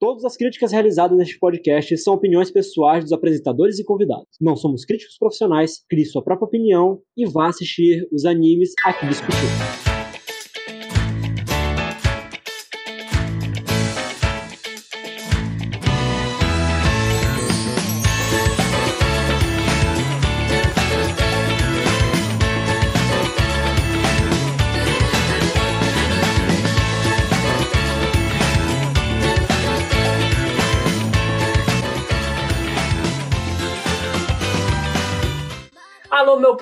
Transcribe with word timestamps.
Todas 0.00 0.24
as 0.24 0.34
críticas 0.34 0.72
realizadas 0.72 1.18
neste 1.18 1.38
podcast 1.38 1.94
são 1.98 2.14
opiniões 2.14 2.50
pessoais 2.50 3.04
dos 3.04 3.12
apresentadores 3.12 3.78
e 3.78 3.84
convidados. 3.84 4.28
Não 4.40 4.56
somos 4.56 4.82
críticos 4.82 5.18
profissionais, 5.18 5.84
crie 5.90 6.06
sua 6.06 6.24
própria 6.24 6.46
opinião 6.46 7.02
e 7.14 7.26
vá 7.26 7.48
assistir 7.48 8.08
os 8.10 8.24
animes 8.24 8.72
aqui 8.82 9.06
discutidos. 9.06 9.89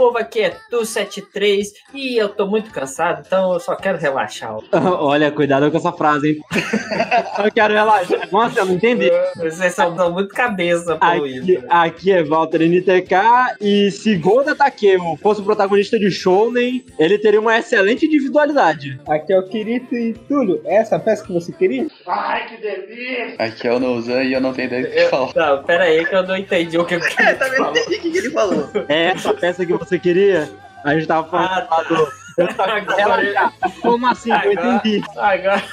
Povo, 0.09 0.19
aqui 0.19 0.41
é 0.41 0.57
Tu73 0.71 1.67
e 1.95 2.17
eu 2.17 2.29
tô 2.29 2.47
muito 2.47 2.71
cansado, 2.71 3.23
então 3.27 3.53
eu 3.53 3.61
só 3.61 3.77
quero 3.77 3.99
relaxar. 3.99 4.57
Olha, 4.73 5.31
cuidado 5.31 5.71
com 5.71 5.77
essa 5.77 5.93
frase, 5.93 6.29
hein? 6.31 6.41
eu 7.45 7.53
quero 7.53 7.75
relaxar. 7.75 8.29
Nossa, 8.33 8.61
eu 8.61 8.67
não 8.67 8.75
entendi. 8.75 9.11
Vocês 9.37 9.75
são, 9.75 9.95
são 9.95 10.13
muito 10.13 10.35
cabeça 10.35 10.99
aqui, 11.01 11.59
aqui 11.69 12.13
é 12.13 12.23
Walter 12.23 12.63
NTK 12.63 13.57
e 13.61 13.91
se 13.91 14.17
Golda 14.17 14.55
Takemo 14.55 15.17
fosse 15.17 15.41
o 15.41 15.45
protagonista 15.45 15.99
de 15.99 16.11
Shounen, 16.11 16.85
ele 16.99 17.19
teria 17.19 17.41
uma 17.41 17.59
excelente 17.59 18.07
individualidade. 18.07 18.99
Aqui 19.09 19.33
é 19.33 19.39
o 19.39 19.43
Kirito 19.43 19.95
e 19.95 20.15
Túlio, 20.15 20.61
é 20.65 20.77
essa 20.77 20.99
peça 20.99 21.25
que 21.25 21.33
você 21.33 21.53
queria? 21.53 21.87
Ai, 22.07 22.47
que 22.49 22.57
delícia! 22.57 23.37
Aqui 23.39 23.69
é 23.69 23.73
o 23.73 23.79
Nouzan 23.79 24.23
e 24.23 24.33
eu 24.33 24.41
não 24.41 24.53
tenho 24.53 24.67
ideia 24.67 24.87
do 24.87 24.91
que 24.91 25.05
falar. 25.07 25.33
Não, 25.35 25.63
pera 25.65 25.85
aí 25.85 26.05
que 26.05 26.15
eu 26.15 26.23
não 26.23 26.37
entendi 26.37 26.79
o 26.79 26.85
que, 26.85 26.99
que 26.99 27.23
É, 27.23 27.35
também 27.35 27.59
não 27.59 27.71
entendi 27.71 27.97
o 27.97 28.01
que 28.01 28.19
ele 28.19 28.31
falou. 28.31 28.69
É 28.89 29.05
essa 29.07 29.35
peça 29.35 29.67
que 29.67 29.73
você 29.73 29.98
queria? 30.01 30.51
A 30.85 30.95
gente 30.95 31.07
tava 31.07 31.29
falando 31.29 31.51
Ah, 31.51 31.61
tá. 31.63 31.83
do... 31.83 32.09
Eu 32.39 32.55
tava 32.55 32.73
Agora- 32.79 33.53
Como 33.83 34.07
assim? 34.07 34.31
Eu 34.31 34.37
Agora- 34.37 34.75
entendi. 34.77 35.05
Agora 35.17 35.65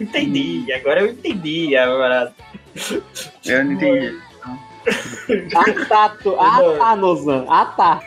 entendi, 0.00 0.72
agora 0.72 1.00
eu 1.02 1.06
entendi 1.08 1.76
agora. 1.76 2.32
Eu 3.44 3.64
não 3.64 3.72
entendi. 3.72 4.18
Ah, 5.54 5.86
tá. 5.88 6.08
tu- 6.22 6.36
Ah, 6.40 6.58
tá, 6.78 6.96
Nozan. 6.96 7.44
Ah, 7.48 7.66
tá. 7.66 8.00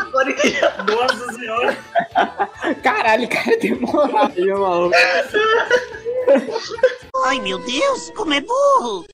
Agora 0.00 0.30
entendi. 0.30 0.56
Nossa 0.90 1.32
senhora! 1.34 1.76
Caralho, 2.82 3.28
cara, 3.28 3.56
demorou. 3.58 4.30
É 4.36 4.54
maluco. 4.54 4.96
Ai 7.26 7.38
meu 7.40 7.58
Deus, 7.58 8.10
como 8.16 8.32
é 8.34 8.40
burro! 8.40 9.04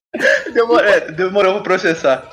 Demorou, 0.52 0.84
é, 0.84 1.00
demorou 1.12 1.54
pra 1.54 1.62
processar. 1.62 2.30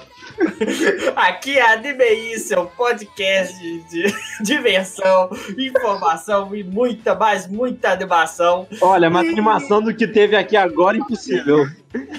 Aqui 1.16 1.58
é 1.58 1.74
Anime 1.74 2.38
seu 2.40 2.66
podcast 2.66 3.54
de 3.90 4.06
diversão, 4.42 5.30
informação 5.58 6.56
e 6.56 6.64
muita, 6.64 7.16
mais 7.16 7.48
muita 7.48 7.92
animação. 7.92 8.68
Olha, 8.82 9.10
mas 9.10 9.28
a 9.28 9.32
animação 9.32 9.82
do 9.82 9.94
que 9.94 10.08
teve 10.08 10.36
aqui 10.36 10.56
agora, 10.56 10.98
impossível. 10.98 11.66
Um 11.96 12.16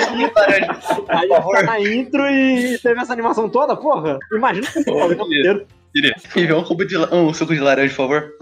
suco 0.00 0.16
de 0.16 0.32
laranja, 0.34 0.74
por 0.74 1.04
Aí 1.08 1.28
favor. 1.28 1.54
tá 1.56 1.62
na 1.62 1.80
intro 1.80 2.26
e 2.30 2.78
teve 2.78 3.00
essa 3.00 3.12
animação 3.12 3.48
toda, 3.48 3.76
porra. 3.76 4.18
Imagina 4.32 4.66
que 4.66 4.84
programa 4.84 5.14
inteiro. 5.14 5.66
Queria. 5.92 6.14
Me 6.36 6.46
vê 6.46 6.52
um, 6.52 6.62
cubo 6.62 6.84
de, 6.84 6.96
um 6.96 7.32
suco 7.32 7.54
de 7.54 7.60
laranja, 7.60 7.94
por 7.94 8.08
favor. 8.08 8.32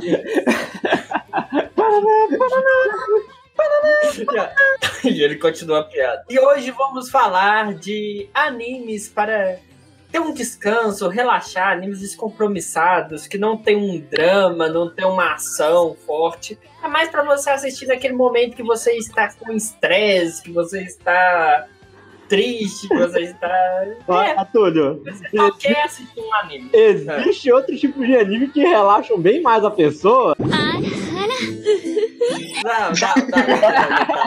E 5.05 5.23
ele 5.23 5.37
continua 5.37 5.81
a 5.81 5.85
piada. 5.85 6.25
E 6.29 6.39
hoje 6.39 6.71
vamos 6.73 7.11
falar 7.11 7.75
de 7.75 8.29
animes 8.35 9.09
para 9.09 9.59
ter 10.11 10.21
um 10.21 10.33
descanso, 10.33 11.09
relaxar, 11.09 11.73
animes 11.73 12.01
descompromissados, 12.01 13.27
que 13.27 13.39
não 13.39 13.57
tem 13.57 13.77
um 13.77 14.01
drama, 14.01 14.69
não 14.69 14.89
tem 14.89 15.05
uma 15.05 15.35
ação 15.35 15.97
forte. 16.07 16.59
É 16.83 16.89
mais 16.89 17.09
para 17.09 17.23
você 17.23 17.51
assistir 17.51 17.87
naquele 17.87 18.15
momento 18.15 18.57
que 18.57 18.63
você 18.63 18.93
está 18.93 19.33
com 19.35 19.53
estresse, 19.53 20.43
que 20.43 20.51
você 20.51 20.83
está 20.83 21.67
triste, 22.29 22.89
que 22.89 22.97
você 22.97 23.21
está. 23.21 23.49
É, 23.49 23.97
Ó, 24.09 24.45
Túlio, 24.47 25.03
você 25.05 25.29
só 25.37 25.51
quer 25.53 25.85
assistir 25.85 26.21
um 26.21 26.35
anime. 26.35 26.71
existe 26.73 27.53
outro 27.53 27.77
tipo 27.77 28.05
de 28.05 28.17
anime 28.17 28.49
que 28.49 28.61
relaxam 28.61 29.19
bem 29.19 29.41
mais 29.41 29.65
a 29.65 29.71
pessoa. 29.71 30.37
Não, 30.39 30.81
não, 32.31 32.63
não, 32.63 32.71
não, 33.31 33.47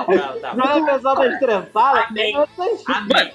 não, 0.07 0.15
não, 0.15 0.39
não. 0.41 0.55
Quando 0.55 0.89
a 0.89 0.93
pessoa 0.93 1.15
tá 1.15 1.27
estressada, 1.27 2.05
Amém. 2.09 2.35
Amém. 2.87 3.33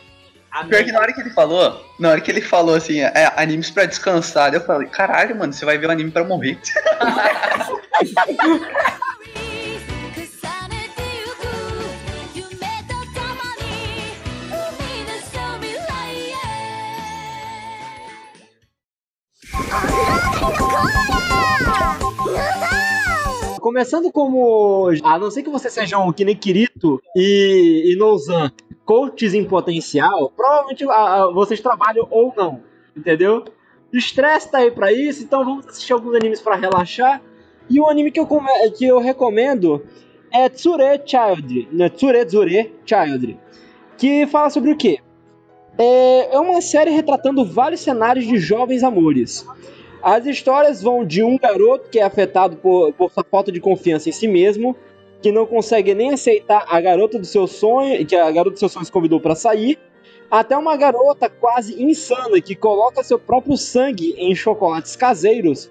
Amém. 0.50 0.68
Pior 0.68 0.84
que 0.84 0.92
na 0.92 1.00
hora 1.00 1.12
que 1.12 1.20
ele 1.20 1.30
falou, 1.30 1.84
na 1.98 2.10
hora 2.10 2.20
que 2.20 2.30
ele 2.30 2.40
falou 2.40 2.76
assim, 2.76 3.00
é, 3.00 3.32
animes 3.36 3.70
pra 3.70 3.86
descansar, 3.86 4.54
eu 4.54 4.60
falei, 4.60 4.86
caralho, 4.88 5.36
mano, 5.36 5.52
você 5.52 5.64
vai 5.64 5.76
ver 5.76 5.88
um 5.88 5.90
anime 5.90 6.12
pra 6.12 6.22
morrer. 6.22 6.60
Começando 23.68 24.12
como. 24.12 24.90
A 25.02 25.18
não 25.18 25.30
ser 25.30 25.42
que 25.42 25.48
vocês 25.48 25.72
sejam 25.72 26.12
que 26.12 26.22
nem 26.22 26.36
Kirito 26.36 27.00
e, 27.16 27.94
e 27.94 27.96
Nouzan, 27.96 28.52
coaches 28.84 29.32
em 29.32 29.42
potencial, 29.42 30.30
provavelmente 30.36 30.84
a- 30.84 30.92
a- 31.22 31.30
vocês 31.32 31.62
trabalham 31.62 32.06
ou 32.10 32.30
não, 32.36 32.60
entendeu? 32.94 33.42
Estresse 33.90 34.50
tá 34.50 34.58
aí 34.58 34.70
pra 34.70 34.92
isso, 34.92 35.22
então 35.22 35.42
vamos 35.46 35.66
assistir 35.66 35.94
alguns 35.94 36.14
animes 36.14 36.42
pra 36.42 36.56
relaxar. 36.56 37.22
E 37.70 37.80
o 37.80 37.88
anime 37.88 38.10
que 38.10 38.20
eu, 38.20 38.28
que 38.76 38.84
eu 38.84 38.98
recomendo 38.98 39.82
é 40.30 40.46
Tsure 40.50 41.00
Child, 41.02 41.68
né? 41.72 41.88
Tsure 41.88 42.22
Tsure 42.26 42.70
Child, 42.84 43.38
que 43.96 44.26
fala 44.26 44.50
sobre 44.50 44.72
o 44.72 44.76
quê? 44.76 44.98
É, 45.78 46.34
é 46.36 46.38
uma 46.38 46.60
série 46.60 46.90
retratando 46.90 47.42
vários 47.46 47.80
cenários 47.80 48.26
de 48.26 48.36
jovens 48.36 48.82
amores. 48.82 49.48
As 50.04 50.26
histórias 50.26 50.82
vão 50.82 51.02
de 51.02 51.22
um 51.22 51.38
garoto 51.38 51.88
que 51.88 51.98
é 51.98 52.02
afetado 52.02 52.56
por, 52.56 52.92
por 52.92 53.10
sua 53.10 53.24
falta 53.24 53.50
de 53.50 53.58
confiança 53.58 54.10
em 54.10 54.12
si 54.12 54.28
mesmo, 54.28 54.76
que 55.22 55.32
não 55.32 55.46
consegue 55.46 55.94
nem 55.94 56.12
aceitar 56.12 56.66
a 56.68 56.78
garota 56.78 57.18
do 57.18 57.24
seu 57.24 57.46
sonho, 57.46 58.04
que 58.04 58.14
a 58.14 58.30
garota 58.30 58.50
dos 58.50 58.58
seus 58.58 58.72
sonhos 58.72 58.90
convidou 58.90 59.18
para 59.18 59.34
sair, 59.34 59.78
até 60.30 60.58
uma 60.58 60.76
garota 60.76 61.30
quase 61.30 61.82
insana 61.82 62.38
que 62.38 62.54
coloca 62.54 63.02
seu 63.02 63.18
próprio 63.18 63.56
sangue 63.56 64.14
em 64.18 64.34
chocolates 64.34 64.94
caseiros 64.94 65.70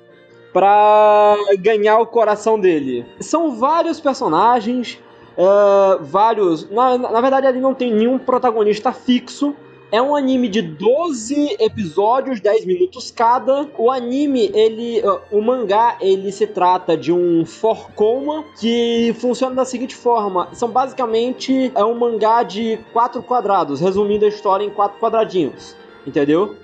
para 0.51 1.37
ganhar 1.59 1.99
o 1.99 2.07
coração 2.07 2.59
dele. 2.59 3.05
São 3.19 3.55
vários 3.55 3.99
personagens, 3.99 4.99
eh, 5.37 5.97
vários. 6.01 6.67
Na, 6.71 6.97
na 6.97 7.21
verdade, 7.21 7.45
ali 7.45 7.59
não 7.59 7.75
tem 7.75 7.93
nenhum 7.93 8.17
protagonista 8.17 8.91
fixo. 8.91 9.55
É 9.93 10.01
um 10.01 10.15
anime 10.15 10.49
de 10.49 10.59
12 10.59 11.57
episódios, 11.59 12.41
10 12.41 12.65
minutos 12.65 13.11
cada. 13.11 13.69
O 13.77 13.91
anime, 13.91 14.49
ele. 14.51 15.03
O 15.29 15.39
mangá, 15.39 15.97
ele 16.01 16.31
se 16.31 16.47
trata 16.47 16.97
de 16.97 17.13
um 17.13 17.45
forcoma 17.45 18.43
que 18.59 19.15
funciona 19.19 19.53
da 19.53 19.65
seguinte 19.65 19.95
forma: 19.95 20.49
são 20.53 20.67
basicamente 20.67 21.71
é 21.75 21.85
um 21.85 21.93
mangá 21.93 22.41
de 22.41 22.79
quatro 22.91 23.21
quadrados, 23.21 23.81
resumindo 23.81 24.25
a 24.25 24.29
história 24.29 24.65
em 24.65 24.71
quatro 24.71 24.99
quadradinhos. 24.99 25.75
Entendeu? 26.07 26.55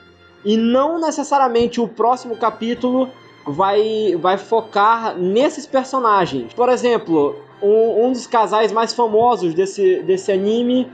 E 0.44 0.58
não 0.58 1.00
necessariamente 1.00 1.80
o 1.80 1.88
próximo 1.88 2.36
capítulo 2.36 3.12
vai, 3.46 4.16
vai 4.20 4.40
focar 4.40 5.16
nesses 5.16 5.68
personagens. 5.68 6.52
Por 6.52 6.68
exemplo, 6.68 7.36
um, 7.62 8.06
um 8.06 8.12
dos 8.12 8.26
casais 8.26 8.72
mais 8.72 8.92
famosos 8.92 9.54
desse, 9.54 10.02
desse 10.02 10.32
anime 10.32 10.90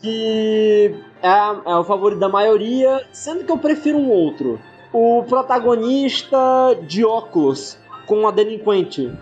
que 0.00 0.94
é, 1.26 1.72
é 1.72 1.74
o 1.76 1.84
favorito 1.84 2.18
da 2.18 2.28
maioria, 2.28 3.04
sendo 3.12 3.44
que 3.44 3.50
eu 3.50 3.58
prefiro 3.58 3.98
um 3.98 4.10
outro. 4.10 4.60
O 4.92 5.24
protagonista 5.28 6.38
de 6.82 7.04
óculos 7.04 7.78
com 8.06 8.26
a 8.26 8.30
delinquente. 8.30 9.12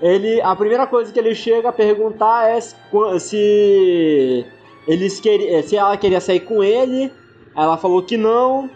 Ele, 0.00 0.40
a 0.42 0.54
primeira 0.54 0.86
coisa 0.86 1.12
que 1.12 1.18
ele 1.18 1.34
chega 1.34 1.70
a 1.70 1.72
perguntar 1.72 2.50
é 2.50 2.60
se, 2.60 2.76
se 3.20 4.46
eles 4.86 5.18
queri, 5.18 5.62
se 5.62 5.76
ela 5.76 5.96
queria 5.96 6.20
sair 6.20 6.40
com 6.40 6.62
ele. 6.62 7.10
Ela 7.56 7.78
falou 7.78 8.02
que 8.02 8.16
não. 8.16 8.68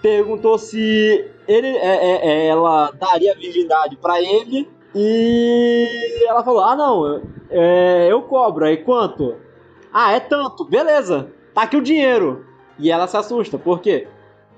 Perguntou 0.00 0.58
se 0.58 1.30
ele, 1.46 1.68
é, 1.68 1.96
é, 1.96 2.26
é, 2.26 2.46
ela 2.46 2.90
daria 2.92 3.34
virgindade 3.34 3.96
pra 3.96 4.20
ele. 4.20 4.68
E 4.94 6.24
ela 6.26 6.42
falou: 6.42 6.64
Ah, 6.64 6.74
não, 6.74 7.22
é, 7.50 8.08
eu 8.10 8.22
cobro. 8.22 8.64
Aí 8.64 8.78
quanto? 8.78 9.43
Ah, 9.96 10.10
é 10.10 10.18
tanto, 10.18 10.64
beleza, 10.64 11.32
tá 11.54 11.62
aqui 11.62 11.76
o 11.76 11.82
dinheiro. 11.82 12.44
E 12.76 12.90
ela 12.90 13.06
se 13.06 13.16
assusta, 13.16 13.56
por 13.56 13.80
quê? 13.80 14.08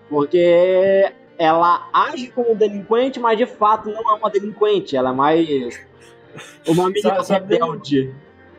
Porque 0.08 1.12
ela 1.36 1.90
age 1.92 2.28
como 2.28 2.52
um 2.52 2.56
delinquente, 2.56 3.20
mas 3.20 3.36
de 3.36 3.44
fato 3.44 3.90
não 3.90 4.00
é 4.10 4.14
uma 4.14 4.30
delinquente, 4.30 4.96
ela 4.96 5.10
é 5.10 5.12
mais. 5.12 5.86
Uma 6.66 6.88
menina 6.88 7.22
rebelde. 7.22 8.14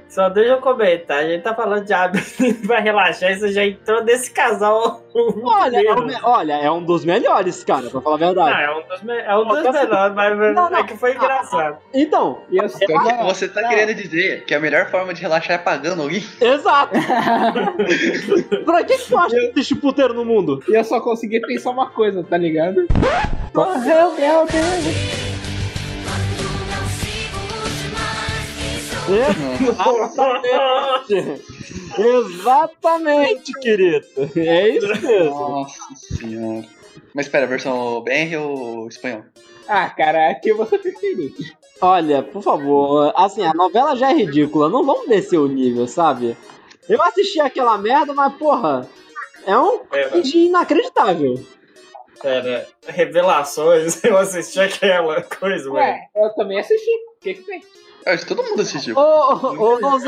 Só 0.09 0.29
deixa 0.29 0.53
eu 0.53 0.57
comentar, 0.61 1.19
a 1.19 1.27
gente 1.27 1.41
tá 1.43 1.53
falando 1.53 1.83
de 1.85 1.93
hábito 1.93 2.25
pra 2.65 2.79
relaxar, 2.81 3.31
e 3.31 3.39
você 3.39 3.51
já 3.51 3.65
entrou 3.65 4.03
nesse 4.03 4.31
casal. 4.31 5.03
Olha, 5.43 5.77
é, 5.85 5.93
um, 5.93 6.07
olha, 6.23 6.53
é 6.53 6.71
um 6.71 6.83
dos 6.83 7.03
melhores, 7.03 7.63
cara, 7.63 7.89
pra 7.89 7.99
falar 8.01 8.15
a 8.15 8.19
Não, 8.19 8.27
verdade. 8.27 8.61
é 8.61 8.71
um 8.71 8.87
dos, 8.87 9.01
me- 9.03 9.17
é 9.17 9.35
um 9.35 9.45
dos 9.47 9.57
Não, 9.63 9.63
tá- 9.63 9.71
melhores, 9.73 10.15
mas 10.15 10.37
Não, 10.55 10.69
não. 10.69 10.77
é 10.79 10.83
que 10.83 10.95
foi 10.97 11.13
engraçado. 11.15 11.77
Então, 11.93 12.39
E 12.51 12.57
eu 12.57 12.65
Então, 12.65 13.03
Não, 13.03 13.25
você 13.25 13.47
tá 13.47 13.61
não. 13.63 13.69
querendo 13.69 13.95
dizer 13.95 14.43
que 14.45 14.53
a 14.53 14.59
melhor 14.59 14.89
forma 14.91 15.13
de 15.15 15.21
relaxar 15.21 15.55
é 15.55 15.57
pagando 15.57 16.03
alguém? 16.03 16.23
exato. 16.39 16.93
pra 18.65 18.83
que, 18.83 18.97
que 18.97 19.07
tu 19.07 19.17
acha 19.17 19.35
que 19.35 19.45
existe 19.47 19.75
puteiro 19.75 20.13
no 20.13 20.23
mundo? 20.23 20.63
E 20.67 20.73
eu 20.75 20.83
só 20.83 20.99
consegui 21.01 21.39
pensar 21.41 21.71
uma 21.71 21.89
coisa, 21.89 22.23
tá 22.23 22.37
ligado? 22.37 22.85
Morreu, 23.55 24.11
meu 24.15 24.45
Deus. 24.45 25.26
Exatamente. 30.07 31.43
Exatamente, 31.97 33.53
querido. 33.59 34.05
É 34.35 34.69
isso 34.69 34.87
mesmo. 34.87 35.29
Nossa 35.49 35.95
senhora. 35.95 36.67
Mas 37.13 37.25
espera, 37.25 37.47
versão 37.47 38.01
BR 38.01 38.35
ou 38.39 38.87
espanhol? 38.87 39.23
Ah, 39.67 39.89
cara, 39.89 40.29
aqui 40.31 40.49
eu 40.49 40.57
vou 40.57 40.65
ser 40.65 40.79
preferir. 40.79 41.33
Olha, 41.81 42.23
por 42.23 42.41
favor, 42.41 43.11
assim, 43.15 43.43
a 43.43 43.53
novela 43.53 43.95
já 43.95 44.11
é 44.11 44.15
ridícula, 44.15 44.69
não 44.69 44.83
vamos 44.85 45.07
descer 45.07 45.37
o 45.37 45.47
nível, 45.47 45.87
sabe? 45.87 46.35
Eu 46.89 47.01
assisti 47.03 47.39
aquela 47.39 47.77
merda, 47.77 48.13
mas 48.13 48.33
porra, 48.35 48.87
é 49.45 49.57
um 49.57 49.79
Pera, 49.79 50.09
cringe 50.09 50.45
inacreditável. 50.45 51.35
pera, 52.21 52.65
revelações, 52.87 54.01
eu 54.05 54.17
assisti 54.17 54.59
aquela 54.59 55.21
coisa, 55.21 55.65
mano. 55.69 55.79
Ué, 55.79 55.99
eu 56.15 56.29
também 56.33 56.59
assisti. 56.59 56.89
O 56.89 57.19
que 57.21 57.33
que 57.35 57.43
tem? 57.43 57.61
Eu 58.07 58.13
acho 58.13 58.23
que 58.25 58.33
todo 58.33 58.43
mundo 58.43 58.61
assistiu. 58.61 58.95
Ô, 58.97 59.01
ô, 59.01 59.75
ô, 59.75 59.79
Não 59.79 59.99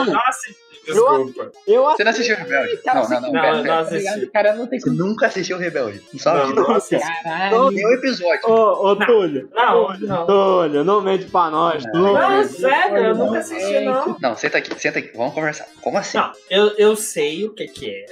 desculpa. 0.86 1.52
eu 1.68 1.84
Você 1.84 2.04
não 2.04 2.12
assistiu 2.12 2.36
Rebelde? 2.38 2.78
Cara, 2.78 3.02
Não, 3.02 3.10
não, 3.10 3.22
não. 3.22 3.32
Não, 3.32 3.42
pera, 3.42 3.56
não 3.58 3.64
pera. 3.64 3.76
Tá 3.76 3.80
assisti. 3.82 4.28
Cara, 4.28 4.56
não 4.56 4.68
tem 4.68 4.80
Você 4.80 4.90
nunca 4.90 5.28
assistiu 5.28 5.58
Rebelde. 5.58 6.02
Não 6.14 6.20
sabe? 6.20 6.54
Não, 6.54 6.64
não 6.64 6.76
assisti. 6.76 7.24
Caralho. 7.24 7.72
Nenhum 7.72 7.92
episódio. 7.92 8.50
Ô, 8.50 8.92
ô, 8.92 8.96
Túlio. 8.96 9.50
Não, 9.54 9.86
Túlio, 9.88 10.08
não. 10.08 10.26
Túlio, 10.26 10.84
não 10.84 11.02
mente 11.02 11.26
pra 11.26 11.50
nós. 11.50 11.84
Não. 11.94 12.14
Não, 12.14 12.44
sério, 12.46 12.98
eu 12.98 13.16
nunca 13.16 13.40
assisti, 13.40 13.80
não. 13.82 14.18
Não, 14.22 14.36
senta 14.38 14.58
aqui, 14.58 14.80
senta 14.80 15.00
aqui. 15.00 15.12
Vamos 15.16 15.34
conversar. 15.34 15.68
Como 15.82 15.98
assim? 15.98 16.18
Não, 16.18 16.32
eu, 16.50 16.68
eu 16.78 16.96
sei 16.96 17.46
o 17.46 17.54
que 17.54 17.68
que 17.68 17.90
é, 17.90 18.06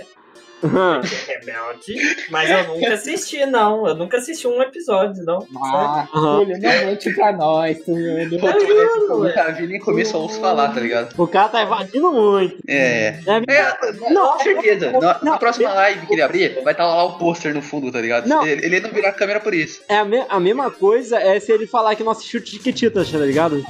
É 0.64 1.08
Rebelde, 1.34 2.26
mas 2.32 2.50
eu 2.50 2.64
nunca 2.76 2.94
assisti, 2.94 3.46
não. 3.46 3.88
Eu 3.88 3.96
nunca 3.96 4.18
assisti 4.18 4.48
um 4.48 4.62
episódio, 4.62 5.24
não. 5.24 5.46
Ah, 5.64 6.08
Aham. 6.14 6.40
Túlio, 6.40 6.60
não 6.62 6.86
mente 6.86 7.14
pra 7.14 7.32
nós, 7.32 7.78
Túlio. 7.84 8.40
Pô, 8.40 8.48
Eu 8.48 9.20
nunca 9.20 9.52
vi 9.52 9.68
nem 9.68 9.80
começo 9.80 10.16
a 10.16 10.20
ouço 10.20 10.40
falar, 10.40 10.70
tá 10.74 10.80
ligado? 10.80 11.14
O 11.18 11.28
cara 11.28 11.50
tá 11.50 11.64
invadindo 11.64 12.12
muito. 12.12 12.58
É. 12.68 13.20
É, 13.26 13.42
É, 13.48 13.92
Não, 14.10 14.34
com 14.34 14.40
certeza. 14.40 14.92
Na, 14.92 15.00
não, 15.00 15.32
na 15.32 15.38
próxima 15.38 15.74
live 15.74 16.06
que 16.08 16.14
ele 16.14 16.22
abrir, 16.22 16.62
vai 16.64 16.74
estar 16.74 16.86
lá 16.88 17.04
o 17.04 17.18
pôster 17.18 17.54
no 17.54 17.62
fundo, 17.62 17.92
tá 17.92 18.02
ligado? 18.02 18.28
Não. 18.28 18.46
Ele, 18.46 18.66
ele 18.66 18.80
não 18.80 18.90
virar 18.92 19.10
a 19.10 19.14
câmera 19.14 19.40
por 19.40 19.54
isso. 19.54 19.82
é 19.88 19.98
a, 19.98 20.06
me- 20.06 20.26
a 20.28 20.40
mesma 20.40 20.72
coisa 20.72 21.18
é 21.20 21.40
se 21.40 21.52
ele 21.52 21.68
falar 21.68 21.96
que 21.96 22.04
não 22.04 22.12
assistiu 22.12 22.42
Tiquititas, 22.42 23.12
tá 23.12 23.18
ligado? 23.20 23.64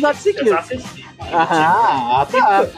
Não, 0.00 0.10
eu. 0.10 0.56
Ah, 1.30 2.26
tá. 2.30 2.68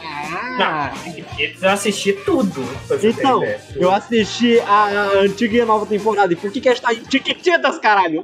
Ah, 0.59 0.91
Eu 1.39 1.49
já 1.59 1.73
assisti 1.73 2.13
tudo. 2.13 2.61
Então, 3.03 3.41
eu 3.75 3.91
assisti 3.91 4.59
a, 4.59 4.83
a 4.83 5.19
antiga 5.21 5.57
e 5.57 5.61
a 5.61 5.65
nova 5.65 5.85
temporada. 5.85 6.33
E 6.33 6.35
por 6.35 6.51
que 6.51 6.59
que 6.61 6.69
está 6.69 6.93
em 6.93 6.99
Tiquititas, 7.03 7.77
caralho? 7.79 8.23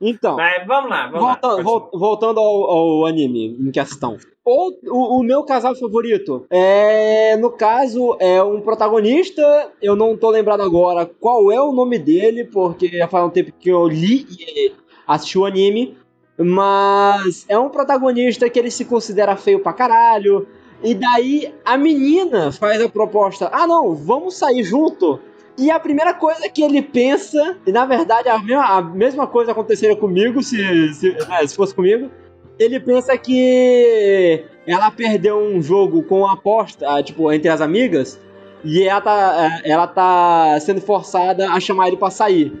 Então, 0.00 0.36
Mas 0.36 0.66
vamos 0.66 0.88
lá, 0.90 1.06
vamos 1.08 1.20
volta- 1.20 1.46
lá. 1.48 1.62
vol- 1.62 1.90
voltando 1.92 2.40
ao, 2.40 2.70
ao 2.70 3.06
anime 3.06 3.54
em 3.60 3.70
questão. 3.70 4.16
O, 4.42 4.70
o, 4.90 5.18
o 5.20 5.22
meu 5.22 5.42
casal 5.44 5.74
favorito 5.76 6.46
é, 6.48 7.36
no 7.36 7.50
caso, 7.50 8.16
é 8.18 8.42
um 8.42 8.62
protagonista. 8.62 9.42
Eu 9.82 9.94
não 9.94 10.16
tô 10.16 10.30
lembrado 10.30 10.62
agora 10.62 11.04
qual 11.04 11.52
é 11.52 11.60
o 11.60 11.70
nome 11.72 11.98
dele, 11.98 12.44
porque 12.44 12.88
já 12.88 13.06
faz 13.08 13.26
um 13.26 13.30
tempo 13.30 13.52
que 13.60 13.68
eu 13.68 13.86
li 13.86 14.26
e 14.30 14.72
assisti 15.06 15.38
o 15.38 15.44
anime. 15.44 15.98
Mas 16.42 17.44
é 17.48 17.58
um 17.58 17.68
protagonista 17.68 18.48
que 18.48 18.58
ele 18.58 18.70
se 18.70 18.86
considera 18.86 19.36
feio 19.36 19.60
pra 19.60 19.74
caralho. 19.74 20.46
E 20.82 20.94
daí 20.94 21.52
a 21.64 21.76
menina 21.76 22.50
faz 22.50 22.80
a 22.80 22.88
proposta: 22.88 23.50
ah, 23.52 23.66
não, 23.66 23.94
vamos 23.94 24.36
sair 24.36 24.62
junto. 24.62 25.20
E 25.58 25.70
a 25.70 25.78
primeira 25.78 26.14
coisa 26.14 26.48
que 26.48 26.62
ele 26.62 26.80
pensa, 26.80 27.58
e 27.66 27.72
na 27.72 27.84
verdade 27.84 28.30
a 28.30 28.38
mesma, 28.38 28.64
a 28.64 28.80
mesma 28.80 29.26
coisa 29.26 29.52
aconteceria 29.52 29.94
comigo 29.94 30.42
se, 30.42 30.94
se, 30.94 31.10
né, 31.10 31.46
se 31.46 31.54
fosse 31.54 31.74
comigo, 31.74 32.10
ele 32.58 32.80
pensa 32.80 33.16
que 33.18 34.42
ela 34.66 34.90
perdeu 34.90 35.36
um 35.38 35.60
jogo 35.60 36.02
com 36.04 36.26
aposta, 36.26 36.86
ah, 36.88 37.02
tipo, 37.02 37.30
entre 37.30 37.50
as 37.50 37.60
amigas, 37.60 38.18
e 38.64 38.84
ela 38.84 39.00
tá, 39.02 39.60
eh, 39.64 39.70
ela 39.70 39.86
tá 39.86 40.58
sendo 40.60 40.80
forçada 40.80 41.50
a 41.50 41.60
chamar 41.60 41.88
ele 41.88 41.98
pra 41.98 42.10
sair. 42.10 42.52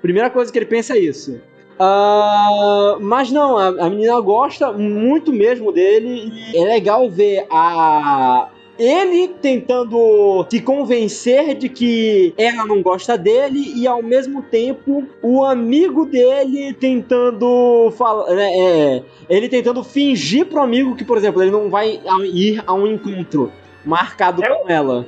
Primeira 0.00 0.30
coisa 0.30 0.50
que 0.50 0.58
ele 0.58 0.66
pensa 0.66 0.94
é 0.94 1.00
isso. 1.00 1.40
Ah, 1.78 2.96
mas 3.00 3.30
não, 3.30 3.56
a, 3.56 3.68
a 3.68 3.90
menina 3.90 4.18
gosta 4.20 4.72
muito 4.72 5.32
mesmo 5.32 5.70
dele 5.70 6.32
e 6.52 6.56
é 6.56 6.64
legal 6.64 7.08
ver 7.08 7.46
a 7.50 8.48
ele 8.78 9.28
tentando 9.42 10.46
se 10.48 10.60
convencer 10.60 11.56
de 11.56 11.68
que 11.68 12.32
ela 12.38 12.64
não 12.64 12.80
gosta 12.80 13.18
dele 13.18 13.72
e 13.74 13.88
ao 13.88 14.02
mesmo 14.02 14.40
tempo 14.40 15.04
o 15.20 15.44
amigo 15.44 16.06
dele 16.06 16.72
tentando 16.74 17.92
falar, 17.98 18.32
né, 18.32 18.50
é, 18.56 19.02
ele 19.28 19.48
tentando 19.48 19.82
fingir 19.82 20.46
pro 20.46 20.62
amigo 20.62 20.94
que, 20.94 21.04
por 21.04 21.16
exemplo, 21.16 21.42
ele 21.42 21.50
não 21.50 21.68
vai 21.68 22.00
ir 22.32 22.62
a 22.64 22.72
um 22.72 22.86
encontro 22.86 23.52
marcado 23.84 24.44
É 24.44 24.48
com 24.48 24.70
ela. 24.70 25.06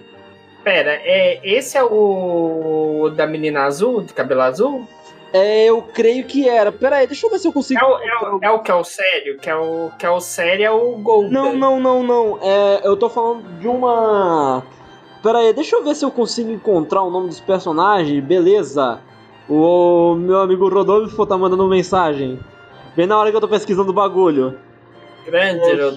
Pera, 0.64 0.92
é, 1.04 1.40
esse 1.44 1.78
é 1.78 1.82
o 1.82 3.10
da 3.14 3.26
menina 3.26 3.62
azul, 3.62 4.02
de 4.02 4.12
cabelo 4.12 4.42
azul? 4.42 4.86
É, 5.32 5.66
eu 5.66 5.82
creio 5.82 6.24
que 6.24 6.48
era. 6.48 6.72
Pera 6.72 6.96
aí, 6.96 7.06
deixa 7.06 7.26
eu 7.26 7.30
ver 7.30 7.38
se 7.38 7.46
eu 7.46 7.52
consigo. 7.52 7.80
É 7.80 7.84
o, 7.84 7.98
é, 7.98 8.30
o, 8.30 8.38
é 8.42 8.50
o 8.50 8.58
que 8.60 8.70
é 8.70 8.74
o 8.74 8.84
sério? 8.84 9.38
Que 9.38 9.48
é 9.48 9.54
o, 9.54 9.90
que 9.98 10.04
é 10.04 10.10
o 10.10 10.20
sério 10.20 10.64
é 10.64 10.70
o 10.70 10.96
Golden. 10.96 11.30
Não, 11.30 11.56
não, 11.56 11.80
não, 11.80 12.02
não. 12.02 12.38
É, 12.42 12.80
eu 12.84 12.96
tô 12.96 13.08
falando 13.08 13.42
de 13.58 13.68
uma. 13.68 14.62
Pera 15.22 15.38
aí, 15.38 15.52
deixa 15.52 15.76
eu 15.76 15.84
ver 15.84 15.94
se 15.94 16.04
eu 16.04 16.10
consigo 16.10 16.50
encontrar 16.50 17.02
o 17.02 17.10
nome 17.10 17.28
dos 17.28 17.40
personagens. 17.40 18.22
Beleza. 18.24 19.00
O 19.48 20.14
meu 20.14 20.40
amigo 20.40 20.68
Rodolfo 20.68 21.26
tá 21.26 21.36
mandando 21.36 21.66
mensagem. 21.68 22.38
Bem 22.96 23.06
na 23.06 23.18
hora 23.18 23.30
que 23.30 23.36
eu 23.36 23.40
tô 23.40 23.48
pesquisando 23.48 23.90
o 23.90 23.94
bagulho. 23.94 24.58
Grande, 25.26 25.60
Rodolfo. 25.60 25.96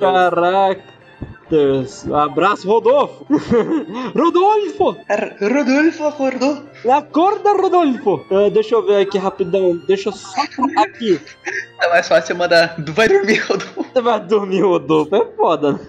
Abraço, 2.13 2.67
Rodolfo. 2.67 3.25
Rodolfo! 4.15 4.98
Rodolfo 5.41 6.03
acordou. 6.05 6.63
Acorda, 6.89 7.53
Rodolfo! 7.53 8.25
Ah, 8.31 8.50
deixa 8.50 8.75
eu 8.75 8.86
ver 8.86 9.01
aqui 9.01 9.17
rapidão. 9.17 9.77
Deixa 9.88 10.10
eu 10.10 10.13
só 10.13 10.41
aqui. 10.77 11.19
É 11.81 11.89
mais 11.89 12.07
fácil 12.07 12.33
eu 12.33 12.38
mandar. 12.38 12.75
Vai 12.89 13.07
dormir, 13.07 13.39
Rodolfo. 13.39 13.86
Você 13.93 14.01
vai 14.01 14.19
dormir, 14.19 14.62
Rodolfo. 14.62 15.15
É 15.15 15.25
foda, 15.36 15.74
né? 15.74 15.79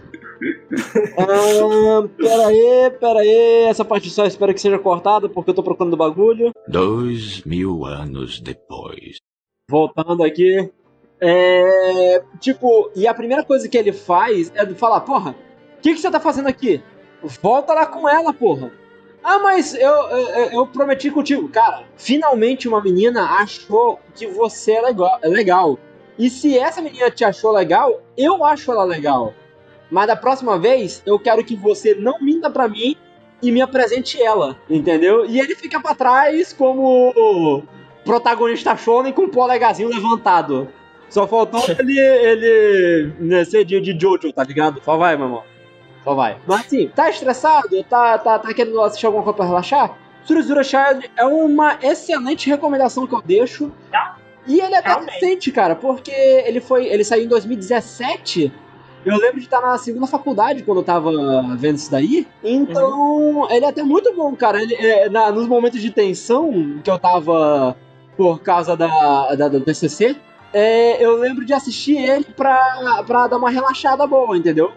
ah, 1.18 2.08
pera 2.16 2.46
aí, 2.48 2.90
pera 3.00 3.20
aí. 3.20 3.64
Essa 3.68 3.84
parte 3.84 4.10
só 4.10 4.26
espero 4.26 4.52
que 4.52 4.60
seja 4.60 4.78
cortada 4.78 5.28
porque 5.28 5.50
eu 5.50 5.54
tô 5.54 5.62
procurando 5.62 5.96
bagulho. 5.96 6.52
Dois 6.68 7.42
mil 7.44 7.84
anos 7.84 8.40
depois. 8.40 9.16
Voltando 9.68 10.22
aqui. 10.22 10.70
É. 11.20 12.22
Tipo, 12.40 12.90
e 12.94 13.06
a 13.06 13.14
primeira 13.14 13.44
coisa 13.44 13.68
que 13.68 13.78
ele 13.78 13.92
faz 13.92 14.52
é 14.54 14.66
falar: 14.74 15.00
Porra, 15.00 15.34
que, 15.84 15.92
que 15.92 16.00
você 16.00 16.10
tá 16.10 16.18
fazendo 16.18 16.48
aqui? 16.48 16.82
Volta 17.42 17.74
lá 17.74 17.84
com 17.84 18.08
ela, 18.08 18.32
porra. 18.32 18.72
Ah, 19.22 19.38
mas 19.38 19.74
eu, 19.74 19.90
eu, 19.90 20.50
eu 20.50 20.66
prometi 20.66 21.10
contigo. 21.10 21.46
Cara, 21.48 21.84
finalmente 21.96 22.66
uma 22.66 22.82
menina 22.82 23.22
achou 23.22 24.00
que 24.14 24.26
você 24.26 24.72
é 24.72 24.80
legal, 24.80 25.18
é 25.22 25.28
legal. 25.28 25.78
E 26.18 26.30
se 26.30 26.58
essa 26.58 26.80
menina 26.80 27.10
te 27.10 27.22
achou 27.22 27.52
legal, 27.52 28.00
eu 28.16 28.42
acho 28.44 28.70
ela 28.72 28.84
legal. 28.84 29.34
Mas 29.90 30.06
da 30.06 30.16
próxima 30.16 30.58
vez, 30.58 31.02
eu 31.04 31.18
quero 31.18 31.44
que 31.44 31.54
você 31.54 31.94
não 31.94 32.18
minta 32.20 32.48
pra 32.48 32.66
mim 32.66 32.96
e 33.42 33.52
me 33.52 33.60
apresente 33.60 34.22
ela, 34.22 34.58
entendeu? 34.68 35.26
E 35.26 35.38
ele 35.38 35.54
fica 35.54 35.80
pra 35.80 35.94
trás 35.94 36.52
como 36.54 37.62
protagonista 38.04 38.74
shonen 38.74 39.12
com 39.12 39.24
o 39.24 39.28
polegazinho 39.28 39.88
levantado. 39.90 40.68
Só 41.10 41.26
faltou 41.26 41.62
ele, 41.78 41.98
ele 41.98 43.12
né, 43.20 43.44
ser 43.44 43.64
de, 43.64 43.80
de 43.80 43.98
Jojo, 43.98 44.32
tá 44.32 44.42
ligado? 44.44 44.80
Só 44.82 44.96
vai, 44.96 45.14
meu 45.16 45.26
irmão. 45.26 45.53
Só 46.04 46.14
vai. 46.14 46.36
Mas 46.46 46.60
assim, 46.66 46.88
tá 46.94 47.08
estressado? 47.10 47.82
Tá, 47.84 48.18
tá, 48.18 48.38
tá 48.38 48.52
querendo 48.54 48.80
assistir 48.82 49.06
alguma 49.06 49.24
coisa 49.24 49.36
pra 49.38 49.46
relaxar? 49.46 49.96
Suruzura 50.24 50.62
Child 50.62 51.10
é 51.16 51.24
uma 51.24 51.78
excelente 51.82 52.48
recomendação 52.48 53.06
que 53.06 53.14
eu 53.14 53.22
deixo. 53.22 53.72
Tá. 53.90 54.16
E 54.46 54.60
ele 54.60 54.74
é 54.74 54.78
até 54.78 54.88
Realmente. 54.90 55.12
recente, 55.14 55.50
cara, 55.52 55.74
porque 55.74 56.10
ele 56.10 56.60
foi. 56.60 56.86
Ele 56.86 57.02
saiu 57.04 57.24
em 57.24 57.28
2017. 57.28 58.52
Eu 59.04 59.18
lembro 59.18 59.38
de 59.38 59.44
estar 59.44 59.60
na 59.60 59.76
segunda 59.76 60.06
faculdade 60.06 60.62
quando 60.62 60.78
eu 60.78 60.84
tava 60.84 61.10
vendo 61.58 61.76
isso 61.76 61.90
daí. 61.90 62.26
Então, 62.42 63.46
ele 63.50 63.64
é 63.64 63.68
até 63.68 63.82
muito 63.82 64.14
bom, 64.14 64.34
cara. 64.34 64.62
Ele, 64.62 64.74
é, 64.74 65.08
na- 65.10 65.30
nos 65.30 65.46
momentos 65.46 65.80
de 65.80 65.90
tensão 65.90 66.78
que 66.82 66.90
eu 66.90 66.98
tava 66.98 67.76
por 68.16 68.40
causa 68.40 68.74
da, 68.76 69.34
da, 69.34 69.48
do 69.48 69.60
TCC, 69.60 70.16
é, 70.54 71.04
eu 71.04 71.16
lembro 71.16 71.44
de 71.44 71.52
assistir 71.52 71.98
ele 71.98 72.24
pra, 72.24 73.02
pra 73.06 73.26
dar 73.26 73.36
uma 73.36 73.50
relaxada 73.50 74.06
boa, 74.06 74.36
entendeu? 74.38 74.72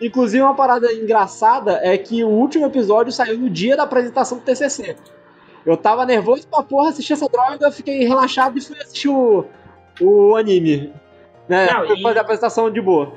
Inclusive, 0.00 0.42
uma 0.42 0.54
parada 0.54 0.92
engraçada 0.92 1.80
é 1.82 1.96
que 1.96 2.22
o 2.22 2.28
último 2.28 2.66
episódio 2.66 3.12
saiu 3.12 3.38
no 3.38 3.48
dia 3.48 3.76
da 3.76 3.84
apresentação 3.84 4.38
do 4.38 4.44
TCC. 4.44 4.96
Eu 5.64 5.76
tava 5.76 6.04
nervoso 6.06 6.46
pra 6.48 6.62
porra 6.62 6.90
assistir 6.90 7.14
essa 7.14 7.28
droga, 7.28 7.70
fiquei 7.72 8.04
relaxado 8.04 8.56
e 8.58 8.60
fui 8.60 8.76
assistir 8.78 9.08
o, 9.08 9.44
o 10.00 10.36
anime. 10.36 10.92
Né? 11.48 11.66
Não, 11.72 11.86
Fui 11.86 11.96
e- 11.98 12.02
fazer 12.02 12.18
a 12.18 12.22
apresentação 12.22 12.70
de 12.70 12.80
boa. 12.80 13.12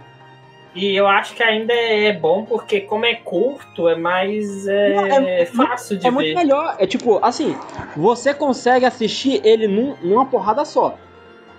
E 0.76 0.96
eu 0.96 1.08
acho 1.08 1.34
que 1.36 1.42
ainda 1.44 1.74
é 1.74 2.14
bom, 2.14 2.46
porque 2.46 2.82
como 2.82 3.04
é 3.04 3.16
curto, 3.16 3.90
é 3.90 3.96
mais 3.96 4.68
é, 4.68 4.94
Não, 4.96 5.06
é- 5.08 5.46
fácil 5.48 5.98
de 5.98 6.08
É 6.08 6.12
muito 6.12 6.28
ver. 6.28 6.36
melhor. 6.36 6.76
É 6.80 6.86
tipo, 6.88 7.20
assim, 7.24 7.56
você 7.98 8.34
consegue 8.34 8.86
assistir 8.86 9.42
ele 9.44 9.68
num- 9.68 9.96
numa 10.02 10.26
porrada 10.26 10.64
só. 10.64 10.96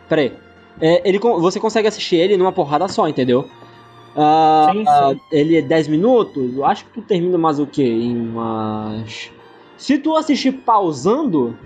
Pera 0.08 0.22
aí. 0.22 0.32
É, 0.80 1.02
ele, 1.06 1.18
você 1.18 1.60
consegue 1.60 1.88
assistir 1.88 2.16
ele 2.16 2.36
numa 2.36 2.52
porrada 2.52 2.86
só, 2.88 3.06
entendeu? 3.08 3.48
Ah, 4.16 4.70
Sim, 4.72 4.78
sim. 4.78 4.88
ah, 4.88 5.14
ele 5.30 5.56
é 5.56 5.62
10 5.62 5.88
minutos, 5.88 6.56
eu 6.56 6.64
acho 6.64 6.84
que 6.86 6.92
tu 6.92 7.02
termina 7.02 7.38
mais 7.38 7.58
o 7.60 7.66
quê? 7.66 7.84
Em 7.84 8.16
umas. 8.16 9.30
Se 9.76 9.98
tu 9.98 10.16
assistir 10.16 10.52
pausando 10.52 11.56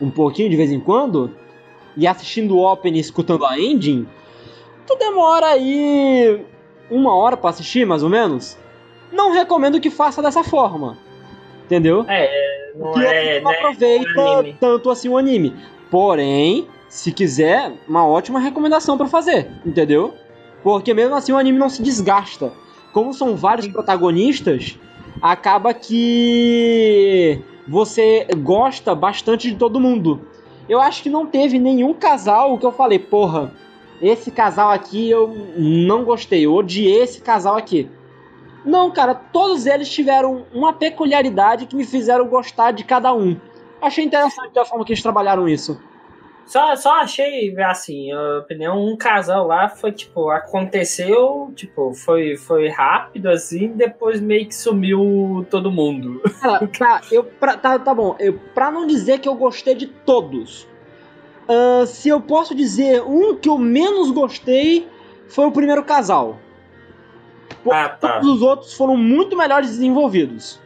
um 0.00 0.10
pouquinho 0.10 0.50
de 0.50 0.56
vez 0.56 0.72
em 0.72 0.80
quando, 0.80 1.30
e 1.96 2.06
assistindo 2.06 2.56
o 2.56 2.64
open 2.64 2.96
e 2.96 3.00
escutando 3.00 3.44
a 3.44 3.58
ending, 3.58 4.06
tu 4.86 4.96
demora 4.96 5.46
aí 5.46 6.44
uma 6.90 7.14
hora 7.14 7.36
pra 7.36 7.50
assistir, 7.50 7.86
mais 7.86 8.02
ou 8.02 8.08
menos. 8.08 8.58
Não 9.12 9.32
recomendo 9.32 9.80
que 9.80 9.90
faça 9.90 10.22
dessa 10.22 10.42
forma. 10.42 10.98
Entendeu? 11.64 12.04
Não 12.74 12.92
que 12.92 13.04
é, 13.04 13.40
não 13.40 13.50
né? 13.50 13.56
aproveita 13.58 14.56
tanto 14.58 14.90
assim 14.90 15.08
o 15.08 15.16
anime. 15.16 15.54
Porém, 15.90 16.66
se 16.88 17.12
quiser, 17.12 17.72
uma 17.88 18.06
ótima 18.06 18.40
recomendação 18.40 18.96
pra 18.96 19.06
fazer, 19.06 19.50
entendeu? 19.64 20.14
Porque 20.62 20.94
mesmo 20.94 21.14
assim 21.14 21.32
o 21.32 21.38
anime 21.38 21.58
não 21.58 21.68
se 21.68 21.82
desgasta. 21.82 22.52
Como 22.92 23.12
são 23.12 23.36
vários 23.36 23.66
protagonistas, 23.68 24.78
acaba 25.20 25.72
que 25.72 27.40
você 27.66 28.26
gosta 28.38 28.94
bastante 28.94 29.50
de 29.50 29.56
todo 29.56 29.80
mundo. 29.80 30.20
Eu 30.68 30.80
acho 30.80 31.02
que 31.02 31.10
não 31.10 31.26
teve 31.26 31.58
nenhum 31.58 31.94
casal 31.94 32.58
que 32.58 32.66
eu 32.66 32.72
falei, 32.72 32.98
porra, 32.98 33.52
esse 34.00 34.30
casal 34.30 34.70
aqui 34.70 35.10
eu 35.10 35.34
não 35.56 36.04
gostei, 36.04 36.46
eu 36.46 36.54
odiei 36.54 37.02
esse 37.02 37.20
casal 37.20 37.56
aqui. 37.56 37.88
Não, 38.64 38.90
cara, 38.90 39.14
todos 39.14 39.66
eles 39.66 39.88
tiveram 39.88 40.44
uma 40.52 40.72
peculiaridade 40.72 41.66
que 41.66 41.74
me 41.74 41.84
fizeram 41.84 42.28
gostar 42.28 42.72
de 42.72 42.84
cada 42.84 43.12
um. 43.12 43.36
Achei 43.80 44.04
interessante 44.04 44.56
a 44.58 44.64
forma 44.64 44.84
que 44.84 44.92
eles 44.92 45.02
trabalharam 45.02 45.48
isso. 45.48 45.80
Só, 46.46 46.74
só 46.76 47.00
achei, 47.00 47.54
assim, 47.62 48.12
a 48.12 48.38
opinião, 48.38 48.84
um 48.84 48.96
casal 48.96 49.46
lá 49.46 49.68
foi, 49.68 49.90
tipo, 49.92 50.28
aconteceu, 50.28 51.50
tipo, 51.54 51.94
foi, 51.94 52.36
foi 52.36 52.68
rápido, 52.68 53.28
assim, 53.28 53.68
depois 53.68 54.20
meio 54.20 54.46
que 54.46 54.54
sumiu 54.54 55.46
todo 55.50 55.70
mundo. 55.70 56.20
Cara, 56.42 56.66
tá, 56.78 57.00
eu, 57.10 57.24
pra- 57.24 57.56
tá, 57.56 57.78
tá 57.78 57.94
bom. 57.94 58.16
Eu, 58.18 58.38
pra 58.54 58.70
não 58.70 58.86
dizer 58.86 59.20
que 59.20 59.28
eu 59.28 59.34
gostei 59.34 59.74
de 59.74 59.86
todos, 59.86 60.68
ahn, 61.48 61.86
se 61.86 62.08
eu 62.08 62.20
posso 62.20 62.54
dizer 62.54 63.02
um 63.02 63.34
que 63.36 63.48
eu 63.48 63.56
menos 63.56 64.10
gostei, 64.10 64.86
foi 65.28 65.46
o 65.46 65.52
primeiro 65.52 65.82
casal. 65.84 66.38
Ah, 67.70 67.88
tá. 67.88 68.14
Todos 68.20 68.28
os 68.28 68.42
outros 68.42 68.74
foram 68.74 68.96
muito 68.96 69.36
melhores 69.36 69.70
desenvolvidos. 69.70 70.60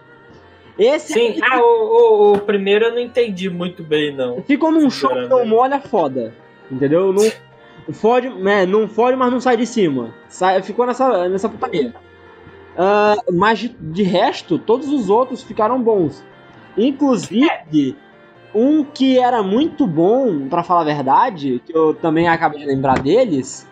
Esse 0.78 1.14
Sim, 1.14 1.40
ah, 1.42 1.60
o, 1.60 1.64
o, 1.64 2.32
o 2.34 2.38
primeiro 2.38 2.86
eu 2.86 2.92
não 2.92 2.98
entendi 2.98 3.48
muito 3.48 3.82
bem, 3.82 4.14
não. 4.14 4.42
ficou 4.42 4.70
num 4.70 4.90
show 4.90 5.10
que 5.10 5.26
não 5.26 5.46
molha 5.46 5.80
foda. 5.80 6.34
Entendeu? 6.70 7.12
Não 7.12 7.30
fode, 7.94 8.26
é, 8.26 8.66
não 8.66 8.86
fode, 8.86 9.16
mas 9.16 9.32
não 9.32 9.40
sai 9.40 9.56
de 9.56 9.66
cima. 9.66 10.14
Sai, 10.28 10.62
ficou 10.62 10.86
nessa, 10.86 11.28
nessa 11.28 11.48
putaria. 11.48 11.94
Ah, 12.76 13.16
mas 13.32 13.60
de, 13.60 13.68
de 13.68 14.02
resto, 14.02 14.58
todos 14.58 14.88
os 14.88 15.08
outros 15.08 15.42
ficaram 15.42 15.80
bons. 15.80 16.22
Inclusive, 16.76 17.96
um 18.54 18.84
que 18.84 19.18
era 19.18 19.42
muito 19.42 19.86
bom, 19.86 20.46
pra 20.48 20.62
falar 20.62 20.82
a 20.82 20.84
verdade, 20.84 21.62
que 21.64 21.74
eu 21.74 21.94
também 21.94 22.28
acabei 22.28 22.60
de 22.60 22.66
lembrar 22.66 22.98
deles, 22.98 23.66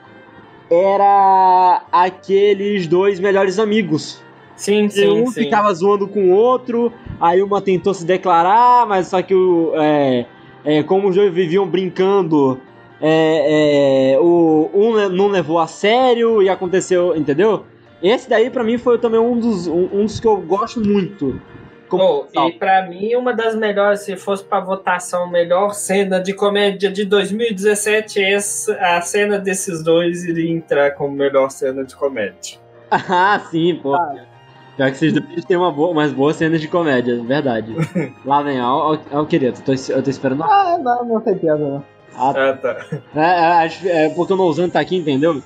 era 0.70 1.82
aqueles 1.92 2.87
dois 2.87 3.20
melhores 3.20 3.58
amigos. 3.58 4.24
Sim, 4.56 4.87
E 4.87 4.90
sim, 4.90 5.23
um 5.23 5.26
sim. 5.26 5.44
ficava 5.44 5.73
zoando 5.75 6.06
com 6.06 6.30
o 6.30 6.30
outro, 6.30 6.92
aí 7.20 7.42
uma 7.42 7.61
tentou 7.61 7.92
se 7.92 8.04
declarar, 8.04 8.87
mas 8.87 9.08
só 9.08 9.20
que 9.20 9.34
o, 9.34 9.73
é, 9.75 10.26
é, 10.64 10.82
como 10.82 11.08
os 11.08 11.16
dois 11.16 11.32
viviam 11.32 11.66
brincando, 11.66 12.61
é, 13.00 14.12
é, 14.12 14.18
o, 14.20 14.70
um 14.73 15.08
não 15.08 15.28
levou 15.28 15.58
a 15.58 15.66
sério 15.66 16.42
e 16.42 16.49
aconteceu, 16.49 17.16
entendeu? 17.16 17.64
Esse 18.02 18.28
daí 18.28 18.50
pra 18.50 18.62
mim 18.62 18.78
foi 18.78 18.99
também 18.99 19.18
um 19.18 19.38
dos, 19.38 19.66
um, 19.66 19.88
um 19.92 20.04
dos 20.04 20.20
que 20.20 20.26
eu 20.26 20.37
gosto 20.37 20.80
muito. 20.80 21.40
Como 21.88 22.26
Oh, 22.34 22.49
e 22.49 22.52
pra 22.52 22.88
mim, 22.88 23.14
uma 23.14 23.32
das 23.32 23.54
melhores, 23.54 24.00
se 24.00 24.16
fosse 24.16 24.42
pra 24.42 24.58
votação, 24.58 25.30
melhor 25.30 25.75
cena 25.75 26.20
de 26.20 26.32
comédia 26.32 26.90
de 26.90 27.04
2017, 27.04 28.23
essa, 28.23 28.75
a 28.75 29.00
cena 29.00 29.38
desses 29.38 29.82
dois 29.82 30.25
iria 30.25 30.50
entrar 30.50 30.92
como 30.92 31.14
melhor 31.14 31.50
cena 31.50 31.84
de 31.84 31.94
comédia. 31.94 32.58
Ah, 32.90 33.40
sim, 33.50 33.80
pô. 33.82 33.96
Pior 34.76 34.90
que 34.90 34.97
vocês 34.99 35.12
dois 35.12 35.45
têm 35.45 35.57
uma 35.57 35.71
boa, 35.71 35.90
umas 35.90 36.12
boas 36.12 36.37
cenas 36.37 36.61
de 36.61 36.66
comédia, 36.69 37.23
verdade. 37.23 37.75
Lá 38.25 38.43
vem, 38.43 38.61
ó, 38.61 38.95
ó, 38.95 38.99
ó, 39.21 39.25
querido, 39.25 39.61
tô, 39.62 39.73
eu 39.73 40.02
tô 40.02 40.11
esperando. 40.11 40.43
Ah, 40.43 40.78
não, 40.83 41.04
não 41.04 41.21
tem 41.21 41.37
piada, 41.38 41.59
não. 41.64 41.85
Ah, 42.16 42.31
Ah, 42.37 42.52
tá. 42.54 42.76
é, 43.14 43.66
é, 43.88 44.07
é 44.07 44.09
porque 44.11 44.33
o 44.33 44.37
Nouzan 44.37 44.69
tá 44.69 44.81
aqui, 44.81 44.97
entendeu? 44.97 45.43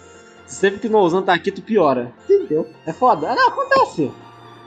Sempre 0.46 0.80
que 0.80 0.86
o 0.86 0.90
Nouzan 0.90 1.22
tá 1.22 1.34
aqui, 1.34 1.50
tu 1.52 1.60
piora. 1.62 2.10
Entendeu? 2.28 2.66
É 2.86 2.92
foda. 2.92 3.30
Ah, 3.30 3.34
Não, 3.34 3.48
acontece. 3.48 4.10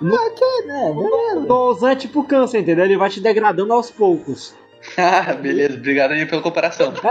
É, 0.04 0.66
né? 0.68 0.92
O 0.96 1.40
Nouzan 1.42 1.92
é 1.92 1.96
tipo 1.96 2.24
câncer, 2.24 2.60
entendeu? 2.60 2.86
Ele 2.86 2.98
vai 2.98 3.10
te 3.10 3.20
degradando 3.20 3.74
aos 3.74 3.90
poucos. 3.92 4.56
Ah, 4.98 5.34
beleza. 5.34 5.76
Obrigado 5.76 6.12
aí 6.12 6.26
pela 6.26 6.42
comparação. 6.42 6.92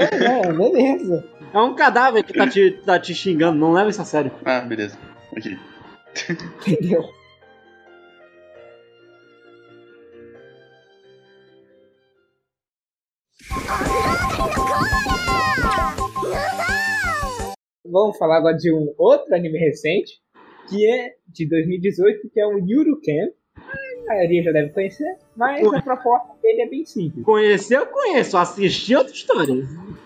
É, 0.00 0.52
beleza. 0.52 1.24
É 1.52 1.58
um 1.58 1.74
cadáver 1.74 2.22
que 2.24 2.32
tá 2.32 2.46
te, 2.46 2.70
tá 2.84 2.98
te 2.98 3.14
xingando, 3.14 3.58
não 3.58 3.72
leva 3.72 3.90
isso 3.90 4.00
a 4.02 4.04
sério. 4.04 4.30
Ah, 4.44 4.60
beleza. 4.60 4.96
Ok. 5.36 5.56
Entendeu? 6.66 7.20
Vamos 17.84 18.16
falar 18.18 18.38
agora 18.38 18.56
de 18.56 18.72
um 18.72 18.94
outro 18.96 19.34
anime 19.34 19.58
recente, 19.58 20.20
que 20.68 20.88
é 20.88 21.14
de 21.26 21.48
2018, 21.48 22.30
que 22.30 22.40
é 22.40 22.46
o 22.46 22.58
Yuru 22.58 23.00
Ken. 23.00 23.26
A 23.26 23.39
maioria 24.14 24.42
já 24.42 24.52
deve 24.52 24.70
conhecer, 24.70 25.16
mas 25.36 25.66
a 25.72 25.82
proposta 25.82 26.32
dele 26.42 26.62
é 26.62 26.68
bem 26.68 26.84
simples. 26.84 27.24
Conhecer, 27.24 27.76
eu 27.76 27.86
conheço. 27.86 28.36
Assistir 28.36 28.94
é 28.94 28.98
outra 28.98 29.12
história. 29.12 29.54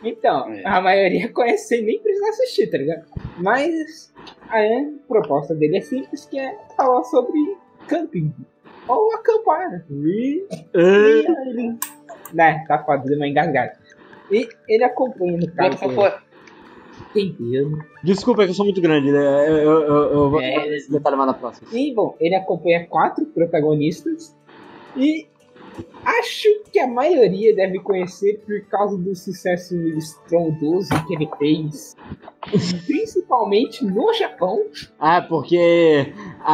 Então, 0.02 0.52
É. 0.52 0.62
a 0.66 0.80
maioria 0.80 1.28
conhece 1.32 1.68
sem 1.68 1.82
nem 1.82 1.98
precisar 2.00 2.28
assistir, 2.28 2.66
tá 2.70 2.78
ligado? 2.78 3.04
Mas 3.38 4.12
a 4.48 4.60
proposta 5.08 5.54
dele 5.54 5.78
é 5.78 5.80
simples, 5.80 6.26
que 6.26 6.38
é 6.38 6.56
falar 6.76 7.02
sobre 7.04 7.38
camping. 7.88 8.32
Ou 8.86 9.14
acampar. 9.14 9.84
E 9.90 10.46
É, 10.74 11.48
ele... 11.48 11.78
Né, 12.32 12.64
tá 12.66 12.78
foda, 12.84 13.04
deu 13.04 13.16
uma 13.16 13.28
engasgada. 13.28 13.78
E 14.30 14.48
ele 14.68 14.84
acompanha 14.84 15.32
no 15.32 15.46
Bloco 15.46 15.78
caso 15.78 15.94
fora. 15.94 16.22
Inteiro. 17.16 17.78
Desculpa, 18.02 18.42
é 18.42 18.44
que 18.46 18.50
eu 18.50 18.54
sou 18.54 18.64
muito 18.64 18.80
grande, 18.80 19.10
né? 19.10 19.48
Eu, 19.48 19.56
eu, 19.56 19.80
eu, 19.82 20.12
eu 20.12 20.30
vou 20.30 20.40
É. 20.40 20.76
detalhe 20.88 21.16
mais 21.16 21.26
na 21.28 21.34
próxima. 21.34 21.68
E, 21.72 21.94
bom, 21.94 22.16
ele 22.20 22.34
acompanha 22.34 22.86
quatro 22.86 23.24
protagonistas. 23.26 24.36
E 24.96 25.26
Acho 26.04 26.46
que 26.70 26.78
a 26.78 26.86
maioria 26.86 27.54
deve 27.56 27.80
conhecer 27.80 28.40
por 28.46 28.60
causa 28.68 28.96
do 28.96 29.14
sucesso 29.16 29.74
estrondoso 29.96 30.88
que 31.06 31.14
ele 31.14 31.28
fez, 31.38 31.96
principalmente 32.86 33.84
no 33.84 34.12
Japão, 34.12 34.60
Ah, 34.98 35.22
porque 35.22 35.56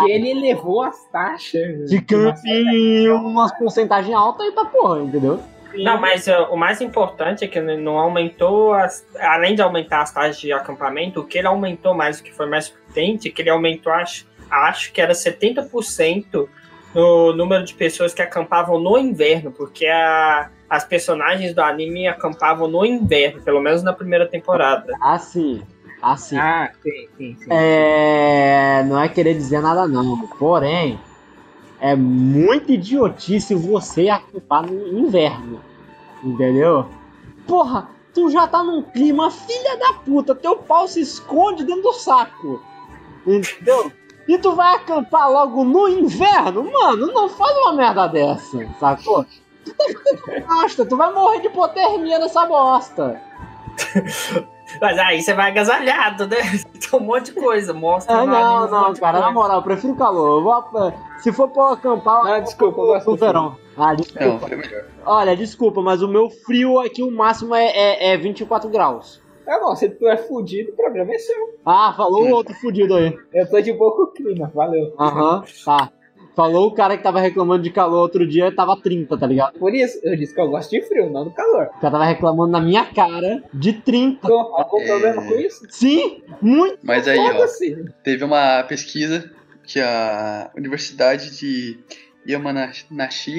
que 0.03 0.11
ele 0.11 0.31
elevou 0.31 0.83
as 0.83 1.05
taxas 1.11 1.91
de 1.91 2.01
camping 2.01 3.09
uma 3.09 3.53
porcentagem 3.59 4.15
alta 4.15 4.45
e 4.45 4.53
tá 4.53 4.65
porra, 4.65 5.03
entendeu? 5.03 5.41
Não, 5.75 6.01
mas 6.01 6.27
uh, 6.27 6.47
o 6.51 6.57
mais 6.57 6.81
importante 6.81 7.45
é 7.45 7.49
que 7.49 7.59
ele 7.59 7.77
não 7.77 7.99
aumentou, 7.99 8.73
as, 8.75 9.07
além 9.19 9.55
de 9.55 9.63
aumentar 9.63 10.03
as 10.03 10.13
taxas 10.13 10.39
de 10.41 10.53
acampamento, 10.53 11.21
o 11.21 11.25
que 11.25 11.39
ele 11.39 11.47
aumentou 11.47 11.95
mais, 11.95 12.21
o 12.21 12.23
que 12.23 12.33
foi 12.33 12.47
mais 12.47 12.69
potente, 12.69 13.29
é 13.29 13.31
que 13.31 13.43
ele 13.43 13.51
aumentou, 13.51 13.93
acho, 13.93 14.27
acho 14.51 14.93
que 14.93 15.01
era 15.01 15.13
70% 15.15 16.49
no 16.95 17.33
número 17.35 17.65
de 17.65 17.73
pessoas 17.75 18.13
que 18.13 18.21
acampavam 18.23 18.79
no 18.81 18.99
inverno, 18.99 19.53
porque 19.53 19.87
a- 19.87 20.51
as 20.69 20.85
personagens 20.85 21.55
do 21.55 21.61
anime 21.63 22.09
acampavam 22.09 22.69
no 22.69 22.85
inverno, 22.85 23.41
pelo 23.43 23.61
menos 23.61 23.83
na 23.83 23.93
primeira 23.93 24.27
temporada. 24.27 24.93
Assim, 25.01 25.63
assim. 26.03 26.37
Ah, 26.37 26.71
sim, 26.83 27.09
sim, 27.17 27.37
sim. 27.39 27.49
É, 27.51 28.83
não 28.87 29.01
é 29.01 29.09
querer 29.09 29.35
dizer 29.35 29.61
nada 29.61 29.87
não, 29.87 30.27
porém 30.39 30.99
é 31.81 31.97
muito 31.97 32.73
idiotice 32.73 33.55
você 33.55 34.09
acampar 34.09 34.67
no 34.67 34.99
inverno, 34.99 35.61
entendeu? 36.23 36.87
Porra, 37.47 37.89
tu 38.15 38.31
já 38.31 38.47
tá 38.47 38.63
num 38.63 38.83
clima 38.83 39.31
filha 39.31 39.77
da 39.79 39.95
puta, 39.95 40.35
teu 40.35 40.57
pau 40.57 40.87
se 40.87 41.01
esconde 41.01 41.65
dentro 41.65 41.83
do 41.83 41.93
saco, 41.95 42.61
entendeu? 43.27 43.91
E 44.29 44.39
tu 44.39 44.55
vai 44.55 44.77
acampar 44.77 45.31
logo 45.31 45.65
no 45.65 45.89
inverno? 45.89 46.71
Mano, 46.71 47.07
não 47.07 47.29
faz 47.29 47.57
uma 47.59 47.73
merda 47.73 48.07
dessa, 48.07 48.59
sacou? 48.79 49.25
Tu 49.65 49.75
tá 49.75 49.85
bosta, 50.47 50.85
tu 50.85 50.97
vai 50.97 51.13
morrer 51.13 51.41
de 51.41 51.49
hipotermia 51.49 52.19
nessa 52.19 52.47
bosta. 52.47 53.21
Mas 54.81 54.99
aí 54.99 55.23
você 55.23 55.33
vai 55.35 55.51
agasalhado, 55.51 56.27
né? 56.27 56.37
Tem 56.91 57.01
um 57.01 57.03
monte 57.03 57.27
de 57.27 57.33
coisa, 57.33 57.73
mostra 57.73 58.15
Ah, 58.15 58.27
não, 58.27 58.35
anime 58.35 58.71
não, 58.71 58.93
de 58.93 59.01
cara, 59.01 59.21
na 59.21 59.31
moral, 59.33 59.59
eu 59.59 59.63
prefiro 59.63 59.95
calor. 59.95 60.39
Eu 60.39 60.43
vou, 60.45 60.93
se 61.19 61.33
for 61.33 61.49
pra 61.49 61.63
eu 61.63 61.69
acampar, 61.69 62.27
Ah, 62.27 62.39
eu 62.39 62.43
desculpa, 62.43 62.81
eu 62.81 63.01
pro 63.01 63.17
verão. 63.17 63.57
Ah, 63.77 63.89
Não, 63.89 63.97
desculpa. 63.97 64.49
melhor. 64.49 64.85
Olha, 65.07 65.37
desculpa, 65.37 65.81
mas 65.81 66.03
o 66.03 66.09
meu 66.09 66.29
frio 66.29 66.79
aqui, 66.81 67.03
o 67.03 67.11
máximo 67.11 67.55
é, 67.55 67.67
é, 67.67 68.13
é 68.13 68.17
24 68.17 68.69
graus. 68.69 69.21
Tá 69.45 69.59
bom, 69.59 69.75
se 69.75 69.89
tu 69.89 70.07
é 70.07 70.17
fudido, 70.17 70.71
o 70.73 70.77
problema 70.77 71.13
é 71.13 71.19
seu. 71.19 71.59
Ah, 71.65 71.93
falou 71.97 72.25
o 72.25 72.31
outro 72.31 72.55
fudido 72.55 72.95
aí. 72.95 73.17
Eu 73.35 73.49
tô 73.51 73.61
de 73.61 73.73
boa 73.73 73.97
com 73.97 74.03
o 74.03 74.13
clima, 74.13 74.51
valeu. 74.55 74.95
Aham, 74.99 75.43
tá. 75.65 75.91
Falou 76.37 76.69
o 76.69 76.75
cara 76.75 76.97
que 76.97 77.03
tava 77.03 77.21
reclamando 77.21 77.63
de 77.63 77.71
calor 77.71 78.01
outro 78.03 78.27
dia, 78.27 78.55
tava 78.55 78.77
30, 78.81 79.19
tá 79.19 79.27
ligado? 79.27 79.59
Por 79.59 79.75
isso, 79.75 79.99
eu 80.03 80.17
disse 80.17 80.35
que 80.35 80.41
eu 80.41 80.49
gosto 80.49 80.71
de 80.71 80.81
frio, 80.83 81.11
não 81.11 81.25
do 81.25 81.31
calor. 81.33 81.65
O 81.77 81.81
cara 81.81 81.91
tava 81.93 82.05
reclamando 82.05 82.53
na 82.53 82.61
minha 82.61 82.85
cara 82.87 83.43
de 83.53 83.73
30. 83.75 84.21
Então, 84.25 84.39
algum 84.57 84.81
É. 84.81 84.87
problema 84.87 85.23
com 85.23 85.35
isso? 85.35 85.67
Sim, 85.69 86.23
muito. 86.41 86.79
Mas 86.83 87.07
aí, 87.09 87.19
ó, 87.19 87.33
Foda-se. 87.33 87.85
teve 88.05 88.25
uma 88.25 88.63
pesquisa 88.65 89.31
que 89.65 89.81
a 89.81 90.51
Universidade 90.57 91.37
de 91.39 91.79
Yamanashi, 92.29 93.37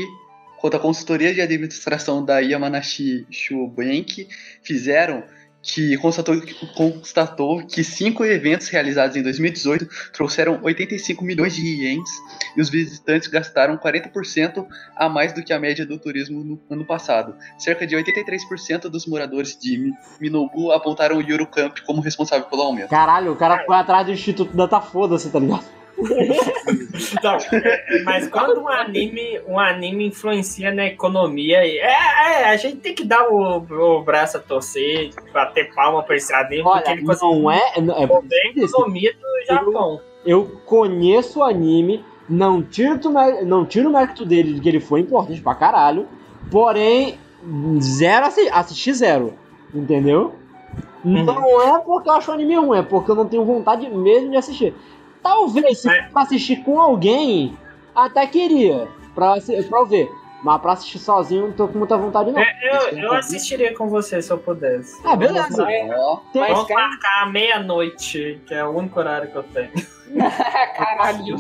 quanto 0.60 0.78
à 0.78 0.80
consultoria 0.80 1.34
de 1.34 1.42
administração 1.42 2.24
da 2.24 2.40
Yamanashi 2.40 3.26
Shubank, 3.32 4.28
fizeram 4.62 5.24
que 5.64 5.96
constatou, 5.98 6.36
constatou 6.76 7.66
que 7.66 7.84
cinco 7.84 8.26
eventos 8.26 8.68
realizados 8.70 9.16
em 9.16 9.22
2018 9.22 9.88
trouxeram 10.12 10.60
85 10.64 11.24
milhões 11.24 11.54
de 11.56 11.62
ienes 11.62 12.10
e 12.58 12.62
os 12.62 12.70
visitantes 12.70 13.28
gastaram 13.28 13.78
40% 13.78 14.66
a 14.96 15.08
mais 15.08 15.34
do 15.34 15.44
que 15.44 15.54
a 15.54 15.60
média 15.60 15.86
do 15.86 15.98
turismo 16.00 16.44
no 16.44 16.60
ano 16.70 16.86
passado. 16.86 17.36
Cerca 17.58 17.86
de 17.86 17.96
83% 17.96 18.90
dos 18.90 19.06
moradores 19.06 19.58
de 19.60 19.78
Mi- 19.78 19.94
Minobu 20.20 20.72
apontaram 20.72 21.18
o 21.18 21.22
Eurocamp 21.22 21.78
como 21.86 22.02
responsável 22.02 22.48
pelo 22.48 22.64
aumento. 22.64 22.90
Caralho, 22.90 23.32
o 23.32 23.36
cara 23.36 23.64
foi 23.66 23.76
atrás 23.76 24.06
do 24.06 24.12
Instituto 24.12 24.56
Data 24.56 24.82
Foda-se, 24.82 25.30
tá 25.30 25.40
ligado? 25.40 25.81
Não, 27.24 27.36
é, 27.36 28.04
mas 28.04 28.28
quando 28.28 28.62
um 28.62 28.68
anime, 28.68 29.40
um 29.48 29.60
anime 29.60 30.08
influencia 30.08 30.72
na 30.72 30.86
economia, 30.86 31.60
é, 31.60 31.78
é, 31.78 32.46
a 32.46 32.58
gente 32.58 32.78
tem 32.78 32.96
que 32.96 33.04
dar 33.04 33.30
o, 33.30 33.58
o 33.58 34.02
braço 34.02 34.38
a 34.38 34.40
torcer, 34.40 35.12
bater 35.34 35.74
palma 35.74 36.04
pra 36.04 36.16
esse 36.16 36.34
anime, 36.34 36.64
porque 36.64 36.90
Olha, 36.90 36.98
ele 36.98 37.06
conseguiu 37.06 37.42
não 37.42 37.52
é. 37.52 37.74
é 37.76 37.82
mover 37.82 38.54
a 38.56 38.60
economia 38.60 39.14
do 39.14 39.46
Japão. 39.46 40.02
Eu 40.26 40.62
conheço 40.66 41.40
o 41.40 41.44
anime, 41.44 42.04
não 42.28 42.62
tiro, 42.62 43.00
não 43.46 43.66
tiro 43.66 43.90
o 43.90 43.94
mérito 43.94 44.26
dele 44.26 44.54
de 44.54 44.62
que 44.62 44.70
ele 44.70 44.80
foi 44.80 45.02
importante 45.02 45.42
pra 45.42 45.56
caralho, 45.56 46.08
porém, 46.50 47.18
zero 47.80 48.26
assi 48.26 48.50
assisti 48.50 48.94
zero, 48.94 49.34
entendeu? 49.74 50.36
Não 51.04 51.62
é 51.62 51.80
porque 51.80 52.10
eu 52.10 52.14
acho 52.14 52.30
o 52.30 52.34
anime 52.34 52.56
ruim, 52.56 52.78
é 52.78 52.84
porque 52.84 53.10
eu 53.10 53.16
não 53.16 53.28
tenho 53.28 53.44
vontade 53.44 53.90
mesmo 53.90 54.30
de 54.30 54.38
assistir. 54.38 54.74
Talvez, 55.24 55.80
se 55.80 55.88
Mas- 55.88 56.06
for 56.06 56.12
pra 56.14 56.22
assistir 56.24 56.64
com 56.64 56.80
alguém, 56.80 57.58
até 57.96 58.26
queria, 58.28 58.88
pra, 59.14 59.36
pra 59.70 59.80
eu 59.80 59.86
ver. 59.86 60.10
Mas 60.44 60.60
pra 60.60 60.72
assistir 60.72 60.98
sozinho, 60.98 61.46
não 61.48 61.52
tô 61.54 61.68
com 61.68 61.78
muita 61.78 61.96
vontade, 61.96 62.32
não. 62.32 62.40
É, 62.40 62.56
eu, 62.92 62.98
eu 62.98 63.14
assistiria 63.14 63.76
com 63.78 63.88
você 63.88 64.20
se 64.24 64.32
eu 64.32 64.40
pudesse. 64.40 65.00
Ah, 65.06 65.16
beleza. 65.16 65.68
Ó, 65.96 66.18
Tem- 66.34 66.42
Mas, 66.42 66.52
Vamos 66.54 66.68
cara, 66.68 66.88
marcar 66.88 67.32
meia-noite, 67.32 68.42
que 68.48 68.54
é 68.56 68.66
o 68.66 68.72
único 68.76 69.00
horário 69.00 69.30
que 69.30 69.36
eu 69.36 69.44
tenho. 69.44 69.70
caralho. 70.76 71.36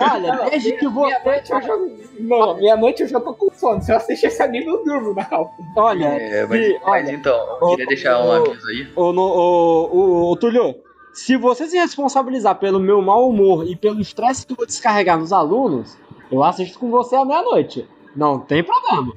Olha, 0.00 0.50
desde 0.50 0.72
que 0.72 0.86
você. 0.86 1.06
Meia-noite 1.24 1.52
eu 1.52 1.60
já. 1.62 1.76
Não, 2.20 2.54
meia-noite 2.56 3.02
eu 3.02 3.08
já 3.08 3.20
tô 3.20 3.34
com 3.34 3.50
sono. 3.52 3.82
Se 3.82 3.90
eu 3.92 3.96
assistir 3.96 4.26
esse 4.28 4.42
anime, 4.42 4.66
eu 4.66 4.84
durmo 4.84 5.12
na 5.14 5.24
calça. 5.24 5.50
Olha, 5.76 6.06
É, 6.06 6.46
mas, 6.46 6.64
se- 6.66 6.72
mas 6.74 6.82
olha, 6.88 7.12
então, 7.12 7.58
eu 7.60 7.68
queria 7.70 7.86
deixar 7.86 8.20
um 8.20 8.28
ô, 8.28 8.32
aviso 8.32 8.68
aí. 8.68 8.88
Ô, 8.94 9.12
no, 9.12 9.22
ô, 9.22 9.90
ô, 9.92 10.30
ô, 10.32 10.36
Túlio, 10.36 10.76
se 11.16 11.34
você 11.34 11.66
se 11.66 11.78
responsabilizar 11.78 12.56
pelo 12.56 12.78
meu 12.78 13.00
mau 13.00 13.28
humor 13.28 13.66
e 13.66 13.74
pelo 13.74 14.00
estresse 14.00 14.46
que 14.46 14.52
eu 14.52 14.56
vou 14.56 14.66
descarregar 14.66 15.18
nos 15.18 15.32
alunos, 15.32 15.96
eu 16.30 16.44
assisto 16.44 16.78
com 16.78 16.90
você 16.90 17.16
à 17.16 17.24
meia-noite. 17.24 17.88
Não 18.14 18.38
tem 18.38 18.62
problema. 18.62 19.14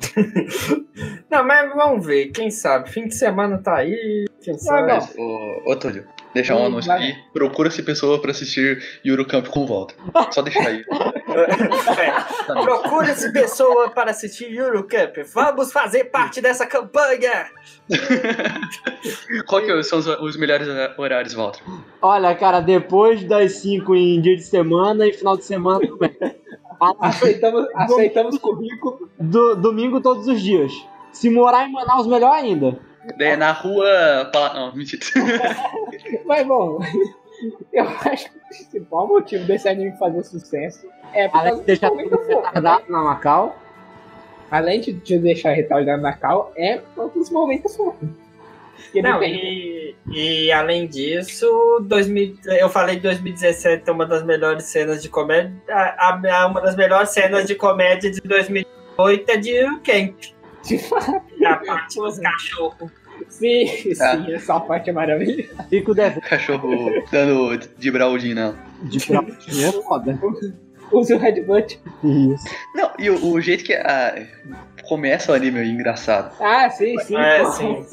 Não, 1.30 1.44
mas 1.46 1.74
vamos 1.74 2.04
ver, 2.04 2.28
quem 2.28 2.50
sabe? 2.50 2.90
Fim 2.90 3.08
de 3.08 3.14
semana 3.14 3.58
tá 3.58 3.76
aí, 3.76 4.24
quem 4.42 4.56
sabe? 4.56 4.88
não. 4.88 4.96
Mas, 4.96 5.14
ô, 5.16 5.70
ô 5.70 5.76
Túlio, 5.76 6.06
deixar 6.32 6.56
um 6.56 6.64
anúncio 6.64 6.90
aqui. 6.90 7.14
Procura-se 7.32 7.82
pessoa 7.82 8.18
pra 8.20 8.30
assistir 8.30 8.82
Eurocamp 9.04 9.46
com 9.48 9.66
volta. 9.66 9.94
Só 10.30 10.40
deixar 10.40 10.66
aí. 10.66 10.82
É, 11.98 12.52
Procura-se 12.62 13.32
pessoa 13.32 13.90
para 13.90 14.10
assistir 14.10 14.54
Eurocamp. 14.54 15.16
Vamos 15.32 15.72
fazer 15.72 16.04
parte 16.04 16.40
dessa 16.40 16.66
campanha! 16.66 17.46
Qual 19.46 19.62
que 19.62 19.82
são 19.82 19.98
os, 19.98 20.06
os 20.06 20.36
melhores 20.36 20.66
horários, 20.98 21.34
Walter? 21.34 21.62
Olha, 22.02 22.34
cara, 22.34 22.60
depois 22.60 23.24
das 23.24 23.52
5 23.56 23.94
em 23.94 24.20
dia 24.20 24.36
de 24.36 24.42
semana 24.42 25.06
e 25.06 25.12
final 25.12 25.36
de 25.36 25.44
semana 25.44 25.80
também. 25.80 26.16
Aceitamos, 27.00 27.66
aceitamos 27.74 28.38
currículo. 28.38 29.08
do- 29.18 29.54
domingo 29.56 30.00
todos 30.00 30.26
os 30.26 30.40
dias. 30.42 30.72
Se 31.12 31.30
morar 31.30 31.66
em 31.68 31.72
Manaus, 31.72 32.06
melhor 32.06 32.32
ainda. 32.32 32.78
É 33.20 33.36
na 33.36 33.52
rua. 33.52 34.30
Não, 34.54 34.74
mentira. 34.74 35.02
Mas 36.26 36.46
bom, 36.46 36.80
eu 37.72 37.84
acho 37.84 38.30
que 38.30 38.38
o 38.38 38.48
principal 38.48 39.08
motivo 39.08 39.44
desse 39.44 39.68
anime 39.68 39.92
fazer 39.98 40.22
sucesso 40.24 40.86
é 41.12 41.28
por 41.28 41.38
Além 41.38 41.56
de 41.58 41.62
deixar 41.64 41.90
do 41.90 41.96
tudo 41.98 42.18
fofo, 42.18 42.28
né? 42.30 42.36
retardado 42.46 42.84
na 42.88 43.02
Macau. 43.02 43.56
Além 44.50 44.80
de 44.80 44.94
te 45.00 45.18
deixar 45.18 45.50
retardado 45.52 46.00
na 46.02 46.12
cal, 46.12 46.52
é 46.56 46.80
dos 47.14 47.30
momentos 47.30 47.74
fofos. 47.76 48.08
Não, 48.94 49.20
e, 49.22 49.94
e 50.12 50.52
além 50.52 50.86
disso, 50.86 51.46
2000, 51.82 52.36
eu 52.60 52.68
falei 52.68 52.96
que 52.96 53.02
2017 53.02 53.82
é 53.88 53.92
uma 53.92 54.06
das 54.06 54.22
melhores 54.24 54.64
cenas 54.64 55.02
de 55.02 55.08
comédia. 55.08 55.52
A, 55.68 56.10
a- 56.10 56.46
uma 56.46 56.60
das 56.60 56.76
melhores 56.76 57.10
cenas 57.10 57.46
de 57.46 57.54
comédia 57.56 58.10
de 58.10 58.20
2008 58.20 59.28
é 59.30 59.36
de 59.36 59.50
Eurocamp. 59.50 60.14
De 60.64 60.78
fato, 60.78 61.20
A 61.44 61.56
parte 61.56 61.96
dos 61.98 62.18
cachorros. 62.20 62.90
Sim, 63.28 63.64
Ah. 64.00 64.16
sim, 64.16 64.32
essa 64.32 64.60
parte 64.60 64.90
é 64.90 64.92
maravilhosa. 64.92 65.48
Fico 65.68 65.94
devendo 65.94 66.20
Cachorro 66.22 66.90
dando 67.10 67.58
de 67.78 67.90
Braudinho, 67.90 68.34
não. 68.34 68.56
de 68.82 69.04
pratinha, 69.06 69.68
é 69.68 69.72
foda. 69.72 70.18
Usa 70.92 71.16
o 71.16 71.18
headbutt. 71.18 71.80
Isso. 72.04 72.44
Não, 72.74 72.90
e 72.98 73.10
o, 73.10 73.32
o 73.32 73.40
jeito 73.40 73.64
que 73.64 73.72
a- 73.74 74.22
começa 74.88 75.32
o 75.32 75.34
anime 75.34 75.60
é 75.60 75.64
engraçado. 75.64 76.34
Ah, 76.40 76.68
sim, 76.70 76.96
sim. 77.00 77.16
É, 77.16 77.42
pô. 77.42 77.50
sim. 77.52 77.86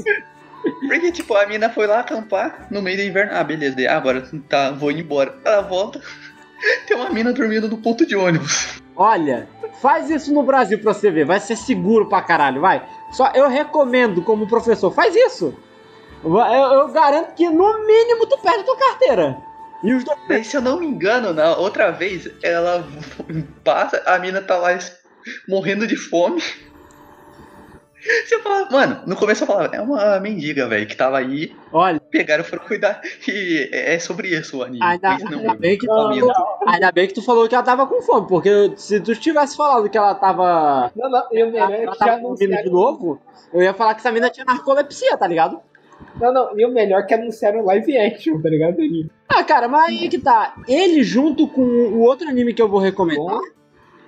Porque, 0.88 1.12
tipo, 1.12 1.34
a 1.36 1.48
mina 1.48 1.70
foi 1.70 1.88
lá 1.88 2.02
acampar 2.02 2.68
no 2.70 2.82
meio 2.82 2.98
do 2.98 3.04
inverno. 3.04 3.32
Ah, 3.34 3.44
beleza. 3.44 3.76
daí, 3.76 3.88
Ah, 3.88 3.98
agora 3.98 4.24
tá, 4.48 4.72
vou 4.72 4.92
indo 4.92 5.00
embora. 5.00 5.36
Ela 5.44 5.62
volta. 5.62 6.00
Tem 6.88 6.96
uma 6.96 7.10
mina 7.10 7.34
dormindo 7.34 7.68
no 7.68 7.78
ponto 7.78 8.06
de 8.06 8.16
ônibus. 8.16 8.80
Olha, 8.96 9.48
faz 9.82 10.12
isso 10.12 10.32
no 10.32 10.44
Brasil 10.44 10.78
pra 10.78 10.94
você 10.94 11.10
ver. 11.10 11.26
Vai 11.26 11.40
ser 11.40 11.56
seguro 11.56 12.08
pra 12.08 12.22
caralho, 12.22 12.62
vai. 12.62 12.84
Só 13.12 13.32
eu 13.34 13.48
recomendo 13.48 14.22
como 14.22 14.48
professor, 14.48 14.92
faz 14.92 15.16
isso. 15.16 15.54
Eu, 16.24 16.38
eu 16.38 16.88
garanto 16.90 17.34
que 17.34 17.50
no 17.50 17.86
mínimo 17.86 18.26
tu 18.28 18.38
perde 18.40 18.64
tua 18.64 18.78
carteira. 18.78 19.38
E 19.84 19.94
os 19.94 20.04
dois. 20.04 20.48
Se 20.48 20.58
eu 20.58 20.62
não 20.62 20.80
me 20.80 20.86
engano, 20.86 21.34
na 21.34 21.56
outra 21.56 21.92
vez, 21.92 22.30
ela 22.44 22.88
passa, 23.64 24.02
a 24.06 24.20
mina 24.20 24.42
tá 24.42 24.58
lá 24.58 24.78
morrendo 25.48 25.88
de 25.88 25.96
fome. 25.96 26.42
Você 28.26 28.40
fala, 28.40 28.68
mano, 28.72 29.02
no 29.06 29.16
começo 29.16 29.44
eu 29.44 29.48
falava, 29.48 29.76
é 29.76 29.80
uma 29.82 30.20
mendiga, 30.20 30.68
velho, 30.68 30.88
que 30.88 30.96
tava 30.96 31.20
aí, 31.20 31.54
Olha, 31.72 32.00
pegaram, 32.00 32.44
foram 32.44 32.64
cuidar. 32.66 33.00
E 33.28 33.70
é 33.72 34.00
sobre 34.00 34.30
isso 34.30 34.58
o 34.58 34.64
anime. 34.64 34.84
ainda, 34.84 35.16
Isso 35.16 35.26
não- 35.30 35.38
ainda 35.40 35.54
bem 35.54 35.78
que 35.78 35.86
tu, 35.86 35.94
faminto. 35.94 36.34
ainda 36.68 36.92
bem 36.92 37.08
que 37.08 37.14
tu 37.14 37.22
falou 37.22 37.48
que 37.48 37.54
ela 37.56 37.64
tava 37.64 37.86
com 37.86 38.02
fome, 38.02 38.28
porque 38.28 38.74
se 38.76 39.00
tu 39.00 39.16
tivesse 39.16 39.56
falado 39.56 39.88
que 39.90 39.98
ela 39.98 40.16
tava. 40.16 40.92
Não, 40.96 41.10
não, 41.10 41.28
e 41.32 41.44
o 41.44 41.52
melhor 41.52 41.72
é 41.72 41.84
Ela 41.84 41.92
que 41.94 42.00
já 42.00 42.06
tava 42.18 42.36
de 42.36 42.70
novo, 42.70 43.22
eu 43.54 43.62
ia 43.62 43.74
falar 43.74 43.94
que 43.94 44.00
essa 44.00 44.12
mina 44.12 44.30
tinha 44.30 44.46
narcolepsia, 44.46 45.16
tá 45.18 45.28
ligado? 45.28 45.60
Não, 46.20 46.34
não, 46.34 46.60
e 46.60 46.66
o 46.66 46.72
melhor 46.72 47.02
é 47.02 47.04
que 47.04 47.14
anunciaram 47.14 47.64
live 47.64 47.96
action, 47.98 48.42
tá 48.42 48.50
ligado? 48.50 48.78
Ah, 49.30 49.44
cara, 49.44 49.68
mas 49.68 49.90
aí 49.90 50.10
que 50.10 50.18
tá. 50.18 50.56
Ele 50.68 51.04
junto 51.04 51.48
com 51.48 51.62
o 51.62 52.00
outro 52.00 52.28
anime 52.28 52.54
que 52.54 52.62
eu 52.62 52.68
vou 52.68 52.80
recomendar. 52.80 53.40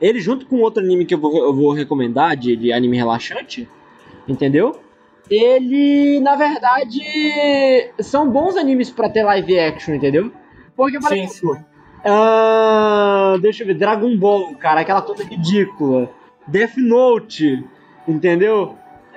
Ele 0.01 0.19
junto 0.19 0.45
com 0.47 0.57
outro 0.61 0.83
anime 0.83 1.05
que 1.05 1.13
eu 1.13 1.19
vou, 1.19 1.37
eu 1.37 1.53
vou 1.53 1.71
recomendar, 1.71 2.35
de, 2.35 2.55
de 2.57 2.73
anime 2.73 2.97
relaxante, 2.97 3.69
entendeu? 4.27 4.79
Ele, 5.29 6.19
na 6.19 6.35
verdade, 6.35 7.01
são 7.99 8.29
bons 8.29 8.57
animes 8.57 8.89
pra 8.89 9.09
ter 9.09 9.23
live 9.23 9.57
action, 9.59 9.95
entendeu? 9.95 10.31
Porque, 10.75 10.99
por 10.99 11.09
Sim, 11.09 11.23
exemplo, 11.23 11.57
ah, 12.05 13.37
deixa 13.41 13.63
eu 13.63 13.67
ver, 13.67 13.75
Dragon 13.75 14.15
Ball, 14.17 14.53
cara, 14.55 14.81
aquela 14.81 15.01
coisa 15.01 15.23
ridícula. 15.23 16.09
Death 16.47 16.75
Note, 16.77 17.63
entendeu? 18.07 18.75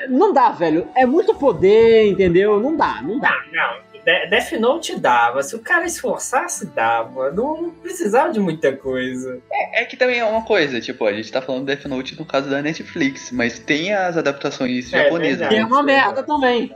Não 0.09 0.33
dá, 0.33 0.51
velho. 0.51 0.87
É 0.95 1.05
muito 1.05 1.35
poder, 1.35 2.07
entendeu? 2.09 2.61
Não 2.61 2.77
dá, 2.77 3.01
não 3.03 3.19
dá. 3.19 3.33
Não, 3.53 3.79
De- 3.79 3.86
Death 4.31 4.53
Note 4.61 4.99
dava. 5.01 5.42
Se 5.42 5.57
o 5.57 5.59
cara 5.59 5.85
esforçasse, 5.85 6.66
dava. 6.66 7.33
Não, 7.33 7.61
não 7.61 7.71
precisava 7.71 8.33
de 8.33 8.38
muita 8.38 8.73
coisa. 8.73 9.40
É 9.75 9.85
que 9.85 9.97
também 9.97 10.21
é 10.21 10.25
uma 10.25 10.42
coisa, 10.42 10.81
tipo, 10.81 11.05
a 11.05 11.12
gente 11.12 11.31
tá 11.33 11.42
falando 11.42 11.64
Death 11.66 11.87
Note 11.87 12.16
no 12.19 12.25
caso 12.25 12.49
da 12.49 12.62
Netflix, 12.62 13.33
mas 13.33 13.59
tem 13.59 13.92
as 13.92 14.16
adaptações 14.16 14.92
É 14.92 15.03
japonesas. 15.05 15.51
E 15.51 15.57
é 15.57 15.64
uma 15.64 15.83
merda 15.83 16.23
também. 16.23 16.73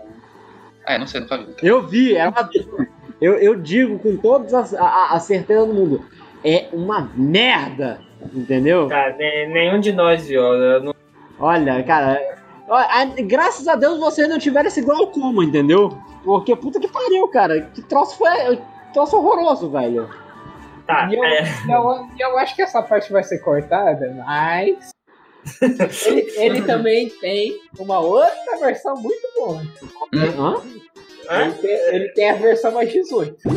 Ah, 0.84 0.94
eu 0.94 0.98
não 1.00 1.06
sei, 1.06 1.20
nunca 1.20 1.36
vi. 1.38 1.54
Eu 1.62 1.86
vi, 1.86 2.16
é 2.16 2.28
uma. 2.28 2.50
Eu, 3.20 3.34
eu 3.34 3.54
digo 3.54 3.98
com 3.98 4.16
toda 4.16 4.58
a, 4.58 4.62
a- 4.84 5.14
a 5.14 5.20
certeza 5.20 5.64
do 5.66 5.72
mundo. 5.74 6.04
É 6.42 6.66
uma 6.72 7.10
merda, 7.14 8.00
entendeu? 8.34 8.88
Cara, 8.88 9.14
ne- 9.16 9.46
nenhum 9.46 9.78
de 9.78 9.92
nós 9.92 10.26
viu. 10.26 10.42
não- 10.82 10.94
Olha, 11.38 11.82
cara. 11.84 12.18
Graças 13.26 13.66
a 13.68 13.74
Deus 13.76 13.98
vocês 13.98 14.28
não 14.28 14.38
tiveram 14.38 14.68
esse 14.68 14.80
glaucoma, 14.80 15.44
entendeu? 15.44 15.96
Porque 16.24 16.54
puta 16.56 16.78
que 16.80 16.88
pariu, 16.88 17.26
cara. 17.28 17.62
Que 17.62 17.82
troço 17.82 18.16
foi. 18.16 18.60
Troço 18.92 19.16
horroroso, 19.16 19.70
velho. 19.70 20.08
Tá, 20.86 21.08
E 21.10 21.14
eu, 21.14 21.24
é. 21.24 21.44
eu, 21.68 22.08
eu 22.18 22.38
acho 22.38 22.54
que 22.56 22.62
essa 22.62 22.82
parte 22.82 23.12
vai 23.12 23.22
ser 23.22 23.38
cortada, 23.38 24.12
mas. 24.26 24.90
ele, 26.06 26.32
ele 26.36 26.62
também 26.62 27.08
tem 27.20 27.58
uma 27.78 27.98
outra 28.00 28.58
versão 28.60 28.94
muito 28.96 29.26
boa. 29.36 29.62
Hã? 30.14 30.60
Ele 31.30 31.52
tem, 31.52 31.70
ele 31.94 32.08
tem 32.08 32.30
a 32.30 32.34
versão 32.34 32.72
mais 32.72 32.92
18. 32.92 33.36
Não, 33.46 33.54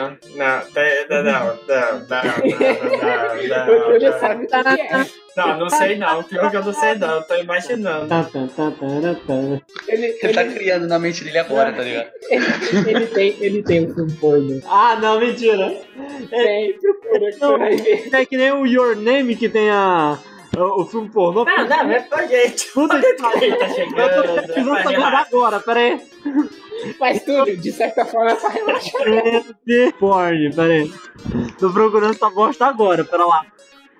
não, 0.00 0.16
não, 0.34 0.78
não, 1.10 1.22
não, 1.22 1.56
não, 1.68 2.06
não, 2.08 3.68
O 3.68 3.92
Júlio 3.92 4.10
não, 4.10 4.18
sabe 4.18 4.44
o 4.44 4.48
que 4.48 4.54
é. 4.54 5.06
não, 5.36 5.58
não 5.58 5.68
sei 5.68 5.98
não, 5.98 6.22
pior 6.22 6.50
que 6.50 6.56
eu 6.56 6.64
não 6.64 6.72
sei 6.72 6.94
não, 6.94 7.22
tô 7.22 7.34
imaginando. 7.34 8.08
Tá, 8.08 8.24
tá, 8.24 8.48
tá, 8.56 8.70
tá, 8.70 9.14
tá. 9.26 9.34
Ele, 9.88 10.12
Você 10.12 10.32
tá 10.32 10.42
ele, 10.42 10.54
criando 10.54 10.86
na 10.86 10.98
mente 10.98 11.22
dele 11.22 11.38
agora, 11.38 11.70
tá 11.72 11.82
ligado? 11.82 12.10
ele, 12.30 12.90
ele 12.90 13.06
tem, 13.06 13.36
ele 13.40 13.62
tem 13.62 13.86
um 13.86 13.94
filme 13.94 14.12
porno. 14.12 14.62
Ah, 14.66 14.96
não, 15.00 15.20
mentira. 15.20 15.76
Tem, 16.30 16.78
procura 16.78 17.30
que 17.30 17.38
você 17.38 17.58
vai 17.58 17.76
ver. 17.76 18.08
É 18.14 18.24
que 18.24 18.36
nem 18.38 18.52
o 18.52 18.66
Your 18.66 18.96
Name 18.96 19.36
que 19.36 19.50
tem 19.50 19.68
a. 19.70 20.18
O, 20.56 20.82
o 20.82 20.86
filme 20.86 21.08
pornô. 21.10 21.44
Não, 21.44 21.68
não, 21.68 21.90
é 21.90 22.00
pra 22.00 22.26
gente. 22.26 22.70
Puta 22.74 23.00
que 23.00 23.14
pariu. 23.14 23.58
Tá 23.58 23.66
Eu 23.66 23.68
tô 23.68 23.74
chegando, 23.74 24.44
precisando 24.46 25.04
agora, 25.16 25.60
pera 25.60 25.80
aí. 25.80 26.00
Mas 27.00 27.22
tudo, 27.24 27.56
de 27.56 27.72
certa 27.72 28.04
forma, 28.04 28.32
é 28.32 28.34
pra 28.34 28.48
relaxar. 28.50 29.02
The 29.66 29.92
Porn, 29.98 30.54
pera 30.54 30.72
aí. 30.72 30.92
Tô 31.58 31.72
procurando 31.72 32.14
essa 32.14 32.30
bosta 32.30 32.66
agora, 32.66 33.04
pera 33.04 33.24
lá. 33.24 33.46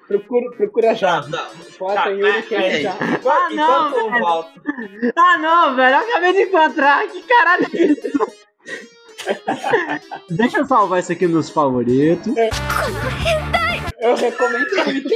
Procura, 0.07 0.51
procura 0.57 0.95
já. 0.95 1.21
Não. 1.23 1.47
Bota 1.79 1.95
Tá, 1.95 2.09
Yuri 2.11 2.43
que 2.43 2.55
é 2.55 2.81
já. 2.81 2.93
Ah, 3.27 3.49
não, 3.51 3.93
velho. 3.93 5.13
Ah, 5.17 5.39
não, 5.39 5.75
velho, 5.75 5.97
eu 5.97 6.01
acabei 6.01 6.33
de 6.33 6.43
encontrar. 6.43 7.07
Que 7.09 7.23
caralho 7.23 7.67
é 7.73 7.83
isso? 7.83 8.47
Deixa 10.31 10.59
eu 10.59 10.67
salvar 10.67 11.01
isso 11.01 11.13
aqui 11.13 11.27
nos 11.27 11.51
favoritos. 11.51 12.33
Eu 13.99 14.15
recomendo 14.15 14.71
muito. 14.85 15.09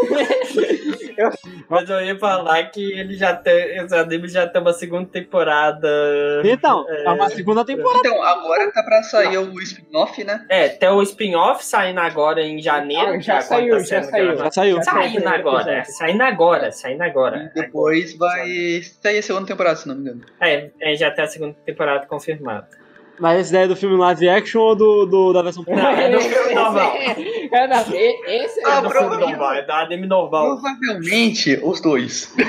Mas 1.68 1.88
eu 1.90 2.00
ia 2.00 2.18
falar 2.18 2.64
que 2.70 2.92
ele 2.92 3.14
já 3.14 3.34
tem. 3.34 3.76
Esse 3.76 3.94
anime 3.94 4.28
já 4.28 4.46
tem 4.46 4.60
uma 4.60 4.72
segunda 4.72 5.06
temporada. 5.08 5.88
Então, 6.44 6.86
é 6.88 7.10
uma 7.10 7.28
segunda 7.28 7.64
temporada. 7.64 8.00
Então, 8.00 8.22
agora 8.22 8.70
tá 8.72 8.82
pra 8.82 9.02
sair 9.02 9.36
o 9.38 9.60
spin-off, 9.60 10.24
né? 10.24 10.44
É, 10.48 10.68
tem 10.68 10.88
o 10.88 11.02
spin-off 11.02 11.64
saindo 11.64 12.00
agora 12.00 12.42
em 12.42 12.60
janeiro. 12.60 13.12
Ah, 13.12 13.20
já 13.20 13.34
tá? 13.36 13.42
saiu, 13.42 13.76
tá 13.76 13.82
já 13.82 14.02
saiu. 14.02 14.36
Já 14.36 14.50
saiu. 14.50 14.76
Já 14.76 14.82
Saindo 14.82 15.28
agora, 15.28 15.72
é, 15.72 15.84
saindo 15.84 16.22
agora, 16.22 16.72
saindo 16.72 17.02
agora. 17.02 17.50
E 17.54 17.60
depois 17.60 18.16
vai 18.16 18.80
sair 19.02 19.18
a 19.18 19.22
segunda 19.22 19.46
temporada, 19.46 19.76
se 19.76 19.86
não 19.88 19.94
me 19.94 20.02
engano. 20.02 20.22
É, 20.40 20.70
é, 20.80 20.96
já 20.96 21.10
tem 21.10 21.24
a 21.24 21.28
segunda 21.28 21.54
temporada 21.64 22.06
confirmada. 22.06 22.68
Mas 23.20 23.40
esse 23.40 23.52
daí 23.52 23.64
é 23.64 23.68
do 23.68 23.76
filme 23.76 23.96
live 23.96 24.28
action 24.28 24.60
ou 24.62 24.74
do, 24.74 25.04
do- 25.06 25.32
da 25.32 25.42
versão 25.42 25.62
Não, 25.68 25.76
é 25.78 26.10
do 26.10 26.20
filme 26.20 26.54
normal. 26.54 26.92
É, 26.96 27.68
não, 27.68 27.94
e- 27.94 28.44
esse 28.44 28.60
é 28.60 28.66
Ah, 28.66 28.80
do 28.80 28.88
É 28.88 28.90
filme 28.98 29.16
normal, 29.18 29.52
é 29.54 29.62
do 29.62 29.72
anime 29.72 30.06
normal. 30.06 30.58
Provavelmente 30.58 31.60
os 31.62 31.80
dois. 31.82 32.34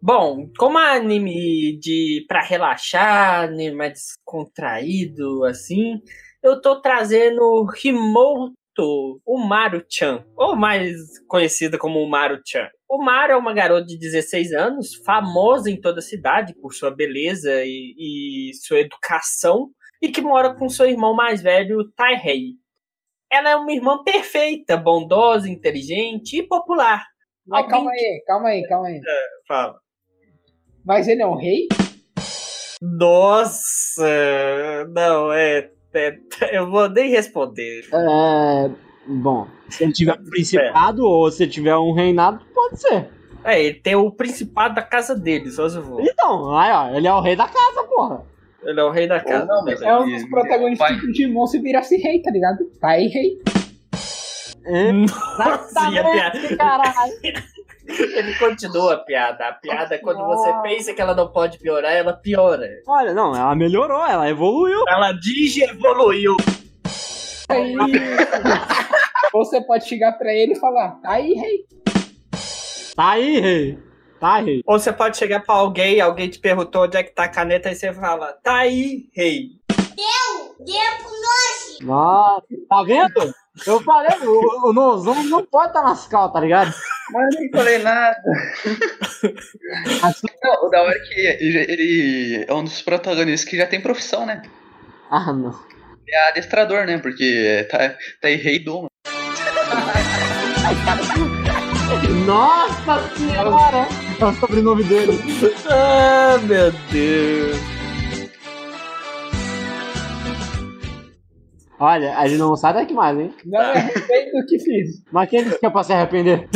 Bom, 0.00 0.48
como 0.58 0.78
é 0.78 0.96
anime 0.96 1.78
de 1.78 2.24
pra 2.26 2.42
relaxar, 2.42 3.44
anime 3.44 3.76
mais 3.76 3.92
descontraído, 3.92 5.44
assim, 5.44 6.00
eu 6.42 6.60
tô 6.60 6.80
trazendo 6.80 7.64
Himoto 8.72 9.20
Umaru-chan, 9.26 10.24
ou 10.36 10.56
mais 10.56 10.96
conhecida 11.28 11.78
como 11.78 12.00
Umaru-chan. 12.00 12.68
Umaru 12.90 13.32
é 13.32 13.36
uma 13.36 13.52
garota 13.52 13.86
de 13.86 13.98
16 13.98 14.52
anos, 14.52 14.94
famosa 15.04 15.70
em 15.70 15.80
toda 15.80 15.98
a 15.98 16.02
cidade 16.02 16.54
por 16.60 16.74
sua 16.74 16.90
beleza 16.90 17.62
e, 17.64 17.94
e 17.98 18.54
sua 18.54 18.80
educação, 18.80 19.70
e 20.00 20.10
que 20.10 20.20
mora 20.20 20.54
com 20.54 20.68
seu 20.68 20.86
irmão 20.86 21.14
mais 21.14 21.42
velho, 21.42 21.90
Taihei. 21.94 22.54
Ela 23.30 23.50
é 23.50 23.56
uma 23.56 23.72
irmã 23.72 24.02
perfeita, 24.02 24.76
bondosa, 24.76 25.48
inteligente 25.48 26.38
e 26.38 26.46
popular. 26.46 27.06
Mas 27.46 27.66
calma 27.66 27.90
aí, 27.90 28.22
calma 28.26 28.48
aí, 28.48 28.62
calma 28.68 28.88
aí. 28.88 29.00
Fala. 29.46 29.80
Mas 30.84 31.08
ele 31.08 31.22
é 31.22 31.26
um 31.26 31.36
rei? 31.36 31.68
Nossa, 32.80 34.04
não, 34.90 35.32
é, 35.32 35.58
é- 35.58 35.71
Eu 36.52 36.70
vou 36.70 36.88
nem 36.88 37.10
responder. 37.10 37.84
É. 37.92 38.70
Bom, 39.06 39.46
se 39.68 39.82
ele 39.84 39.92
tiver 39.92 40.14
um 40.14 40.24
principado 40.30 41.04
ou 41.04 41.30
se 41.30 41.42
ele 41.42 41.50
tiver 41.52 41.76
um 41.76 41.92
reinado, 41.92 42.44
pode 42.54 42.80
ser. 42.80 43.08
É, 43.44 43.60
ele 43.60 43.74
tem 43.74 43.96
o 43.96 44.10
principado 44.10 44.74
da 44.76 44.82
casa 44.82 45.16
dele, 45.16 45.50
só 45.50 45.68
se 45.68 45.80
for. 45.80 46.00
Então, 46.00 46.54
aí, 46.56 46.70
ó, 46.70 46.96
ele 46.96 47.08
é 47.08 47.12
o 47.12 47.20
rei 47.20 47.34
da 47.34 47.48
casa, 47.48 47.82
porra. 47.88 48.22
Ele 48.62 48.78
é 48.80 48.84
o 48.84 48.90
rei 48.90 49.08
da 49.08 49.18
casa. 49.18 49.44
não, 49.44 49.64
mas 49.64 49.82
É 49.82 49.96
um 49.98 50.08
dos 50.08 50.24
protagonistas 50.28 50.88
Vai. 50.88 51.00
do 51.00 51.12
Digimon 51.12 51.46
se 51.48 51.58
virasse 51.58 51.96
rei, 51.96 52.22
tá 52.22 52.30
ligado? 52.30 52.70
Aí, 52.80 53.08
rei. 53.08 53.42
É, 54.64 54.92
Nossa, 54.94 55.88
exatamente, 55.90 56.56
caralho. 56.56 57.12
Ele 57.88 58.34
continua 58.36 58.94
a 58.94 58.98
piada. 58.98 59.48
A 59.48 59.52
piada, 59.52 59.98
quando 59.98 60.24
você 60.24 60.52
pensa 60.62 60.94
que 60.94 61.00
ela 61.00 61.14
não 61.14 61.28
pode 61.28 61.58
piorar, 61.58 61.92
ela 61.92 62.12
piora. 62.12 62.68
Olha, 62.86 63.12
não, 63.12 63.34
ela 63.34 63.54
melhorou, 63.54 64.04
ela 64.06 64.28
evoluiu. 64.28 64.84
Ela 64.88 65.12
digi 65.12 65.62
evoluiu. 65.62 66.36
Aí, 67.48 67.74
Você 69.32 69.60
pode 69.62 69.88
chegar 69.88 70.12
pra 70.12 70.32
ele 70.32 70.52
e 70.52 70.58
falar, 70.58 71.00
tá 71.02 71.12
aí, 71.12 71.32
rei. 71.34 71.66
Tá 72.94 73.10
aí, 73.10 73.40
rei. 73.40 73.78
Tá 74.20 74.34
aí, 74.34 74.44
rei. 74.44 74.62
Ou 74.66 74.78
você 74.78 74.92
pode 74.92 75.16
chegar 75.16 75.40
pra 75.40 75.54
alguém, 75.54 76.00
alguém 76.00 76.28
te 76.28 76.38
perguntou 76.38 76.84
onde 76.84 76.96
é 76.96 77.02
que 77.02 77.14
tá 77.14 77.24
a 77.24 77.28
caneta, 77.28 77.70
e 77.70 77.74
você 77.74 77.92
fala, 77.92 78.32
tá 78.42 78.56
aí, 78.56 79.08
rei. 79.14 79.48
Nossa, 81.82 82.46
tá 82.68 82.82
vendo? 82.84 83.34
Eu 83.66 83.80
falei, 83.82 84.16
o, 84.22 84.70
o 84.70 84.72
Nozão 84.72 85.22
não 85.24 85.44
pode 85.44 85.68
estar 85.68 85.82
nas 85.82 86.06
calças, 86.06 86.32
tá 86.32 86.40
ligado? 86.40 86.74
Mas 87.10 87.34
eu 87.34 87.40
nem 87.40 87.50
falei 87.50 87.78
nada. 87.78 88.22
Não, 90.42 90.66
o 90.66 90.70
da 90.70 90.82
hora 90.82 90.96
é 90.96 91.00
que 91.00 91.20
ele, 91.20 92.44
é 92.48 92.54
um 92.54 92.64
dos 92.64 92.80
protagonistas 92.80 93.48
que 93.48 93.58
já 93.58 93.66
tem 93.66 93.80
profissão, 93.80 94.24
né? 94.24 94.42
Ah, 95.10 95.32
não. 95.32 95.54
É 96.08 96.28
adestrador, 96.30 96.86
né? 96.86 96.98
Porque 96.98 97.66
tá, 97.70 97.90
tá 98.20 98.28
aí 98.28 98.36
rei 98.36 98.58
doma. 98.58 98.88
Nossa 102.26 103.16
senhora! 103.16 103.86
É 104.18 104.24
o 104.24 104.32
sobrenome 104.34 104.84
dele. 104.84 105.18
Ah, 105.68 106.38
meu 106.38 106.72
Deus. 106.90 107.81
Olha, 111.84 112.16
a 112.16 112.28
gente 112.28 112.38
não 112.38 112.54
sai 112.54 112.74
daqui 112.74 112.94
mais, 112.94 113.18
hein? 113.18 113.34
Não 113.44 113.58
me 113.58 113.66
arrependo 113.66 114.30
do 114.38 114.46
que 114.46 114.56
fiz. 114.60 115.02
Mas 115.10 115.28
quem 115.28 115.42
disse 115.42 115.58
que 115.58 115.66
é 115.66 115.70
pra 115.70 115.82
se 115.82 115.92
arrepender? 115.92 116.48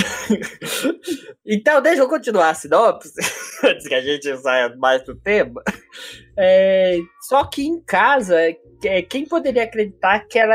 Então, 1.45 1.83
deixa 1.83 2.03
eu 2.03 2.09
continuar 2.09 2.51
a 2.51 2.55
sinopse, 2.55 3.13
antes 3.65 3.89
que 3.89 3.95
a 3.95 4.01
gente 4.01 4.37
saia 4.39 4.75
mais 4.77 5.05
do 5.05 5.17
tema. 5.17 5.63
É, 6.37 6.99
só 7.23 7.45
que 7.45 7.67
em 7.67 7.81
casa, 7.81 8.37
é, 8.85 9.03
quem 9.03 9.27
poderia 9.27 9.65
acreditar 9.65 10.27
que 10.29 10.39
ela, 10.39 10.55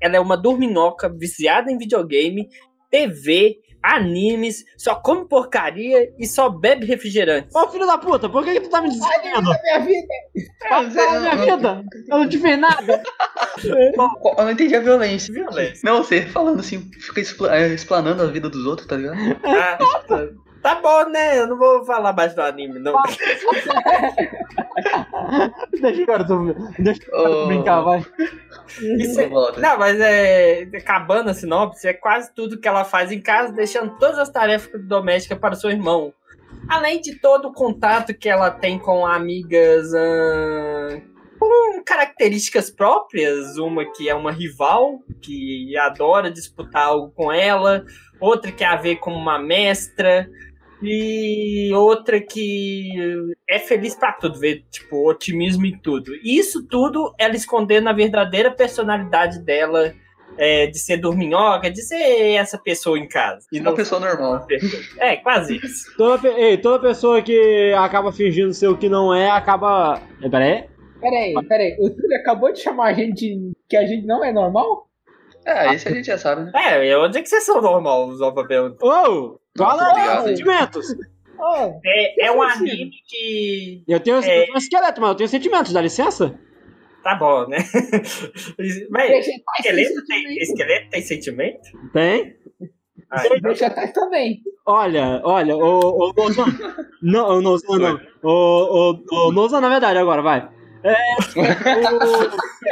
ela 0.00 0.16
é 0.16 0.20
uma 0.20 0.36
dorminhoca 0.36 1.08
viciada 1.08 1.70
em 1.70 1.78
videogame, 1.78 2.48
TV, 2.90 3.58
animes, 3.82 4.64
só 4.76 4.94
come 4.94 5.24
porcaria 5.26 6.12
e 6.18 6.26
só 6.26 6.48
bebe 6.48 6.86
refrigerante? 6.86 7.48
Ô 7.54 7.68
filho 7.68 7.86
da 7.86 7.98
puta, 7.98 8.28
por 8.28 8.44
que, 8.44 8.54
que 8.54 8.60
tu 8.60 8.70
tá 8.70 8.82
me 8.82 8.88
dizendo? 8.88 9.08
Da 9.08 9.60
minha 9.62 9.80
vida. 9.80 10.14
Fala 10.68 10.88
da 10.88 11.20
minha 11.20 11.56
vida! 11.56 11.84
Eu 12.08 12.18
não 12.18 12.28
te 12.28 12.38
fiz 12.38 12.58
nada! 12.58 13.02
Eu 13.64 14.44
não 14.44 14.50
entendi 14.50 14.74
a 14.76 14.80
violência. 14.80 15.32
Violência. 15.34 15.80
Não, 15.82 16.02
você 16.02 16.22
falando 16.26 16.60
assim, 16.60 16.90
fica 17.00 17.20
é, 17.54 17.68
explanando 17.68 18.22
a 18.22 18.26
vida 18.26 18.48
dos 18.48 18.64
outros, 18.64 18.86
tá 18.86 18.96
ligado? 18.96 19.18
Ah, 19.44 19.78
tá- 20.62 20.74
bom, 20.76 21.08
né? 21.10 21.38
Eu 21.38 21.46
não 21.46 21.56
vou 21.58 21.84
falar 21.84 22.12
mais 22.12 22.34
do 22.34 22.42
anime, 22.42 22.78
não. 22.78 22.94
Deixa 25.80 26.02
o 26.02 26.06
garoto, 26.06 26.54
deixa 26.78 27.02
o 27.08 27.10
garoto 27.10 27.42
Ô, 27.42 27.46
brincar, 27.46 27.80
vai. 27.82 28.04
Isso 28.98 29.20
é- 29.20 29.28
volta. 29.28 29.60
Não, 29.60 29.78
mas 29.78 29.98
é. 30.00 30.68
Acabando 30.74 31.30
a 31.30 31.34
sinopse, 31.34 31.86
é 31.88 31.92
quase 31.92 32.32
tudo 32.34 32.58
que 32.60 32.68
ela 32.68 32.84
faz 32.84 33.10
em 33.12 33.20
casa, 33.20 33.52
deixando 33.52 33.96
todas 33.98 34.18
as 34.18 34.30
tarefas 34.30 34.80
domésticas 34.84 35.38
para 35.38 35.54
o 35.54 35.56
seu 35.56 35.70
irmão. 35.70 36.12
Além 36.68 37.00
de 37.00 37.18
todo 37.20 37.48
o 37.48 37.52
contato 37.52 38.14
que 38.14 38.28
ela 38.28 38.50
tem 38.50 38.78
com 38.78 39.06
amigas 39.06 39.92
ahn, 39.94 41.00
com 41.38 41.82
características 41.84 42.68
próprias, 42.70 43.56
uma 43.56 43.84
que 43.92 44.08
é 44.08 44.14
uma 44.14 44.32
rival, 44.32 45.00
que 45.22 45.76
adora 45.78 46.30
disputar 46.30 46.86
algo 46.88 47.10
com 47.14 47.32
ela, 47.32 47.84
outra 48.20 48.52
que 48.52 48.64
é 48.64 48.66
a 48.66 48.76
ver 48.76 48.96
como 48.96 49.16
uma 49.16 49.38
mestra, 49.38 50.28
e 50.82 51.70
outra 51.74 52.20
que 52.20 52.88
é 53.48 53.58
feliz 53.58 53.94
pra 53.94 54.12
tudo, 54.12 54.38
vê, 54.38 54.62
tipo, 54.70 55.08
otimismo 55.08 55.66
em 55.66 55.76
tudo. 55.78 56.14
E 56.22 56.38
isso 56.38 56.66
tudo 56.66 57.12
ela 57.18 57.34
escondendo 57.34 57.88
a 57.88 57.92
verdadeira 57.92 58.50
personalidade 58.50 59.40
dela, 59.44 59.92
é, 60.36 60.66
de 60.68 60.78
ser 60.78 60.98
dorminhoca, 60.98 61.68
de 61.70 61.82
ser 61.82 62.32
essa 62.36 62.56
pessoa 62.58 62.96
em 62.98 63.08
casa. 63.08 63.44
E 63.52 63.58
uma 63.60 63.74
pessoa 63.74 64.00
normal. 64.00 64.46
É, 64.98 65.16
quase 65.16 65.56
isso. 65.56 65.96
Toda, 65.96 66.18
pe- 66.22 66.40
ei, 66.40 66.56
toda 66.58 66.88
pessoa 66.88 67.20
que 67.22 67.72
acaba 67.76 68.12
fingindo 68.12 68.52
ser 68.54 68.68
o 68.68 68.76
que 68.78 68.88
não 68.88 69.12
é, 69.14 69.28
acaba. 69.30 70.00
Eh, 70.22 70.28
Pera 70.28 70.44
aí. 70.44 70.64
Peraí, 71.00 71.34
peraí. 71.48 71.76
O 71.80 71.90
Túlio 71.90 72.18
acabou 72.20 72.52
de 72.52 72.60
chamar 72.60 72.88
a 72.88 72.92
gente 72.92 73.52
que 73.68 73.76
a 73.76 73.86
gente 73.86 74.06
não 74.06 74.24
é 74.24 74.32
normal? 74.32 74.86
É, 75.44 75.74
isso 75.74 75.88
a 75.88 75.92
gente 75.92 76.06
já 76.06 76.18
sabe, 76.18 76.42
né? 76.44 76.52
É, 76.54 76.96
onde 76.98 77.18
é 77.18 77.22
que 77.22 77.28
vocês 77.28 77.44
são 77.44 77.62
normal, 77.62 78.12
só 78.16 78.30
pra 78.32 78.44
perguntar? 78.44 78.84
Ô! 78.84 79.40
Fala 79.58 79.90
obrigado. 79.90 80.16
dos 80.22 80.30
sentimentos! 80.30 80.86
Oh, 81.40 81.80
É, 81.84 82.26
é 82.26 82.30
um 82.30 82.36
Como 82.38 82.48
assim? 82.48 82.70
anime 82.70 82.90
que. 83.06 83.84
Eu 83.86 84.00
tenho, 84.00 84.16
É. 84.18 84.46
um 84.52 84.58
esqueleto, 84.58 85.00
mas 85.00 85.10
eu 85.10 85.16
tenho 85.16 85.28
sentimentos, 85.28 85.72
dá 85.72 85.80
licença? 85.80 86.38
Tá 87.04 87.14
bom, 87.14 87.46
né? 87.46 87.58
Mas 88.90 89.06
têm 89.08 89.20
esqueleto 89.20 90.04
tem, 90.06 90.18
sentimento. 90.18 90.42
esqueleto 90.42 90.90
tem 90.90 91.02
sentimento? 91.02 91.90
Tem? 91.92 92.34
Ah, 93.10 93.24
então- 93.24 93.40
Vegetais 93.40 93.92
também. 93.92 94.40
Olha, 94.66 95.20
olha, 95.24 95.56
ô, 95.56 95.78
ô 96.08 96.12
Nozan. 96.14 96.44
Não, 97.00 97.38
ô 97.38 97.40
Nozan 97.40 97.78
não. 97.78 98.00
Ô, 98.22 98.90
ô, 98.90 99.04
ô 99.28 99.32
Nozan, 99.32 99.60
na 99.60 99.68
verdade, 99.68 99.96
agora, 99.98 100.20
vai. 100.20 100.48
É, 100.82 100.94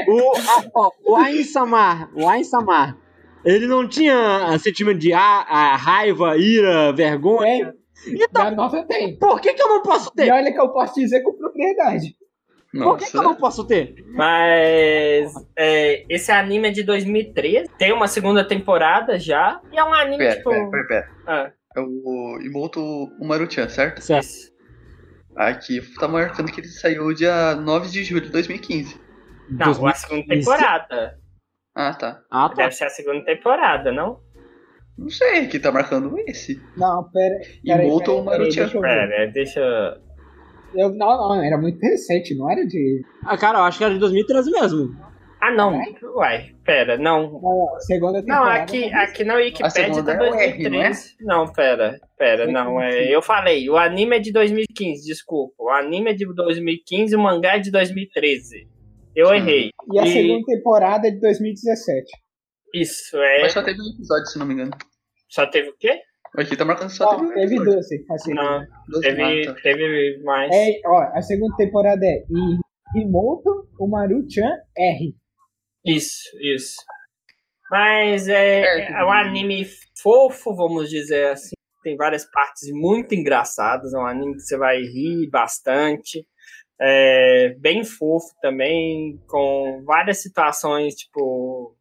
o, 0.09 0.33
o, 0.75 0.93
o 1.13 1.17
Ain 1.17 1.43
Samar, 1.45 2.11
o 2.15 2.29
Ain 2.29 2.45
Samar, 2.45 2.97
ele 3.45 3.67
não 3.67 3.89
tinha 3.89 4.59
sentimento 4.59 4.99
de 4.99 5.13
a, 5.13 5.21
a 5.21 5.77
raiva, 5.77 6.37
ira, 6.37 6.93
vergonha. 6.93 7.75
Então, 8.07 8.45
Da 8.45 8.51
nova 8.51 8.85
tem. 8.85 9.19
por 9.19 9.41
que, 9.41 9.53
que 9.55 9.63
eu 9.63 9.69
não 9.69 9.83
posso 9.83 10.11
E 10.15 10.17
ter? 10.17 10.31
olha 10.33 10.53
que 10.53 10.61
eu 10.61 10.69
posso 10.69 10.95
dizer 11.01 11.23
com 11.23 11.33
propriedade. 11.37 12.15
Por 12.73 12.99
que, 12.99 13.11
que 13.11 13.17
eu 13.17 13.23
não 13.23 13.35
posso 13.35 13.65
ter? 13.67 13.95
Mas 14.13 15.33
é, 15.57 16.05
esse 16.11 16.31
anime 16.31 16.69
é 16.69 16.71
de 16.71 16.83
2013, 16.83 17.71
tem 17.79 17.93
uma 17.93 18.07
segunda 18.07 18.47
temporada 18.47 19.19
já, 19.19 19.61
e 19.73 19.79
é 19.79 19.83
um 19.85 19.95
anime 19.95 20.19
Pera, 20.19 20.37
tipo. 20.37 20.51
pera, 20.51 20.71
pera, 20.71 20.87
pera. 20.87 21.11
Ah, 21.27 21.51
É 21.75 21.81
o 21.81 22.39
Imoto 22.43 22.81
Umaru-chan, 23.19 23.69
certo? 23.71 24.01
Certo. 24.03 24.29
Aqui 25.35 25.81
tá 25.99 26.07
marcando 26.07 26.53
que 26.53 26.61
ele 26.61 26.69
saiu 26.69 27.13
dia 27.15 27.55
9 27.55 27.89
de 27.89 28.05
julho 28.05 28.21
de 28.23 28.31
2015. 28.31 29.01
Não, 29.51 29.87
a 29.87 29.95
segunda 29.95 30.27
temporada. 30.27 31.19
Ah, 31.77 31.93
tá. 31.93 32.23
Ah, 32.31 32.49
tá. 32.49 32.55
Deve 32.55 32.73
ser 32.73 32.87
a 32.87 32.89
segunda 32.89 33.23
temporada, 33.23 33.93
não? 33.93 34.19
Não 34.97 35.11
sei, 35.11 35.41
aqui 35.41 35.59
tá 35.59 35.71
marcando 35.71 36.19
esse. 36.27 36.59
Não, 36.75 37.05
pera. 37.13 37.39
Umaru-chan. 38.23 38.63
deixa 38.63 38.77
eu 38.79 38.81
ver. 38.81 38.89
Pera, 38.89 39.31
deixa. 39.31 40.01
Eu, 40.75 40.89
não, 40.95 41.07
não, 41.07 41.43
era 41.43 41.59
muito 41.59 41.79
recente, 41.81 42.35
não 42.35 42.51
era 42.51 42.67
de. 42.67 43.03
Ah, 43.23 43.37
cara, 43.37 43.59
eu 43.59 43.65
acho 43.65 43.77
que 43.77 43.85
era 43.85 43.93
de 43.93 44.01
2013 44.01 44.51
mesmo. 44.51 44.97
Ah, 45.39 45.51
não. 45.53 45.79
Uai, 46.15 46.55
pera, 46.65 46.97
não. 46.97 47.31
Não, 47.31 47.41
não, 47.43 47.81
segunda 47.81 48.21
Não, 48.23 48.25
temporada. 48.25 48.63
aqui, 48.63 48.91
não. 48.91 48.99
aqui 48.99 49.25
na 49.25 49.35
Wikipedia 49.35 50.03
tá 50.03 50.13
é 50.15 50.31
o 50.31 50.35
R, 50.35 50.63
2013. 50.63 51.17
Não, 51.21 51.53
pera, 51.53 52.01
pera, 52.17 52.47
não. 52.47 52.81
É, 52.81 53.15
eu 53.15 53.21
falei, 53.21 53.69
o 53.69 53.77
anime 53.77 54.17
é 54.17 54.19
de 54.19 54.33
2015, 54.33 55.05
desculpa. 55.05 55.55
O 55.59 55.69
anime 55.69 56.11
é 56.11 56.15
de 56.15 56.25
2015 56.25 57.13
e 57.13 57.17
o 57.17 57.21
mangá 57.21 57.57
é 57.57 57.59
de 57.59 57.71
2013. 57.71 58.67
Eu 59.17 59.35
errei. 59.35 59.71
E 59.93 59.99
a 59.99 60.05
E- 60.05 60.13
segunda 60.13 60.45
temporada 60.47 61.09
é 61.09 61.11
de 61.11 61.21
2017. 61.21 62.05
Isso, 62.75 63.17
é. 63.17 63.41
Mas 63.43 63.53
só 63.53 63.63
teve 63.63 63.81
um 63.81 63.95
episódio, 63.95 64.27
se 64.27 64.39
não 64.39 64.47
me 64.47 64.55
engano. 64.55 64.71
Só 65.29 65.47
teve 65.47 65.71
o 65.71 65.77
quê? 65.79 65.99
Aqui 66.37 66.55
tá 66.57 66.65
marcando 66.67 66.89
que 66.91 66.95
só 66.97 67.07
Ó, 67.07 67.15
teve 67.17 67.25
um 67.27 67.29
teve 67.35 67.45
episódio. 67.55 67.73
12. 67.75 68.07
Assim. 68.11 68.35
Não, 68.35 68.67
Doze 68.89 69.03
teve, 69.03 69.47
mata. 69.47 69.61
teve 69.63 70.23
mais. 70.23 70.51
É, 70.55 70.81
ó, 70.85 71.01
a 71.15 71.23
segunda 71.23 71.57
temporada 71.57 72.05
é 72.05 72.19
I- 72.31 73.01
Imoto 73.03 73.69
Umaru-chan 73.81 74.51
R. 74.77 75.15
Isso, 75.85 76.19
isso. 76.41 76.75
Mas 77.71 78.29
é, 78.29 78.61
É, 78.61 78.93
é 78.93 79.05
um 79.05 79.11
anime 79.11 79.67
fofo, 80.01 80.55
vamos 80.55 80.91
dizer 80.91 81.29
assim. 81.29 81.55
Tem 81.83 81.97
várias 81.97 82.25
partes 82.31 82.69
muito 82.73 83.15
engraçadas. 83.15 83.95
É 83.95 83.99
um 83.99 84.07
anime 84.07 84.35
que 84.35 84.41
você 84.43 84.57
vai 84.59 84.79
rir 84.79 85.29
bastante. 85.31 86.27
É 86.81 87.55
bem 87.59 87.85
fofo 87.85 88.27
também, 88.43 89.19
com 89.27 89.83
várias 89.85 90.23
situações, 90.23 90.95
tipo, 90.95 91.75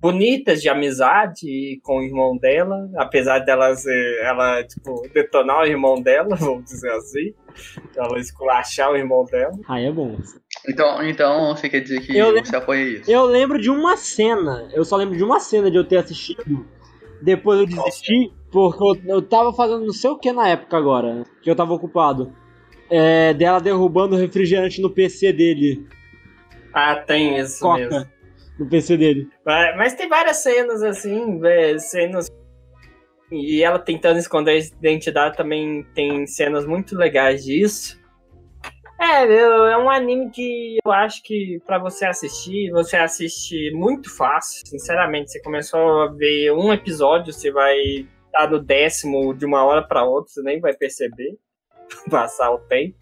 bonitas 0.00 0.62
de 0.62 0.68
amizade 0.68 1.80
com 1.82 1.98
o 1.98 2.02
irmão 2.02 2.36
dela, 2.38 2.88
apesar 2.96 3.40
dela 3.40 3.74
ser, 3.74 4.20
ela, 4.24 4.62
tipo, 4.64 5.02
detonar 5.12 5.62
o 5.62 5.66
irmão 5.66 6.00
dela, 6.00 6.36
vamos 6.36 6.64
dizer 6.64 6.90
assim. 6.92 7.34
Ela 7.96 8.18
esculachar 8.18 8.92
o 8.92 8.96
irmão 8.96 9.24
dela. 9.24 9.52
Aí 9.68 9.84
é 9.84 9.92
bom. 9.92 10.16
Então, 10.68 11.02
então 11.06 11.54
você 11.56 11.68
quer 11.68 11.80
dizer 11.80 12.00
que 12.00 12.16
Eu 12.16 12.30
lembro- 12.30 12.48
você 12.48 12.56
apoia 12.56 12.82
isso? 12.82 13.10
Eu 13.10 13.24
lembro 13.24 13.58
de 13.60 13.68
uma 13.70 13.96
cena, 13.96 14.68
eu 14.72 14.84
só 14.84 14.96
lembro 14.96 15.16
de 15.16 15.24
uma 15.24 15.40
cena 15.40 15.70
de 15.70 15.76
eu 15.76 15.84
ter 15.86 15.96
assistido, 15.98 16.66
depois 17.20 17.58
eu 17.60 17.66
desisti, 17.66 18.32
porque 18.50 18.82
eu, 18.82 19.16
eu 19.16 19.22
tava 19.22 19.52
fazendo 19.52 19.84
não 19.84 19.92
sei 19.92 20.10
o 20.10 20.18
que 20.18 20.32
na 20.32 20.48
época 20.48 20.76
agora, 20.76 21.24
que 21.42 21.50
eu 21.50 21.56
tava 21.56 21.74
ocupado. 21.74 22.32
É, 22.90 23.32
dela 23.34 23.60
derrubando 23.60 24.16
o 24.16 24.18
refrigerante 24.18 24.80
no 24.82 24.90
PC 24.90 25.32
dele, 25.32 25.86
Ah, 26.72 26.96
tem 26.96 27.38
isso 27.38 27.72
mesmo. 27.72 27.88
coca, 27.90 28.10
no 28.58 28.68
PC 28.68 28.96
dele. 28.96 29.28
Mas, 29.44 29.76
mas 29.76 29.94
tem 29.94 30.08
várias 30.08 30.38
cenas 30.38 30.82
assim, 30.82 31.38
vé, 31.38 31.78
cenas. 31.78 32.28
E 33.30 33.62
ela 33.62 33.78
tentando 33.78 34.18
esconder 34.18 34.50
a 34.52 34.58
identidade 34.58 35.36
também 35.36 35.84
tem 35.94 36.26
cenas 36.26 36.66
muito 36.66 36.96
legais 36.96 37.44
disso. 37.44 38.00
É, 39.00 39.24
eu- 39.24 39.66
é 39.66 39.78
um 39.78 39.88
anime 39.88 40.28
que 40.30 40.76
eu 40.84 40.92
acho 40.92 41.22
que 41.22 41.58
pra 41.64 41.78
você 41.78 42.04
assistir, 42.04 42.70
você 42.70 42.96
assiste 42.96 43.70
muito 43.72 44.14
fácil, 44.14 44.66
sinceramente. 44.66 45.30
Você 45.30 45.40
começou 45.42 46.02
a 46.02 46.06
ver 46.12 46.50
um 46.52 46.72
episódio, 46.72 47.32
você 47.32 47.50
vai 47.52 47.78
estar 48.26 48.50
no 48.50 48.58
décimo 48.58 49.32
de 49.32 49.46
uma 49.46 49.64
hora 49.64 49.82
pra 49.82 50.04
outra, 50.04 50.30
você 50.32 50.42
nem 50.42 50.60
vai 50.60 50.74
perceber 50.74 51.38
passar 52.10 52.50
o 52.50 52.58
tempo. 52.58 52.96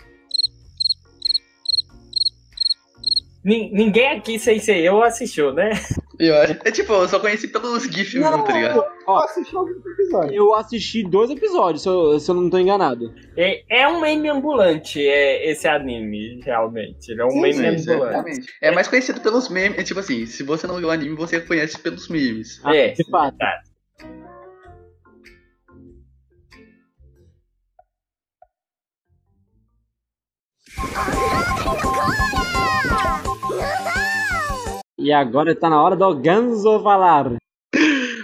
Nin- 3.44 3.70
Ninguém 3.72 4.18
aqui 4.18 4.38
sem 4.38 4.59
ser 4.59 4.79
eu 4.79 5.03
assistiu, 5.03 5.53
né? 5.53 5.70
Eu. 6.18 6.35
É 6.35 6.70
tipo, 6.72 6.92
eu 6.92 7.07
só 7.09 7.20
conheci 7.20 7.46
pelos 7.46 7.85
GIFs 7.85 8.14
mesmo, 8.14 8.42
tá 8.44 8.53
ligado? 8.53 8.85
Eu 9.07 9.14
assisti 9.18 9.57
alguns 9.57 9.87
episódios. 9.87 10.35
Eu 10.35 10.55
assisti 10.57 11.03
dois 11.05 11.31
episódios, 11.31 11.83
se 11.83 11.88
eu, 11.88 12.18
se 12.18 12.29
eu 12.29 12.35
não 12.35 12.51
tô 12.51 12.59
enganado. 12.59 13.14
É, 13.37 13.62
é 13.83 13.87
um 13.88 14.01
meme 14.01 14.29
ambulante, 14.29 15.01
é, 15.01 15.48
esse 15.48 15.68
anime, 15.68 16.40
realmente. 16.44 17.12
Ele 17.12 17.22
é 17.22 17.24
um 17.24 17.31
Sim, 17.31 17.40
meme 17.40 17.79
sim, 17.79 17.92
ambulante. 17.92 18.14
Exatamente. 18.14 18.53
É 18.61 18.70
mais 18.72 18.88
conhecido 18.88 19.20
pelos 19.20 19.48
memes. 19.48 19.79
É 19.79 19.85
tipo 19.85 20.01
assim, 20.01 20.27
se 20.27 20.42
você 20.42 20.66
não 20.66 20.77
viu 20.79 20.88
o 20.88 20.90
anime, 20.90 21.14
você 21.14 21.40
conhece 21.40 21.79
pelos 21.79 22.09
memes. 22.09 22.61
É, 22.66 22.88
de 22.88 23.09
fato. 23.09 23.37
verdade. 23.38 23.67
E 34.98 35.12
agora 35.12 35.54
tá 35.54 35.70
na 35.70 35.82
hora 35.82 35.96
do 35.96 36.14
Ganso 36.16 36.82
falar. 36.82 37.32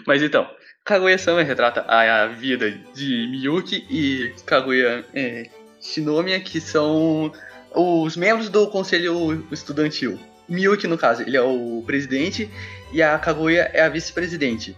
Mas 0.07 0.23
então, 0.23 0.47
Kaguya-sama 0.85 1.43
retrata 1.43 1.81
a, 1.89 2.25
a 2.25 2.27
vida 2.27 2.71
de 2.93 3.27
Miyuki 3.31 3.87
e 3.89 4.35
Kaguya 4.45 5.05
é, 5.15 5.49
Shinomiya, 5.81 6.39
que 6.41 6.61
são 6.61 7.33
os 7.75 8.17
membros 8.17 8.51
do 8.51 8.67
conselho 8.67 9.47
estudantil. 9.51 10.19
Miyuki, 10.47 10.87
no 10.87 10.99
caso, 10.99 11.23
ele 11.23 11.37
é 11.37 11.43
o 11.43 11.83
presidente 11.87 12.51
e 12.93 13.03
a 13.03 13.19
Kaguya 13.19 13.71
é 13.73 13.83
a 13.83 13.89
vice-presidente. 13.89 14.77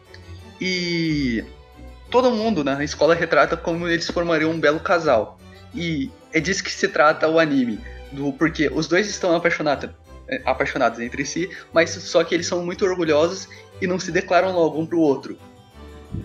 E 0.60 1.42
todo 2.08 2.30
mundo 2.30 2.62
na 2.62 2.84
escola 2.84 3.14
retrata 3.14 3.56
como 3.56 3.88
eles 3.88 4.08
formariam 4.08 4.52
um 4.52 4.60
belo 4.60 4.78
casal. 4.78 5.40
E 5.74 6.10
é 6.36 6.40
disso 6.40 6.62
que 6.62 6.70
se 6.70 6.88
trata 6.88 7.28
o 7.28 7.38
anime. 7.38 7.78
Do, 8.12 8.32
porque 8.32 8.68
os 8.72 8.86
dois 8.86 9.08
estão 9.08 9.34
apaixonados, 9.34 9.90
é, 10.28 10.40
apaixonados 10.44 11.00
entre 11.00 11.24
si, 11.24 11.50
mas 11.72 11.90
só 11.90 12.22
que 12.22 12.34
eles 12.34 12.46
são 12.46 12.64
muito 12.64 12.84
orgulhosos 12.84 13.48
e 13.80 13.86
não 13.86 13.98
se 13.98 14.12
declaram 14.12 14.52
logo 14.52 14.78
um 14.80 14.86
pro 14.86 15.00
outro. 15.00 15.36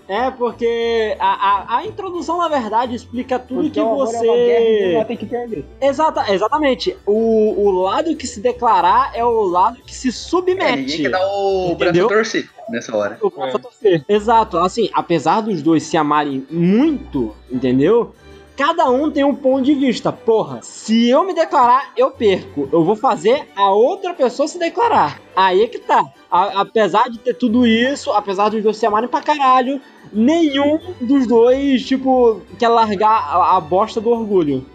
É, 0.08 0.30
porque 0.30 1.16
a, 1.18 1.26
a, 1.26 1.78
a 1.78 1.86
introdução, 1.86 2.38
na 2.38 2.48
verdade, 2.48 2.94
explica 2.94 3.38
tudo 3.38 3.62
Porque 3.62 3.72
que 3.74 3.80
o 3.80 3.90
amor 3.90 4.14
é 4.14 4.20
uma 4.20 4.36
guerra 4.36 4.64
e 4.64 4.78
você. 4.78 4.94
uma 4.96 5.04
tem 5.04 5.16
que 5.16 5.26
perder. 5.26 5.64
Exata, 5.80 6.32
exatamente. 6.32 6.96
O, 7.04 7.66
o 7.66 7.70
lado 7.82 8.14
que 8.16 8.26
se 8.26 8.40
declarar 8.40 9.10
é 9.14 9.24
o 9.24 9.42
lado 9.42 9.78
que 9.84 9.94
se 9.94 10.08
É, 10.08 10.12
submete. 10.12 10.76
ninguém 10.76 11.02
quer 11.02 11.10
dar 11.10 11.26
o 11.26 11.74
braço 11.74 12.08
torcer 12.08 12.48
nessa 12.70 12.96
hora. 12.96 13.18
O 13.20 13.28
braço 13.28 13.56
a 13.56 13.60
torcer. 13.60 14.04
Exato, 14.08 14.56
assim, 14.58 14.88
apesar 14.94 15.40
dos 15.42 15.60
dois 15.60 15.82
se 15.82 15.96
amarem 15.96 16.46
muito, 16.50 17.34
entendeu? 17.50 18.14
Cada 18.56 18.90
um 18.90 19.10
tem 19.10 19.24
um 19.24 19.34
ponto 19.34 19.62
de 19.64 19.74
vista. 19.74 20.12
Porra, 20.12 20.60
se 20.62 21.08
eu 21.08 21.24
me 21.24 21.34
declarar, 21.34 21.92
eu 21.96 22.10
perco. 22.10 22.68
Eu 22.70 22.84
vou 22.84 22.94
fazer 22.94 23.48
a 23.56 23.70
outra 23.70 24.12
pessoa 24.12 24.46
se 24.46 24.58
declarar. 24.58 25.20
Aí 25.34 25.62
é 25.62 25.66
que 25.68 25.78
tá. 25.78 26.04
A- 26.30 26.60
apesar 26.60 27.08
de 27.08 27.18
ter 27.18 27.34
tudo 27.34 27.66
isso, 27.66 28.10
apesar 28.12 28.50
dos 28.50 28.62
dois 28.62 28.76
se 28.76 28.84
amarem 28.84 29.08
pra 29.08 29.22
caralho, 29.22 29.80
nenhum 30.12 30.78
dos 31.00 31.26
dois, 31.26 31.84
tipo, 31.86 32.42
quer 32.58 32.68
largar 32.68 33.10
a, 33.10 33.56
a 33.56 33.60
bosta 33.60 34.00
do 34.00 34.10
orgulho. 34.10 34.66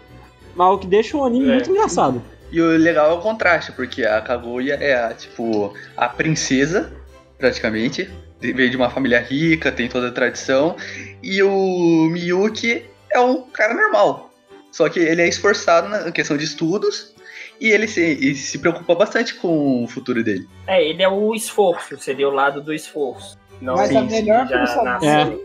Mas 0.56 0.74
o 0.74 0.78
que 0.78 0.86
deixa 0.86 1.16
o 1.16 1.24
anime 1.24 1.48
É. 1.48 1.54
muito 1.54 1.70
engraçado. 1.70 2.20
E 2.50 2.60
o 2.60 2.76
legal 2.76 3.10
é 3.10 3.14
o 3.14 3.20
contraste, 3.20 3.70
porque 3.72 4.04
a 4.04 4.20
Kaguya 4.20 4.74
é 4.74 4.94
a, 5.04 5.14
tipo, 5.14 5.72
a 5.96 6.08
princesa, 6.08 6.92
praticamente. 7.38 8.10
Veio 8.40 8.70
de 8.70 8.76
uma 8.76 8.90
família 8.90 9.20
rica, 9.20 9.70
tem 9.70 9.88
toda 9.88 10.08
a 10.08 10.12
tradição. 10.12 10.74
E 11.22 11.42
o 11.42 12.08
Miyuki 12.10 12.84
é 13.12 13.20
um 13.20 13.42
cara 13.42 13.74
normal. 13.74 14.30
Só 14.70 14.88
que 14.88 15.00
ele 15.00 15.22
é 15.22 15.28
esforçado 15.28 15.88
na 15.88 16.12
questão 16.12 16.36
de 16.36 16.44
estudos 16.44 17.14
e 17.60 17.68
ele 17.68 17.88
se, 17.88 18.02
e 18.02 18.34
se 18.34 18.58
preocupa 18.58 18.94
bastante 18.94 19.34
com 19.34 19.84
o 19.84 19.88
futuro 19.88 20.22
dele. 20.22 20.48
É, 20.66 20.84
ele 20.84 21.02
é 21.02 21.08
o 21.08 21.34
esforço, 21.34 21.98
seria 21.98 22.28
o 22.28 22.32
lado 22.32 22.60
do 22.62 22.72
esforço. 22.72 23.38
Não 23.60 23.74
Mas 23.74 23.94
a 23.94 24.02
melhor 24.02 24.46
já 24.46 24.58
personagem. 24.58 25.40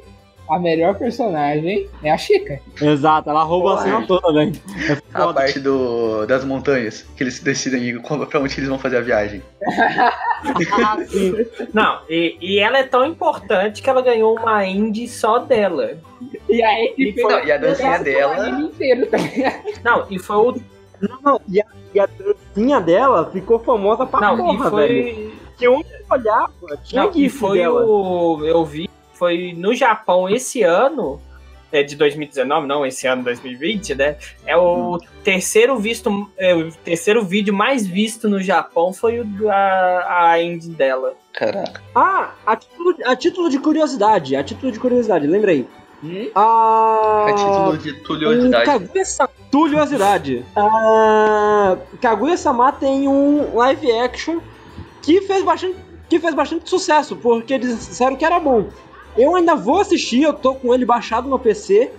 A 0.50 0.60
melhor 0.60 0.96
personagem 0.98 1.90
é 2.04 2.12
a 2.12 2.18
Chica. 2.18 2.60
Exato, 2.82 3.30
ela 3.30 3.44
rouba 3.44 3.72
a 3.74 3.78
Porra. 3.78 3.86
cena 3.86 4.08
toda, 4.08 4.34
velho. 4.34 4.52
É 4.90 4.98
A 5.14 5.34
parte 5.34 5.60
do, 5.60 6.26
das 6.26 6.44
montanhas, 6.44 7.04
que 7.16 7.24
eles 7.24 7.40
decidem 7.40 8.00
pra 8.02 8.40
onde 8.40 8.60
eles 8.60 8.68
vão 8.70 8.78
fazer 8.78 8.98
a 8.98 9.02
viagem. 9.02 9.42
Ah. 9.66 10.14
Não, 11.74 12.00
e, 12.10 12.38
e 12.42 12.60
ela 12.60 12.78
é 12.78 12.84
tão 12.84 13.06
importante 13.06 13.82
que 13.82 13.90
ela 13.90 14.02
ganhou 14.02 14.38
uma 14.38 14.66
indie 14.66 15.08
só 15.08 15.40
dela. 15.40 15.98
E 16.50 16.62
a 16.62 16.84
equipe 16.84 17.22
Não, 17.22 17.44
e 17.46 17.52
a 17.52 17.58
dancinha 17.58 18.00
dela. 18.00 18.50
inteiro, 18.50 19.08
tá? 19.08 19.18
Não, 19.84 20.06
e 20.10 20.20
foi 20.20 20.36
o. 20.36 20.62
Não, 21.02 21.20
não, 21.22 21.42
e 21.50 21.60
a, 21.62 21.66
e 21.94 22.00
a 22.00 22.06
dancinha 22.08 22.80
dela 22.80 23.30
ficou 23.32 23.60
famosa 23.60 24.06
pra 24.06 24.20
Não, 24.22 24.38
porra, 24.38 24.68
e 24.68 24.70
foi. 24.70 24.88
velho. 24.88 25.32
Que 25.58 25.68
onde 25.68 25.88
eu 25.92 26.06
olhava, 26.10 26.52
tinha 26.84 27.04
Não, 27.04 27.12
e 27.12 27.14
gif 27.14 27.38
foi 27.38 27.58
dela. 27.60 27.86
o. 27.86 28.46
Eu 28.46 28.66
vi, 28.66 28.90
foi 29.24 29.54
no 29.56 29.74
Japão 29.74 30.30
esse 30.30 30.64
ano. 30.64 31.22
É 31.72 31.82
de 31.82 31.96
2019, 31.96 32.68
não, 32.68 32.86
esse 32.86 33.08
ano 33.08 33.24
2020, 33.24 33.96
né? 33.96 34.16
É 34.46 34.56
o 34.56 35.00
terceiro 35.24 35.76
visto, 35.80 36.30
é, 36.38 36.54
o 36.54 36.72
terceiro 36.72 37.24
vídeo 37.24 37.52
mais 37.52 37.88
visto 37.88 38.30
no 38.30 38.40
Japão 38.40 38.94
foi 38.94 39.22
o 39.22 39.26
da 39.26 40.06
a 40.08 40.40
indie 40.40 40.70
dela. 40.70 41.16
Caraca. 41.32 41.82
Ah, 41.96 42.34
a 42.46 42.56
título, 42.56 42.96
a 43.06 43.16
título 43.16 43.50
de 43.50 43.58
curiosidade, 43.58 44.36
a 44.36 44.44
título 44.44 44.72
de 44.72 44.80
curiosidade, 44.80 45.26
lembrei. 45.26 45.66
Hum? 46.04 46.30
A... 46.36 47.26
A 47.30 47.34
título 47.34 47.78
de 47.78 47.94
tuliosidade. 48.04 48.66
Kaguya-sama... 48.66 49.30
Tuliosidade. 49.50 50.46
A 50.56 51.78
Kaguya-sama 52.00 52.72
tem 52.74 53.08
um 53.08 53.56
live 53.56 53.92
action 53.94 54.42
que 55.02 55.22
fez 55.22 55.44
bastante, 55.44 55.78
que 56.08 56.20
fez 56.20 56.36
bastante 56.36 56.70
sucesso, 56.70 57.16
porque 57.16 57.56
eles 57.56 57.88
disseram 57.88 58.16
que 58.16 58.26
era 58.26 58.40
bom. 58.40 58.68
Eu 59.18 59.36
ainda 59.36 59.56
vou 59.56 59.80
assistir, 59.80 60.24
eu 60.24 60.34
tô 60.34 60.56
com 60.56 60.74
ele 60.74 60.86
baixado 60.86 61.30
no 61.30 61.38
PC, 61.38 61.92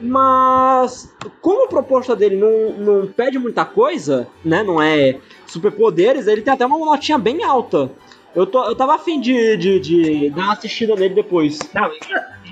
mas 0.00 1.12
como 1.40 1.64
a 1.64 1.68
proposta 1.68 2.14
dele 2.14 2.36
não, 2.36 2.72
não 2.72 3.06
pede 3.06 3.38
muita 3.38 3.64
coisa, 3.64 4.28
né? 4.44 4.62
Não 4.62 4.80
é 4.80 5.16
superpoderes, 5.46 6.26
ele 6.26 6.42
tem 6.42 6.52
até 6.52 6.66
uma 6.66 6.78
notinha 6.78 7.18
bem 7.18 7.42
alta. 7.42 7.90
Eu, 8.34 8.46
tô, 8.46 8.64
eu 8.64 8.74
tava 8.76 8.94
afim 8.94 9.20
de, 9.20 9.56
de, 9.56 9.80
de 9.80 10.30
dar 10.30 10.42
uma 10.42 10.52
assistida 10.52 10.94
nele 10.94 11.14
depois. 11.14 11.58
Não, 11.74 11.90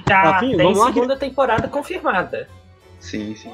já 0.09 0.21
Afim, 0.37 0.57
tem 0.57 0.59
vamos 0.59 0.79
lá 0.79 0.87
que- 0.87 0.95
segunda 0.95 1.17
temporada 1.17 1.69
confirmada. 1.69 2.49
Sim, 2.99 3.35
sim. 3.37 3.53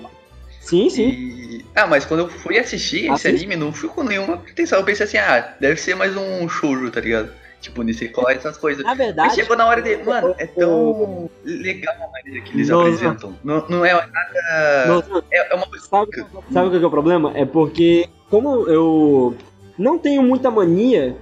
Sim, 0.60 0.88
sim. 0.88 1.08
E... 1.08 1.64
Ah, 1.74 1.86
mas 1.88 2.04
quando 2.04 2.20
eu 2.20 2.28
fui 2.28 2.56
assistir 2.58 3.00
esse 3.12 3.26
Assiste. 3.28 3.44
anime, 3.44 3.56
não 3.56 3.72
fui 3.72 3.88
com 3.88 4.04
nenhuma 4.04 4.36
pretensão. 4.36 4.78
Eu 4.78 4.84
pensei 4.84 5.04
assim, 5.04 5.18
ah, 5.18 5.54
deve 5.60 5.78
ser 5.80 5.96
mais 5.96 6.16
um 6.16 6.48
shoujo, 6.48 6.88
tá 6.90 7.00
ligado? 7.00 7.32
Tipo, 7.62 7.82
Nisekoi, 7.84 8.34
essas 8.34 8.58
coisas. 8.58 8.82
Na 8.82 8.90
Mas 8.90 8.98
verdade, 8.98 9.34
chegou 9.36 9.56
na 9.56 9.66
hora 9.66 9.80
de. 9.80 9.96
Mano, 9.98 10.34
é 10.36 10.46
tão 10.48 11.30
legal 11.44 11.94
a 11.94 12.10
maneira 12.10 12.44
que 12.44 12.52
eles 12.54 12.68
Nossa. 12.68 12.88
apresentam. 12.88 13.38
Não, 13.44 13.64
não 13.68 13.84
é 13.84 13.94
nada. 13.94 14.84
Nossa, 14.88 15.24
É, 15.30 15.52
é 15.52 15.54
uma 15.54 15.66
coisa. 15.66 15.86
Sabe, 15.86 16.10
sabe 16.52 16.66
o 16.66 16.70
que 16.78 16.84
é 16.84 16.86
o 16.86 16.90
problema? 16.90 17.30
É 17.36 17.44
porque, 17.44 18.08
como 18.28 18.68
eu 18.68 19.36
não 19.78 19.96
tenho 19.96 20.24
muita 20.24 20.50
mania 20.50 21.16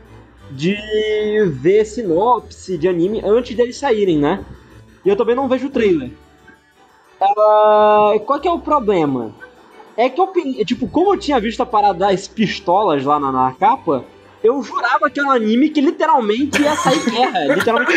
de 0.50 0.74
ver 1.52 1.84
sinopse 1.84 2.78
de 2.78 2.88
anime 2.88 3.20
antes 3.22 3.54
deles 3.54 3.76
saírem, 3.76 4.18
né? 4.18 4.42
E 5.04 5.10
eu 5.10 5.16
também 5.16 5.36
não 5.36 5.46
vejo 5.46 5.66
o 5.66 5.70
trailer. 5.70 6.10
Ah, 7.20 8.14
qual 8.24 8.40
que 8.40 8.48
é 8.48 8.52
o 8.52 8.58
problema? 8.58 9.34
É 9.94 10.08
que 10.08 10.18
eu, 10.18 10.32
tipo, 10.64 10.88
como 10.88 11.12
eu 11.12 11.18
tinha 11.18 11.38
visto 11.38 11.62
a 11.62 11.66
parada 11.66 11.98
das 11.98 12.26
pistolas 12.26 13.04
lá 13.04 13.20
na, 13.20 13.30
na 13.30 13.52
capa, 13.52 14.04
eu 14.42 14.62
jurava 14.62 15.10
que 15.10 15.20
era 15.20 15.28
um 15.28 15.32
anime 15.32 15.68
que 15.70 15.80
literalmente 15.80 16.60
ia 16.62 16.74
sair 16.76 17.10
guerra. 17.10 17.54
literalmente 17.54 17.92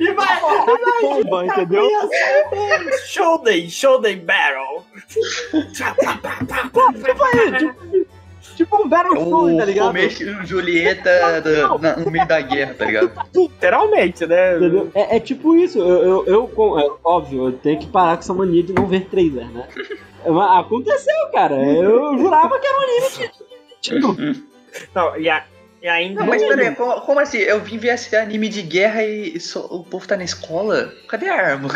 E 0.00 0.12
vai! 0.12 0.40
bomba, 1.02 1.46
entendeu? 1.46 1.88
Shonen, 3.06 3.68
Shonen 3.68 4.18
Battle! 4.18 4.84
tipo, 7.52 7.74
tipo 8.56 8.76
um 8.76 8.84
É 8.84 8.88
Battlefront, 8.88 9.56
tá 9.56 9.62
o 9.62 9.66
ligado? 9.66 9.98
E 9.98 10.46
Julieta 10.46 11.40
da- 11.40 11.78
na- 11.78 11.96
no 11.96 12.10
meio 12.10 12.26
da 12.26 12.40
guerra, 12.40 12.74
tá 12.74 12.84
ligado? 12.84 13.10
Literalmente, 13.34 14.26
né? 14.26 14.56
Entendeu? 14.56 14.90
É, 14.94 15.16
é 15.16 15.20
tipo 15.20 15.56
isso, 15.56 15.78
eu, 15.78 16.24
eu, 16.26 16.50
eu 16.56 16.78
é, 16.78 16.90
óbvio, 17.04 17.46
eu 17.48 17.52
tenho 17.52 17.78
que 17.78 17.86
parar 17.86 18.16
com 18.16 18.20
essa 18.22 18.34
mania 18.34 18.62
de 18.62 18.72
não 18.72 18.86
ver 18.86 19.06
trailer, 19.06 19.46
né? 19.50 19.66
Mas 20.26 20.60
aconteceu, 20.60 21.14
cara. 21.32 21.56
Eu 21.56 22.16
jurava 22.18 22.58
que 22.58 22.66
era 22.66 22.78
um 22.78 22.82
anime 22.82 23.30
tipo, 23.80 24.16
Não, 24.94 25.16
e, 25.18 25.28
a- 25.28 25.44
e 25.82 25.88
ainda. 25.88 26.20
Não, 26.20 26.26
mas 26.28 26.42
peraí, 26.42 26.74
como, 26.74 27.00
como 27.02 27.20
assim? 27.20 27.38
Eu 27.38 27.60
vim 27.60 27.78
ver 27.78 27.94
esse 27.94 28.14
anime 28.16 28.48
de 28.48 28.62
guerra 28.62 29.04
e 29.04 29.38
só- 29.40 29.66
o 29.66 29.84
povo 29.84 30.06
tá 30.06 30.16
na 30.16 30.24
escola? 30.24 30.92
Cadê 31.08 31.28
a 31.28 31.34
arma? 31.34 31.68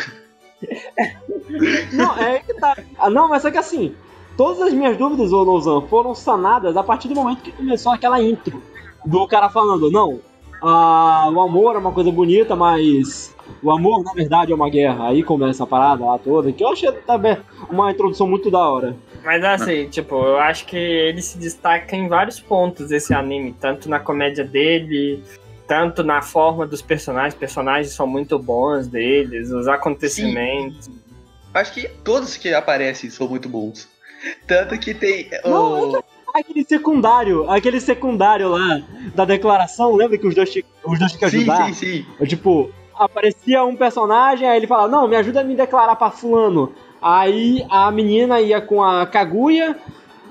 Não, 1.92 2.16
é 2.18 2.38
que 2.40 2.54
tá. 2.54 2.76
Ah, 2.98 3.11
não, 3.11 3.28
mas 3.28 3.44
é 3.44 3.50
que 3.50 3.59
assim, 3.59 3.94
todas 4.37 4.61
as 4.62 4.72
minhas 4.72 4.96
dúvidas, 4.96 5.32
ô 5.32 5.44
Nozan, 5.44 5.82
foram 5.82 6.14
sanadas 6.14 6.76
a 6.76 6.82
partir 6.82 7.09
do 7.09 7.14
momento 7.14 7.42
que 7.42 7.52
começou 7.52 7.92
aquela 7.92 8.20
intro 8.22 8.62
do 9.04 9.26
cara 9.28 9.48
falando, 9.48 9.90
não, 9.90 10.20
ah, 10.62 11.28
o 11.32 11.40
amor 11.40 11.74
é 11.76 11.78
uma 11.78 11.92
coisa 11.92 12.11
bonita, 12.11 12.57
mas 12.57 13.34
o 13.62 13.70
amor 13.70 14.03
na 14.03 14.12
verdade 14.12 14.53
é 14.53 14.55
uma 14.55 14.68
guerra. 14.70 15.09
Aí 15.09 15.22
começa 15.22 15.64
a 15.64 15.66
parada 15.66 16.05
lá 16.05 16.18
toda, 16.18 16.51
que 16.53 16.64
eu 16.64 16.68
achei 16.68 16.90
também 16.92 17.36
uma 17.70 17.90
introdução 17.92 18.26
muito 18.26 18.51
da 18.51 18.59
hora. 18.59 18.97
Mas 19.27 19.43
assim, 19.43 19.89
tipo, 19.89 20.14
eu 20.14 20.39
acho 20.39 20.64
que 20.66 20.77
ele 20.77 21.20
se 21.20 21.37
destaca 21.37 21.97
em 21.97 22.07
vários 22.07 22.39
pontos 22.39 22.93
esse 22.93 23.12
anime, 23.12 23.53
tanto 23.61 23.91
na 23.91 23.99
comédia 23.99 24.45
dele, 24.45 25.20
tanto 25.66 26.05
na 26.05 26.22
forma 26.22 26.64
dos 26.64 26.81
personagens. 26.81 27.35
Os 27.35 27.41
personagens 27.41 27.93
são 27.93 28.07
muito 28.07 28.39
bons 28.39 28.87
deles, 28.87 29.51
os 29.51 29.66
acontecimentos. 29.66 30.89
Acho 31.53 31.74
que 31.74 31.89
todos 32.05 32.37
que 32.37 32.55
aparecem 32.55 33.11
são 33.11 33.27
muito 33.29 33.49
bons. 33.49 33.89
Tanto 34.47 34.79
que 34.79 34.95
tem. 34.95 35.29
Não, 35.45 35.91
o... 35.91 36.05
Aquele 36.33 36.64
secundário, 36.64 37.51
aquele 37.51 37.81
secundário 37.81 38.51
lá 38.51 38.81
da 39.12 39.24
declaração, 39.24 39.97
lembra 39.97 40.18
que 40.18 40.27
os 40.29 40.37
dois, 40.37 40.55
os 40.85 40.99
dois 41.01 41.12
tinham 41.12 41.18
que 41.18 41.31
Sim, 41.31 41.37
ajudar? 41.39 41.66
sim, 41.66 41.72
sim. 41.74 42.07
Eu, 42.20 42.29
tipo, 42.29 42.70
aparecia 42.95 43.64
um 43.64 43.74
personagem, 43.74 44.49
aí 44.49 44.57
ele 44.57 44.68
fala, 44.68 44.87
não, 44.87 45.09
me 45.09 45.16
ajuda 45.16 45.41
a 45.41 45.45
me 45.45 45.57
declarar 45.57 45.97
pra 45.97 46.12
fulano. 46.12 46.72
Aí 47.07 47.64
a 47.70 47.88
menina 47.92 48.40
ia 48.40 48.61
com 48.61 48.82
a 48.82 49.07
Kaguya 49.07 49.76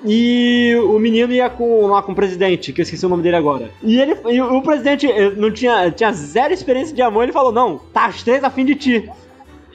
e 0.04 0.76
o 0.84 0.98
menino 0.98 1.32
ia 1.32 1.48
com, 1.48 1.86
lá 1.86 2.02
com 2.02 2.12
o 2.12 2.14
presidente, 2.14 2.70
que 2.70 2.82
eu 2.82 2.82
esqueci 2.82 3.06
o 3.06 3.08
nome 3.08 3.22
dele 3.22 3.36
agora. 3.36 3.70
E 3.82 3.98
ele 3.98 4.14
e 4.26 4.42
o 4.42 4.60
presidente 4.60 5.10
eh, 5.10 5.30
não 5.30 5.50
tinha, 5.50 5.90
tinha 5.90 6.12
zero 6.12 6.52
experiência 6.52 6.94
de 6.94 7.00
amor, 7.00 7.22
ele 7.22 7.32
falou: 7.32 7.50
Não, 7.50 7.78
tá 7.78 8.04
as 8.04 8.22
três 8.22 8.44
a 8.44 8.50
fim 8.50 8.66
de 8.66 8.74
ti. 8.74 9.10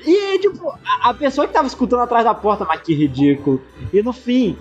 E 0.05 0.15
aí, 0.15 0.37
tipo, 0.37 0.71
a, 1.01 1.11
pessoa 1.15 1.47
que 1.47 1.53
tava 1.53 1.67
escutando 1.67 2.01
atrás 2.01 2.23
da 2.23 2.35
porta, 2.35 2.65
mas 2.65 2.81
que 2.81 2.93
ridículo. 2.93 3.59
E 3.91 4.03
no 4.03 4.13
fim, 4.13 4.55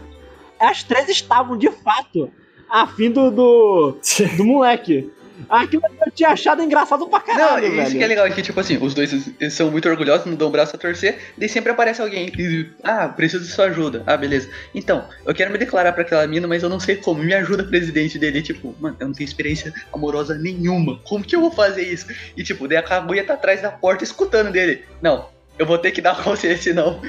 as 0.59 0.83
três 0.83 1.11
estavam 1.11 1.59
de 1.59 1.71
fato 1.71 2.31
a 2.71 2.87
fim 2.87 3.11
do, 3.11 3.31
do, 3.31 3.97
do 4.39 4.45
moleque. 4.47 5.11
Aquilo 5.49 5.83
eu 6.05 6.13
tinha 6.13 6.31
achado 6.31 6.63
engraçado 6.63 7.07
pra 7.09 7.19
Não, 7.19 7.25
caralho, 7.27 7.67
isso 7.67 7.77
velho. 7.77 7.99
que 7.99 8.05
é 8.05 8.07
legal, 8.07 8.27
é 8.27 8.31
que 8.31 8.43
tipo 8.43 8.59
assim, 8.61 8.79
os 8.81 8.95
dois 8.95 9.11
são 9.51 9.71
muito 9.71 9.89
orgulhosos, 9.89 10.27
não 10.27 10.35
dão 10.35 10.49
o 10.49 10.51
braço 10.51 10.77
a 10.77 10.79
torcer, 10.79 11.19
daí 11.37 11.49
sempre 11.49 11.73
aparece 11.73 12.01
alguém 12.03 12.31
e, 12.39 12.69
ah, 12.83 13.09
preciso 13.09 13.45
de 13.45 13.51
sua 13.51 13.67
ajuda. 13.67 14.03
Ah, 14.07 14.17
beleza. 14.17 14.49
Então, 14.75 15.05
eu 15.25 15.35
quero 15.35 15.51
me 15.51 15.59
declarar 15.59 15.93
pra 15.93 16.03
aquela 16.03 16.27
mina, 16.27 16.47
mas 16.47 16.63
eu 16.63 16.69
não 16.69 16.81
sei 16.81 16.97
como. 16.97 17.23
Me 17.23 17.35
ajuda, 17.35 17.65
presidente 17.65 18.19
dele. 18.19 18.43
Tipo, 18.43 18.75
mano, 18.81 18.97
eu 18.99 19.07
não 19.09 19.15
tenho 19.15 19.27
experiência 19.27 19.73
amorosa 19.93 20.35
nenhuma. 20.35 20.99
Como 21.05 21.25
que 21.25 21.37
eu 21.37 21.41
vou 21.41 21.51
fazer 21.51 21.83
isso? 21.83 22.07
E 22.37 22.43
tipo, 22.43 22.67
daí 22.67 22.79
a 22.79 22.83
Kaguya 22.83 23.25
tá 23.25 23.35
atrás 23.35 23.61
da 23.63 23.71
porta 23.71 24.05
escutando 24.05 24.51
dele. 24.51 24.85
Não, 25.03 25.29
eu 25.59 25.67
vou 25.67 25.79
ter 25.79 25.91
que 25.91 26.01
dar 26.01 26.17
conselho, 26.25 26.59
senão. 26.59 27.01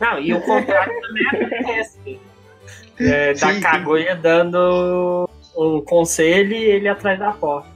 Não, 0.00 0.18
e 0.18 0.32
o 0.34 0.40
contrário 0.40 0.92
também 1.00 1.26
acontece. 1.28 2.20
É, 2.96 3.34
da 3.34 3.52
sim. 3.52 3.60
Kaguya 3.60 4.14
dando 4.14 5.28
o 5.56 5.82
conselho 5.82 6.52
e 6.52 6.62
ele 6.62 6.86
atrás 6.88 7.18
da 7.18 7.32
porta. 7.32 7.68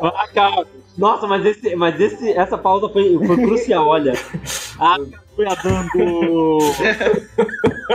Ah, 0.00 0.26
cara, 0.32 0.66
Nossa, 0.96 1.26
mas, 1.26 1.44
esse, 1.44 1.74
mas 1.76 2.00
esse, 2.00 2.32
essa 2.32 2.56
pausa 2.56 2.88
foi, 2.88 3.16
foi 3.26 3.36
crucial, 3.36 3.86
olha. 3.86 4.12
A 4.80 4.96
foi 5.36 5.46
dando. 5.62 6.58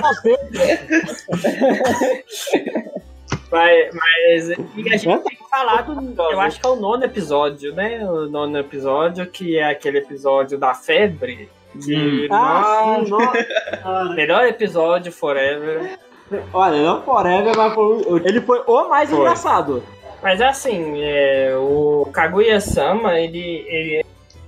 Nossa, 0.01 0.29
Mas, 3.51 3.89
mas 3.93 4.49
e 4.75 4.93
a 4.93 4.97
gente 4.97 5.23
tem 5.23 5.37
falado, 5.49 6.13
eu 6.31 6.39
acho 6.41 6.59
que 6.59 6.67
é 6.67 6.69
o 6.69 6.75
nono 6.75 7.03
episódio, 7.05 7.73
né? 7.73 8.03
O 8.09 8.27
nono 8.29 8.57
episódio, 8.57 9.25
que 9.25 9.57
é 9.57 9.69
aquele 9.69 9.99
episódio 9.99 10.57
da 10.57 10.73
febre. 10.73 11.49
Que, 11.83 12.27
Ah, 12.31 13.01
nossa. 13.07 14.13
melhor 14.15 14.45
episódio 14.45 15.11
forever. 15.11 15.97
Olha, 16.53 16.81
não 16.83 17.01
forever, 17.03 17.55
mas 17.55 17.73
foi, 17.73 18.01
ele 18.25 18.41
foi 18.41 18.61
o 18.67 18.89
mais 18.89 19.09
Foi. 19.09 19.19
engraçado. 19.19 19.81
Mas 20.21 20.41
assim, 20.41 21.01
é, 21.01 21.53
o 21.55 22.09
Kaguya-sama, 22.11 23.19
ele, 23.19 23.65
ele 23.67 24.05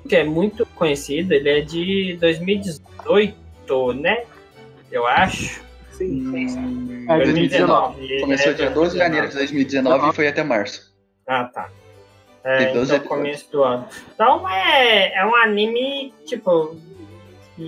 que 0.08 0.16
é 0.16 0.24
muito 0.24 0.66
conhecido, 0.76 1.34
ele 1.34 1.50
é 1.50 1.62
de 1.62 2.18
2018, 2.20 3.94
né? 3.94 4.24
Eu 4.92 5.06
acho. 5.06 5.62
Hum, 6.02 7.06
É, 7.10 7.18
2019. 7.18 8.04
Ele 8.04 8.22
Começou 8.22 8.52
é 8.52 8.56
dia 8.56 8.70
12 8.70 8.92
de 8.94 8.98
janeiro 8.98 9.28
de 9.28 9.36
2019 9.36 10.10
e 10.10 10.14
foi 10.14 10.28
até 10.28 10.44
março. 10.44 10.94
Ah, 11.28 11.44
tá. 11.46 11.70
É, 12.44 12.58
Tem 12.66 12.74
12 12.74 12.96
então, 12.96 12.96
episódios. 12.96 13.08
começo 13.08 13.52
do 13.52 13.64
ano. 13.64 13.86
Então 14.16 14.50
é, 14.50 15.14
é 15.14 15.26
um 15.26 15.36
anime, 15.36 16.14
tipo, 16.26 16.76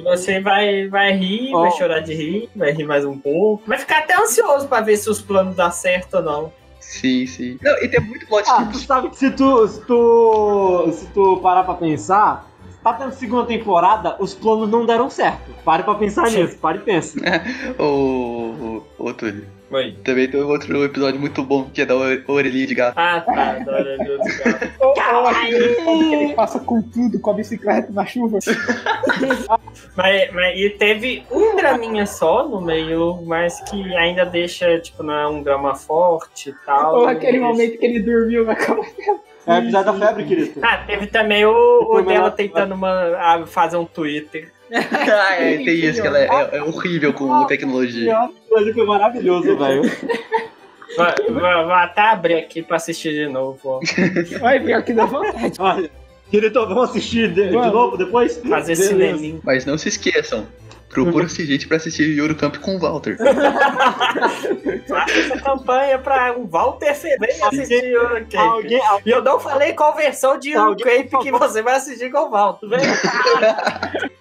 você 0.03 0.39
vai, 0.39 0.87
vai 0.87 1.11
rir, 1.11 1.53
Ó. 1.53 1.61
vai 1.63 1.71
chorar 1.71 1.99
de 1.99 2.13
rir, 2.13 2.49
vai 2.55 2.71
rir 2.71 2.85
mais 2.85 3.03
um 3.03 3.19
pouco. 3.19 3.63
Vai 3.67 3.77
ficar 3.77 3.99
até 3.99 4.15
ansioso 4.15 4.67
pra 4.67 4.79
ver 4.81 4.95
se 4.97 5.09
os 5.09 5.21
planos 5.21 5.55
dão 5.57 5.69
certo 5.71 6.15
ou 6.15 6.23
não. 6.23 6.53
Sim, 6.81 7.25
sim. 7.27 7.57
Não, 7.61 7.77
e 7.77 7.87
tem 7.87 8.01
muito 8.01 8.27
plot 8.27 8.43
Ah, 8.49 8.65
tu 8.65 8.77
sabe 8.79 9.09
que 9.09 9.17
se 9.17 9.31
tu, 9.31 9.67
se 9.67 9.81
tu, 9.85 10.91
se 10.91 11.05
tu 11.07 11.37
parar 11.37 11.63
pra 11.63 11.75
pensar, 11.75 12.45
tá 12.83 12.93
tendo 12.93 13.13
segunda 13.13 13.45
temporada, 13.45 14.17
os 14.19 14.33
planos 14.33 14.69
não 14.69 14.85
deram 14.85 15.09
certo. 15.09 15.51
Pare 15.63 15.83
pra 15.83 15.95
pensar 15.95 16.27
Sim. 16.27 16.41
nisso, 16.41 16.57
pare 16.57 16.79
e 16.79 16.81
pensa. 16.81 17.19
O, 17.79 18.83
o 18.97 19.13
Túlio. 19.13 19.60
Oi. 19.71 19.95
Também 20.03 20.27
tem 20.29 20.41
outro 20.41 20.83
episódio 20.83 21.19
muito 21.19 21.41
bom, 21.43 21.69
que 21.73 21.81
é 21.81 21.85
da 21.85 21.95
ore- 21.95 22.23
orelhinha 22.27 22.67
de 22.67 22.75
gato. 22.75 22.97
Ah, 22.97 23.21
tá. 23.21 23.51
Adoro 23.51 23.97
Deus 23.97 24.19
do 24.19 24.43
gato. 24.43 24.71
Ou, 24.81 24.89
ou 24.89 25.27
aquele 25.27 25.75
como 25.75 26.09
que 26.09 26.13
ele 26.15 26.33
passa 26.33 26.59
com 26.59 26.81
tudo, 26.81 27.19
com 27.19 27.31
a 27.31 27.33
bicicleta 27.33 27.91
na 27.91 28.05
chuva. 28.05 28.39
Mas, 29.95 30.31
mas 30.33 30.57
e 30.59 30.69
teve 30.71 31.23
um 31.31 31.55
draminha 31.55 32.05
só 32.05 32.47
no 32.47 32.61
meio, 32.61 33.21
mas 33.25 33.59
que 33.69 33.95
ainda 33.95 34.25
deixa, 34.25 34.79
tipo, 34.79 35.03
não 35.03 35.13
é 35.13 35.27
um 35.27 35.43
drama 35.43 35.75
forte 35.75 36.49
e 36.49 36.53
tal. 36.65 36.95
Ou 37.01 37.07
aquele 37.07 37.33
Deixa- 37.33 37.45
momento 37.47 37.77
que 37.77 37.85
ele 37.85 37.99
dormiu 37.99 38.45
na 38.45 38.55
cama. 38.55 38.83
É 39.45 39.53
o 39.53 39.57
episódio 39.57 39.93
da 39.99 40.07
febre, 40.07 40.23
querido. 40.25 40.59
Ah, 40.61 40.77
teve 40.85 41.07
também 41.07 41.45
o, 41.45 41.51
o 41.93 42.01
dela 42.01 42.31
tentando 42.31 42.73
uma, 42.75 43.15
a 43.17 43.45
fazer 43.45 43.77
um 43.77 43.85
Twitter. 43.85 44.51
Ah, 44.73 45.35
é, 45.35 45.57
tem 45.57 45.75
isso, 45.85 46.01
que 46.01 46.07
ela 46.07 46.17
é, 46.19 46.27
é- 46.27 46.57
é 46.57 46.63
horrível 46.63 47.13
com 47.13 47.45
tecnologia. 47.45 48.29
Ele 48.51 48.73
foi 48.73 48.85
maravilhoso, 48.85 49.57
velho. 49.57 49.81
Vai- 50.97 51.15
vai- 51.29 51.63
Vou 51.63 51.73
até 51.73 52.01
abrir 52.01 52.35
aqui 52.35 52.61
pra 52.61 52.75
assistir 52.77 53.11
de 53.13 53.27
novo. 53.27 53.59
ó. 53.63 53.79
Vai 54.39 54.59
ver 54.59 54.73
aqui 54.73 54.93
da 54.93 55.05
vontade. 55.05 55.53
Olha, 55.59 55.89
querido, 56.29 56.67
vamos 56.67 56.89
assistir 56.89 57.33
de, 57.33 57.47
de 57.49 57.55
novo 57.55 57.97
depois? 57.97 58.37
Fazer 58.37 58.75
Beleza. 58.75 58.89
cineminha. 58.89 59.39
Mas 59.43 59.65
não 59.65 59.77
se 59.77 59.87
esqueçam, 59.87 60.45
procura-se 60.89 61.45
gente 61.45 61.65
pra 61.67 61.77
assistir 61.77 62.03
Yuru 62.17 62.35
Camp 62.35 62.57
com 62.57 62.75
o 62.75 62.79
Walter. 62.79 63.15
Faça 64.87 65.17
essa 65.19 65.39
campanha 65.39 65.97
pra 65.97 66.37
o 66.37 66.45
Walter 66.45 66.93
Ferreira 66.93 67.47
assistir 67.47 67.85
Euro 67.85 68.15
Cape. 68.25 68.35
Alguém, 68.37 68.81
E 69.05 69.09
eu 69.11 69.23
não 69.23 69.39
falei 69.39 69.71
qual 69.73 69.95
versão 69.95 70.37
de 70.37 70.51
Euro 70.51 70.69
Alguém, 70.71 70.97
Cape 70.97 71.09
por 71.09 71.21
que 71.23 71.31
você 71.31 71.61
vai 71.61 71.75
assistir 71.75 72.11
com 72.11 72.19
o 72.19 72.29
Walter. 72.29 72.67
Vem. 72.67 72.79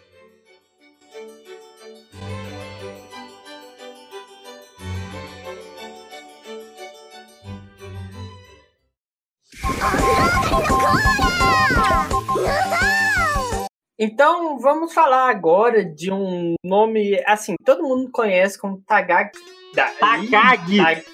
Então, 13.98 14.58
vamos 14.58 14.94
falar 14.94 15.28
agora 15.28 15.84
de 15.84 16.10
um 16.10 16.54
nome, 16.64 17.22
assim, 17.26 17.54
todo 17.64 17.82
mundo 17.82 18.10
conhece 18.10 18.58
como 18.58 18.82
Tagaki. 18.86 19.38
Da- 19.74 19.88
Takagi. 20.00 20.78
Tag- 20.78 21.04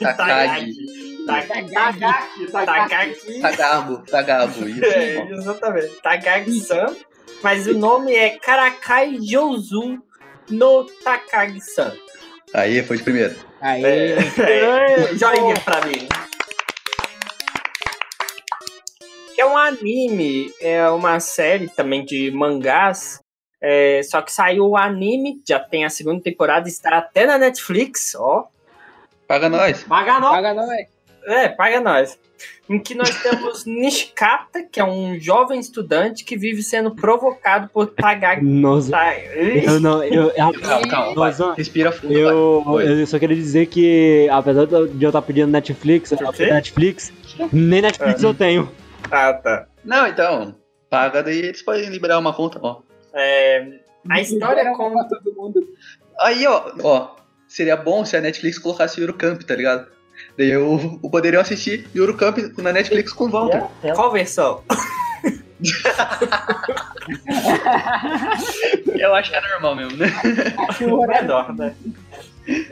Takagi. 0.00 0.74
Takagi. 1.26 1.72
Tagaki, 1.72 2.46
Tagaki. 2.50 2.52
Takagi. 2.52 3.40
Tagabo, 3.40 3.98
Tagabo, 4.04 4.68
isso. 4.68 4.84
É, 4.84 5.30
exatamente. 5.32 6.00
Takagi-san. 6.02 6.96
Mas 7.42 7.66
o 7.68 7.74
nome 7.78 8.12
é 8.14 8.30
Karakai 8.30 9.16
Jouzu 9.22 10.02
no 10.50 10.84
Takagi-san. 11.04 11.92
Aí 12.52 12.82
foi 12.82 12.96
de 12.98 13.04
primeiro. 13.04 13.36
Aí, 13.60 13.82
É, 13.84 15.14
joinha 15.14 15.54
pra 15.64 15.86
mim. 15.86 16.08
Que 16.08 16.24
é 19.40 19.46
um 19.46 19.56
anime, 19.56 20.52
é 20.60 20.88
uma 20.90 21.20
série 21.20 21.68
também 21.68 22.04
de 22.04 22.30
mangás. 22.30 23.20
é, 23.60 24.02
só 24.02 24.20
que 24.20 24.30
saiu 24.32 24.68
o 24.68 24.76
anime, 24.76 25.40
já 25.48 25.58
tem 25.58 25.84
a 25.84 25.90
segunda 25.90 26.22
temporada, 26.22 26.68
está 26.68 26.98
até 26.98 27.26
na 27.26 27.38
Netflix, 27.38 28.14
ó. 28.14 28.46
Paga 29.26 29.48
nós. 29.48 29.82
Paga 29.84 30.20
nós. 30.20 30.30
paga 30.30 30.54
nós. 30.54 30.86
É, 31.26 31.48
paga 31.48 31.80
nós. 31.80 32.18
Em 32.68 32.78
que 32.78 32.94
nós 32.94 33.22
temos 33.22 33.64
Nishikata, 33.66 34.62
que 34.70 34.80
é 34.80 34.84
um 34.84 35.18
jovem 35.18 35.58
estudante 35.58 36.24
que 36.24 36.36
vive 36.36 36.62
sendo 36.62 36.94
provocado 36.94 37.68
por 37.72 37.86
Tagagi. 37.86 38.44
Nossa, 38.44 38.90
Ta- 38.90 39.16
eu 39.18 39.80
não, 39.80 40.02
eu, 40.04 40.30
eu, 40.30 40.60
Calma, 40.60 40.88
calma, 40.88 41.54
Respira 41.56 41.92
fundo, 41.92 42.12
eu, 42.12 42.80
eu 42.80 43.06
só 43.06 43.18
queria 43.18 43.36
dizer 43.36 43.66
que, 43.66 44.28
apesar 44.30 44.66
de 44.66 44.74
eu 44.74 45.08
estar 45.08 45.22
pedindo 45.22 45.48
Netflix? 45.48 46.10
Netflix, 46.38 47.12
nem 47.52 47.80
Netflix 47.80 48.22
eu 48.22 48.34
tenho. 48.34 48.70
Ah, 49.10 49.32
tá. 49.32 49.66
Não, 49.84 50.06
então, 50.06 50.54
paga 50.88 51.22
daí 51.22 51.38
eles 51.38 51.62
podem 51.62 51.88
liberar 51.88 52.18
uma 52.18 52.32
conta, 52.32 52.58
ó. 52.62 52.80
É, 53.12 53.80
a 54.08 54.20
história 54.20 54.62
pra 54.62 55.04
todo 55.04 55.34
mundo. 55.36 55.60
Aí, 56.20 56.46
ó, 56.46 56.72
ó, 56.82 57.16
seria 57.48 57.76
bom 57.76 58.04
se 58.04 58.16
a 58.16 58.20
Netflix 58.20 58.58
colocasse 58.58 59.00
Yuru 59.00 59.14
Camp, 59.14 59.42
tá 59.42 59.54
ligado? 59.54 59.86
Daí 60.38 60.50
eu, 60.50 61.00
eu 61.02 61.10
poderia 61.10 61.40
assistir 61.40 61.88
Yuru 61.94 62.16
Camp 62.16 62.38
na 62.58 62.72
Netflix 62.72 63.12
com 63.12 63.24
o 63.24 63.30
Walter. 63.30 63.62
Qual 63.94 64.12
versão? 64.12 64.62
Eu 68.98 69.14
acho 69.14 69.30
que 69.30 69.36
é 69.36 69.40
normal 69.52 69.76
mesmo, 69.76 69.96
né? 69.98 70.06
Horário 70.90 71.22
Menor, 71.22 71.54
né? 71.56 71.74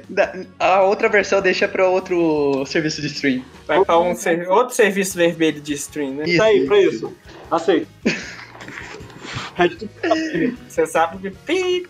Da- 0.09 0.35
A 0.59 0.83
outra 0.83 1.09
versão 1.09 1.41
deixa 1.41 1.67
pra 1.67 1.89
outro 1.89 2.65
serviço 2.67 3.01
de 3.01 3.07
stream. 3.09 3.43
Vai 3.67 3.85
pra 3.85 3.99
um 3.99 4.15
ser- 4.15 4.49
outro 4.49 4.75
serviço 4.75 5.17
vermelho 5.17 5.61
de 5.61 5.73
stream, 5.75 6.15
né? 6.15 6.25
Isso 6.27 6.43
aí, 6.43 6.67
pra 6.67 6.81
isso. 6.81 7.17
Aceito. 7.51 7.89
Você 10.69 10.87
sabe 10.87 11.31
que. 11.31 11.87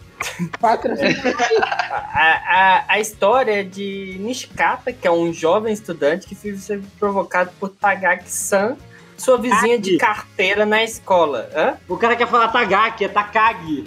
A, 1.90 2.20
a, 2.20 2.84
a 2.94 3.00
história 3.00 3.60
é 3.60 3.64
de 3.64 4.16
Nishikata, 4.20 4.92
que 4.92 5.06
é 5.06 5.10
um 5.10 5.32
jovem 5.32 5.72
estudante 5.72 6.26
que 6.28 6.34
sendo 6.36 6.86
provocado 6.98 7.50
por 7.58 7.70
Tagaki-san, 7.70 8.76
sua 9.16 9.36
vizinha 9.38 9.78
de 9.78 9.96
carteira 9.98 10.64
na 10.66 10.82
escola. 10.82 11.48
Hã? 11.54 11.74
O 11.88 11.96
cara 11.96 12.16
quer 12.16 12.26
falar 12.28 12.48
Tagaki, 12.48 13.04
é 13.04 13.08
Takagi. 13.08 13.84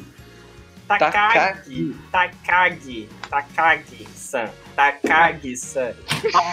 Takagi. 0.88 1.96
Takagi. 2.12 3.10
Takagi-san. 3.30 4.50
Takagi-san. 4.76 5.94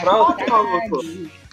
Pronto. 0.00 0.50
maluco. 0.50 1.00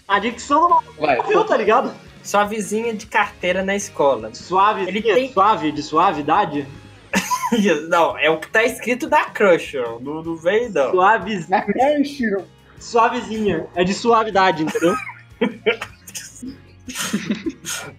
A 0.08 0.18
dicção 0.18 0.68
do 0.96 1.02
maluco, 1.06 1.44
tá 1.44 1.56
ligado? 1.56 1.92
Sua 2.22 2.44
vizinha 2.44 2.92
de 2.94 3.06
carteira 3.06 3.62
na 3.62 3.74
escola. 3.76 4.34
Suave, 4.34 4.82
Ele 4.86 5.00
tem- 5.02 5.32
suave, 5.32 5.72
de 5.72 5.82
suavidade. 5.82 6.66
Não, 7.88 8.16
é 8.18 8.30
o 8.30 8.38
que 8.38 8.48
tá 8.48 8.62
escrito 8.64 9.08
da 9.08 9.24
Crush. 9.24 9.74
Não, 10.00 10.22
não 10.22 10.36
veio, 10.36 10.70
não. 10.70 10.90
Suave, 10.92 11.44
Na 11.48 11.62
Crunchyroll. 11.62 12.46
suavezinha. 12.78 13.66
É 13.74 13.82
de 13.82 13.92
suavidade, 13.92 14.62
entendeu? 14.62 14.94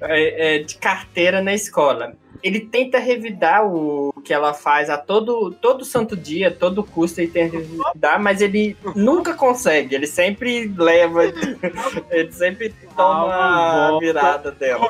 É, 0.01 0.55
é, 0.55 0.59
de 0.63 0.75
carteira 0.77 1.41
na 1.41 1.53
escola. 1.53 2.13
Ele 2.43 2.59
tenta 2.59 2.97
revidar 2.97 3.63
o 3.67 4.11
que 4.25 4.33
ela 4.33 4.51
faz 4.51 4.89
a 4.89 4.97
todo, 4.97 5.51
todo 5.51 5.85
santo 5.85 6.17
dia, 6.17 6.49
todo 6.49 6.83
custo 6.83 7.21
ele 7.21 7.29
tenta 7.29 7.57
revidar, 7.57 8.19
mas 8.19 8.41
ele 8.41 8.75
nunca 8.95 9.35
consegue. 9.35 9.93
Ele 9.93 10.07
sempre 10.07 10.67
leva, 10.75 11.21
ele 12.09 12.31
sempre 12.31 12.73
toma 12.97 13.95
a 13.95 13.99
virada 13.99 14.51
dela. 14.51 14.89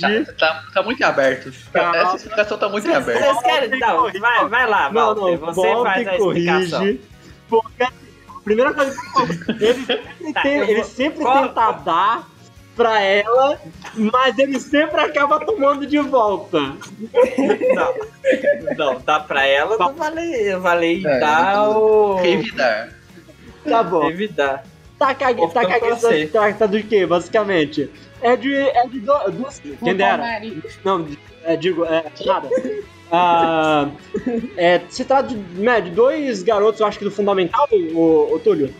Tá, 0.00 0.32
tá, 0.38 0.62
tá 0.72 0.82
muito 0.82 1.02
aberto. 1.04 1.52
Calma. 1.72 1.96
Essa 1.98 2.16
explicação 2.16 2.58
tá 2.58 2.68
muito 2.70 2.88
em 2.88 3.00
Vocês 3.02 3.42
querem? 3.42 3.78
Não, 3.78 4.10
vai, 4.18 4.48
vai 4.48 4.66
lá, 4.66 4.90
Não, 4.90 5.14
Walter. 5.14 5.20
não, 5.40 5.46
Você 5.54 5.60
volta 5.60 5.90
faz 5.90 6.06
e 6.06 6.08
a 6.08 6.16
explicação. 6.16 6.78
corrige. 6.80 7.00
Porque 7.50 7.82
a 7.82 7.92
primeira 8.44 8.72
coisa 8.72 8.96
que 8.96 9.22
ele 9.62 9.74
sempre, 9.84 10.32
Tá, 10.32 10.40
tem- 10.42 10.56
eu 10.56 10.64
ele 10.64 10.74
vou- 10.76 10.84
sempre 10.84 11.20
qual- 11.20 11.48
tenta 11.48 11.72
dar 11.72 12.28
pra 12.78 13.02
ela, 13.02 13.60
mas 13.94 14.38
ele 14.38 14.58
sempre 14.60 15.00
acaba 15.00 15.44
tomando 15.44 15.84
de 15.84 15.98
volta. 15.98 16.58
Não, 17.74 17.94
não, 18.76 19.00
dá 19.04 19.18
pra 19.18 19.44
ela, 19.44 19.76
não 19.76 19.92
vale, 19.94 20.56
vale 20.56 21.06
É, 21.06 21.18
dar 21.18 21.68
o. 21.68 22.14
Revidar. 22.14 22.90
Tá 23.68 23.82
bom. 23.82 24.06
Revidar. 24.06 24.64
Tá 24.96 25.14
cague, 25.14 25.40
Vou 25.40 25.48
tá 25.50 25.62
tá, 26.32 26.52
tá 26.52 26.66
do 26.66 26.82
que, 26.82 27.04
basicamente? 27.04 27.90
É 28.22 28.36
de. 28.36 28.54
É 28.54 28.86
de 28.86 29.00
do- 29.00 29.30
duas. 29.32 29.60
Quem 29.60 29.94
dera. 29.96 30.40
Não, 30.84 31.06
é, 31.44 31.56
digo, 31.56 31.84
é, 31.84 32.04
nada. 32.24 32.48
Ah, 33.10 33.88
é, 34.56 34.80
se 34.88 35.04
trata 35.04 35.28
de, 35.28 35.36
né, 35.36 35.80
de 35.80 35.90
dois 35.90 36.42
garotos, 36.42 36.80
eu 36.80 36.86
acho 36.86 36.98
que 36.98 37.04
do 37.04 37.10
Fundamental, 37.10 37.66
o, 37.72 38.34
o 38.34 38.38
Túlio. 38.38 38.72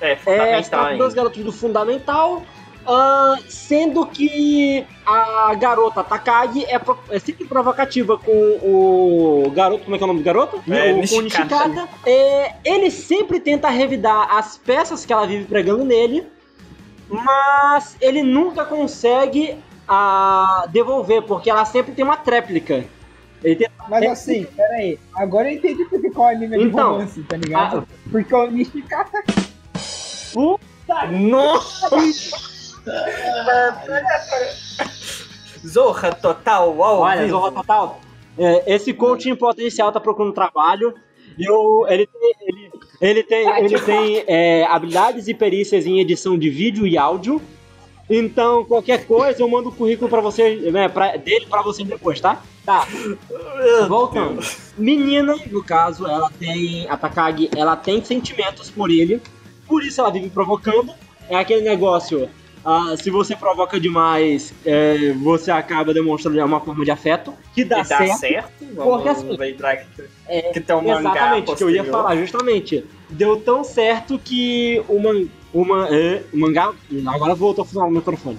É, 0.00 0.12
É, 0.12 0.16
se 0.16 0.24
fundamental 0.24 0.62
trata 0.70 0.92
de 0.92 0.98
dois 0.98 1.14
garotos 1.14 1.44
do 1.44 1.52
Fundamental, 1.52 2.42
ah, 2.86 3.36
sendo 3.48 4.06
que 4.06 4.86
a 5.04 5.54
garota 5.54 6.02
Takagi 6.04 6.64
é, 6.66 6.78
pro- 6.78 6.98
é 7.10 7.18
sempre 7.18 7.44
provocativa 7.44 8.18
com 8.18 8.32
o 8.62 9.50
garoto, 9.54 9.84
como 9.84 9.96
é 9.96 9.98
que 9.98 10.04
é 10.04 10.06
o 10.06 10.08
nome 10.08 10.20
do 10.20 10.24
garoto? 10.24 10.62
É, 10.70 10.92
o, 10.92 11.08
com 11.08 11.16
o 11.16 11.22
Nishikata. 11.22 11.88
É, 12.06 12.54
ele 12.64 12.90
sempre 12.90 13.40
tenta 13.40 13.68
revidar 13.68 14.34
as 14.36 14.56
peças 14.56 15.04
que 15.04 15.12
ela 15.12 15.26
vive 15.26 15.44
pregando 15.44 15.84
nele, 15.84 16.26
mas 17.08 17.96
ele 18.00 18.22
nunca 18.22 18.64
consegue 18.64 19.56
ah, 19.88 20.66
devolver, 20.70 21.22
porque 21.22 21.50
ela 21.50 21.64
sempre 21.64 21.92
tem 21.92 22.04
uma 22.04 22.16
tréplica. 22.16 22.84
Ele 23.44 23.56
tem 23.56 23.68
Mas 23.88 24.04
assim, 24.06 24.44
pera 24.44 24.74
aí. 24.74 24.98
Agora 25.14 25.50
eu 25.50 25.56
entendi 25.56 25.84
porque 25.84 26.10
qual 26.10 26.28
anime 26.28 26.56
é 26.56 26.58
de 26.58 26.64
Então, 26.64 26.92
romance, 26.94 27.22
tá 27.22 27.36
ligado? 27.36 27.86
Ah. 27.88 28.10
Porque 28.10 28.34
o 28.34 28.50
Nishikata 28.50 29.22
Nossa! 31.10 31.88
Zorra 35.66 36.12
total, 36.12 36.82
ao 36.82 37.00
Olha, 37.00 37.22
vivo. 37.22 37.30
Zorra 37.38 37.52
Total, 37.52 38.00
é, 38.38 38.74
esse 38.74 38.92
coach 38.92 39.28
em 39.28 39.34
potencial 39.36 39.90
tá 39.92 40.00
procurando 40.00 40.32
trabalho. 40.32 40.94
E 41.38 41.50
o- 41.50 41.86
ele 41.88 42.06
tem, 42.06 42.32
ele, 42.46 42.70
ele 43.00 43.22
tem, 43.22 43.48
ele 43.64 43.78
tem 43.80 44.24
é, 44.26 44.64
habilidades 44.64 45.28
e 45.28 45.34
perícias 45.34 45.84
em 45.86 46.00
edição 46.00 46.38
de 46.38 46.48
vídeo 46.48 46.86
e 46.86 46.96
áudio. 46.96 47.42
Então, 48.08 48.64
qualquer 48.64 49.04
coisa, 49.04 49.42
eu 49.42 49.48
mando 49.48 49.68
o 49.68 49.72
currículo 49.72 50.08
pra 50.08 50.20
você, 50.20 50.54
né, 50.70 50.88
pra, 50.88 51.16
dele 51.16 51.44
pra 51.46 51.60
você 51.60 51.82
depois, 51.82 52.20
tá? 52.20 52.40
Tá. 52.64 52.86
Voltando. 53.88 54.40
Menina, 54.78 55.36
no 55.50 55.62
caso, 55.64 56.06
ela 56.06 56.30
tem. 56.38 56.88
A 56.88 56.96
Takagi, 56.96 57.50
ela 57.56 57.74
tem 57.76 58.02
sentimentos 58.04 58.70
por 58.70 58.90
ele. 58.90 59.20
Por 59.66 59.82
isso 59.84 60.00
ela 60.00 60.10
vive 60.10 60.30
provocando. 60.30 60.94
É 61.28 61.34
aquele 61.36 61.62
negócio. 61.62 62.30
Ah, 62.68 62.96
se 62.96 63.10
você 63.10 63.36
provoca 63.36 63.78
demais, 63.78 64.52
é, 64.64 65.12
você 65.12 65.52
acaba 65.52 65.94
demonstrando 65.94 66.44
uma 66.44 66.58
forma 66.60 66.84
de 66.84 66.90
afeto. 66.90 67.32
Que 67.54 67.64
dá, 67.64 67.76
E 67.76 67.84
dá 67.84 67.98
certo. 67.98 68.18
certo. 68.18 68.66
Porque 68.74 69.08
assim, 69.08 69.36
lembrar 69.36 69.76
que, 69.76 70.02
É, 70.26 70.42
que 70.52 70.60
tem 70.60 70.74
um 70.74 70.82
mangá 70.82 70.98
Exatamente, 71.00 71.54
que 71.54 71.62
eu 71.62 71.70
ia 71.70 71.84
posterior. 71.84 72.02
falar, 72.02 72.16
justamente. 72.16 72.84
Deu 73.08 73.36
tão 73.40 73.62
certo 73.62 74.18
que 74.18 74.82
o, 74.88 74.98
man, 74.98 75.28
é, 75.90 76.24
o 76.34 76.36
mangá. 76.36 76.72
Agora 77.06 77.36
voltou 77.36 77.62
a 77.62 77.64
funcionar 77.64 77.86
o 77.86 77.92
microfone. 77.92 78.38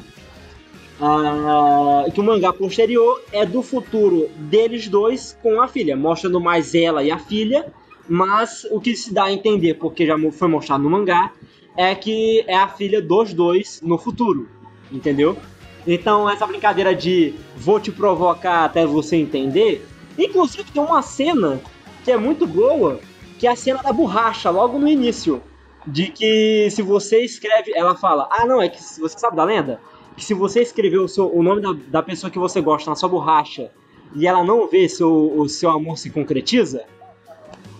Ah, 0.99 2.05
que 2.13 2.19
o 2.19 2.23
mangá 2.23 2.51
posterior 2.51 3.21
é 3.31 3.45
do 3.45 3.61
futuro 3.61 4.29
deles 4.35 4.87
dois 4.89 5.37
com 5.41 5.61
a 5.61 5.67
filha, 5.67 5.95
mostrando 5.95 6.41
mais 6.41 6.75
ela 6.75 7.01
e 7.03 7.11
a 7.11 7.17
filha. 7.19 7.65
Mas 8.09 8.65
o 8.71 8.79
que 8.79 8.95
se 8.95 9.13
dá 9.13 9.25
a 9.25 9.31
entender, 9.31 9.75
porque 9.75 10.05
já 10.05 10.15
foi 10.31 10.47
mostrado 10.47 10.83
no 10.83 10.89
mangá, 10.89 11.31
é 11.77 11.93
que 11.95 12.43
é 12.47 12.55
a 12.57 12.67
filha 12.67 13.01
dos 13.01 13.33
dois 13.33 13.79
no 13.81 13.97
futuro. 13.97 14.49
Entendeu? 14.91 15.37
Então, 15.85 16.29
essa 16.29 16.45
brincadeira 16.45 16.93
de 16.93 17.33
vou 17.55 17.79
te 17.79 17.91
provocar 17.91 18.65
até 18.65 18.85
você 18.85 19.15
entender. 19.15 19.85
Inclusive, 20.17 20.65
tem 20.71 20.81
uma 20.81 21.01
cena 21.01 21.61
que 22.03 22.11
é 22.11 22.17
muito 22.17 22.45
boa, 22.47 22.99
que 23.37 23.47
é 23.47 23.51
a 23.51 23.55
cena 23.55 23.81
da 23.83 23.93
borracha, 23.93 24.49
logo 24.49 24.77
no 24.79 24.87
início. 24.87 25.41
De 25.85 26.07
que 26.09 26.67
se 26.69 26.81
você 26.81 27.21
escreve. 27.23 27.71
Ela 27.73 27.95
fala: 27.95 28.27
Ah, 28.31 28.45
não, 28.45 28.61
é 28.61 28.67
que 28.67 28.83
se- 28.83 28.99
você 28.99 29.17
sabe 29.17 29.37
da 29.37 29.45
lenda? 29.45 29.79
Que 30.17 30.25
se 30.25 30.33
você 30.33 30.61
escrever 30.61 30.97
o, 30.97 31.07
seu, 31.07 31.33
o 31.33 31.41
nome 31.41 31.61
da, 31.61 31.71
da 31.87 32.03
pessoa 32.03 32.29
que 32.29 32.39
você 32.39 32.59
gosta 32.59 32.89
na 32.89 32.95
sua 32.95 33.07
borracha 33.07 33.71
e 34.15 34.27
ela 34.27 34.43
não 34.43 34.67
vê 34.67 34.89
seu, 34.89 35.31
o 35.37 35.47
seu 35.47 35.69
amor 35.69 35.97
se 35.97 36.09
concretiza. 36.09 36.83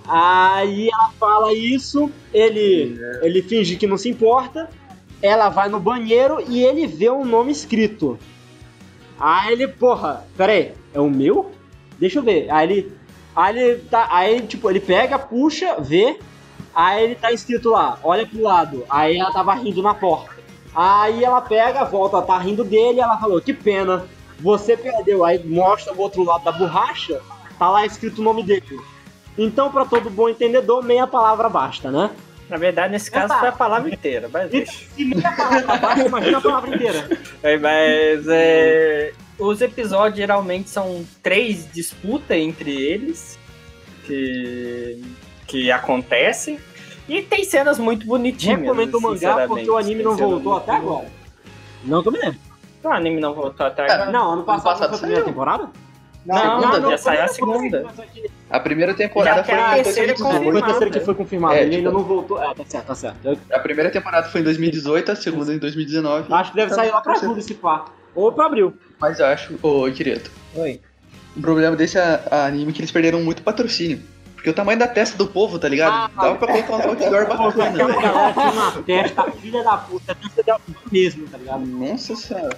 Aí 0.08 0.89
ela 0.89 1.10
fala 1.20 1.53
isso, 1.53 2.10
ele, 2.34 2.97
ele 3.22 3.41
finge 3.41 3.76
que 3.76 3.86
não 3.86 3.97
se 3.97 4.10
importa, 4.10 4.70
ela 5.22 5.49
vai 5.49 5.68
no 5.68 5.80
banheiro 5.80 6.41
e 6.47 6.64
ele 6.64 6.88
vê 6.88 7.10
um 7.10 7.26
nome 7.26 7.51
escrito. 7.51 8.18
Aí 9.20 9.51
ele, 9.51 9.68
porra, 9.68 10.26
pera 10.38 10.53
aí, 10.53 10.74
é 10.93 10.99
o 10.99 11.10
meu? 11.10 11.51
Deixa 11.99 12.20
eu 12.20 12.24
ver. 12.24 12.49
Aí 12.49 12.72
ele, 12.72 12.93
aí 13.36 13.60
ele 13.60 13.80
tá, 13.82 14.08
aí 14.10 14.41
tipo, 14.41 14.70
ele 14.70 14.80
pega, 14.80 15.20
puxa, 15.20 15.76
vê, 15.80 16.20
aí 16.74 17.03
ele 17.03 17.16
tá 17.16 17.32
escrito 17.32 17.72
lá, 17.72 17.99
olha 18.01 18.26
pro 18.26 18.41
lado. 18.41 18.86
Aí 18.89 19.18
ela 19.18 19.32
tava 19.32 19.53
rindo 19.55 19.82
na 19.82 19.93
porta. 19.93 20.38
Aí 20.74 21.24
ela 21.24 21.41
pega, 21.41 21.84
volta, 21.84 22.22
tá 22.22 22.38
rindo 22.38 22.64
dele, 22.64 22.99
e 22.99 23.01
ela 23.01 23.18
falou, 23.18 23.41
que 23.41 23.51
pena, 23.51 24.05
você 24.39 24.78
perdeu. 24.78 25.26
Aí 25.26 25.43
mostra 25.43 25.93
o 25.93 25.99
outro 25.99 26.24
lado 26.24 26.43
da 26.43 26.51
borracha, 26.51 27.20
tá 27.58 27.70
lá 27.70 27.86
escrito 27.86 28.22
o 28.22 28.24
nome 28.24 28.43
dele. 28.43 28.80
Então, 29.38 29.72
pra 29.72 29.86
todo 29.86 30.10
bom 30.10 30.28
entendedor, 30.30 30.84
meia 30.84 31.06
palavra 31.06 31.48
basta, 31.48 31.92
né? 31.92 32.10
Na 32.50 32.58
verdade, 32.58 32.94
nesse 32.94 33.12
caso 33.12 33.26
Exato. 33.26 33.40
foi 33.42 33.50
a 33.50 33.52
palavra 33.52 33.94
inteira, 33.94 34.30
mas 34.32 34.54
E 34.54 34.66
se 34.66 35.06
meia 35.06 35.32
palavra 35.32 35.78
basta, 35.78 36.06
imagina 36.06 36.38
a 36.38 36.42
palavra 36.42 36.76
inteira. 36.76 37.10
É, 37.44 37.58
Mas 37.58 38.26
é, 38.28 39.12
os 39.38 39.62
episódios 39.62 40.18
geralmente 40.18 40.70
são 40.70 41.06
três 41.22 41.70
disputas 41.72 42.38
entre 42.38 42.72
eles 42.74 43.38
que, 44.06 45.04
que 45.46 45.72
acontecem. 45.72 46.60
E 47.08 47.22
tem 47.22 47.44
cenas 47.44 47.78
muito 47.80 48.06
bonitinhas. 48.06 48.62
Recomendo 48.62 48.96
o 48.96 49.02
mangá 49.02 49.48
porque 49.48 49.70
o 49.70 49.78
anime 49.78 50.04
Tem 50.04 50.06
não 50.06 50.18
voltou 50.18 50.58
até 50.58 50.72
agora. 50.72 51.08
Não 51.84 52.04
eu 52.04 52.12
me 52.12 52.20
lembro. 52.20 52.40
O 52.84 52.90
anime 52.90 53.20
não 53.20 53.34
voltou 53.34 53.66
até 53.66 53.88
É, 53.88 53.92
agora. 53.92 54.12
Não, 54.12 54.32
ano 54.32 54.44
passado, 54.44 54.64
passado 54.64 54.92
não 54.92 54.98
foi 54.98 55.08
a 55.10 55.12
primeira 55.12 55.26
temporada? 55.26 55.70
Não, 56.28 56.62
Segunda, 56.62 56.90
já 56.92 56.98
saiu 56.98 57.24
a 57.24 57.28
segunda. 57.30 57.86
A 58.50 58.60
primeira 58.60 58.94
temporada 58.94 59.38
Já 59.38 59.44
foi 59.46 59.54
a 59.56 59.80
em 59.80 59.84
terceira 59.84 60.12
é 60.12 60.16
2018. 60.16 60.52
Foi 60.52 60.62
a 60.62 60.66
terceira 60.66 60.92
que 61.00 61.06
foi 61.06 61.16
confirmada, 61.16 61.56
É, 61.56 61.64
ele 61.64 61.76
ainda 61.78 61.90
tipo- 61.90 62.00
não 62.02 62.06
voltou. 62.08 62.44
É, 62.44 62.54
tá 62.54 62.64
certo, 62.68 62.86
tá 62.86 62.96
certo. 62.96 63.18
Eu 63.24 63.38
A 63.54 63.60
primeira 63.60 63.90
temporada 63.90 64.28
foi 64.28 64.42
em 64.42 64.44
2018, 64.44 65.12
a 65.12 65.16
segunda 65.16 65.54
em 65.54 65.58
2019. 65.58 66.34
acho 66.34 66.52
que 66.52 66.58
deve 66.58 66.74
sair 66.74 66.92
lá 66.92 67.00
pra 67.02 67.16
julho 67.16 67.40
esse 67.40 67.54
pá. 67.54 67.86
Ou 68.14 68.32
pra 68.32 68.46
abril. 68.48 68.74
Mas 69.00 69.20
eu 69.20 69.26
acho, 69.26 69.58
ô 69.62 69.90
Kireto, 69.92 70.30
Oi. 70.56 70.82
o 71.36 71.42
problema 71.42 71.76
desse 71.76 71.98
anime 72.32 72.72
é 72.72 72.74
que 72.74 72.82
eles 72.82 72.92
perderam 72.92 73.22
muito 73.22 73.42
patrocínio. 73.42 74.02
Porque 74.36 74.50
o 74.50 74.54
tamanho 74.54 74.78
da 74.80 74.88
testa 74.88 75.18
do 75.18 75.28
povo, 75.28 75.58
tá 75.58 75.68
ligado? 75.68 75.94
Ah, 75.94 76.22
Dava 76.22 76.36
pra 76.36 76.48
colocar 76.48 76.74
um 76.88 76.90
outdoor 76.92 77.26
Pô, 77.26 77.34
aquela 77.34 77.52
bacana. 77.52 77.78
galera 77.98 78.34
tinha 78.34 78.52
uma 78.52 78.72
testa, 78.84 79.32
filha 79.32 79.64
da 79.64 79.78
puta, 79.78 80.16
testa 80.16 80.44
dela 80.44 80.60
mesmo, 80.92 81.28
tá 81.28 81.38
ligado? 81.38 81.66
Nossa 81.66 82.16
senhora. 82.16 82.58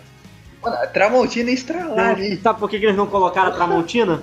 Mano, 0.61 0.75
a 0.75 0.87
Tramontina 0.87 1.49
ia 1.49 1.55
estralar 1.55 2.11
ali. 2.11 2.37
Sabe 2.41 2.59
por 2.59 2.69
que, 2.69 2.79
que 2.79 2.85
eles 2.85 2.97
não 2.97 3.07
colocaram 3.07 3.49
a 3.49 3.51
Tramontina? 3.51 4.21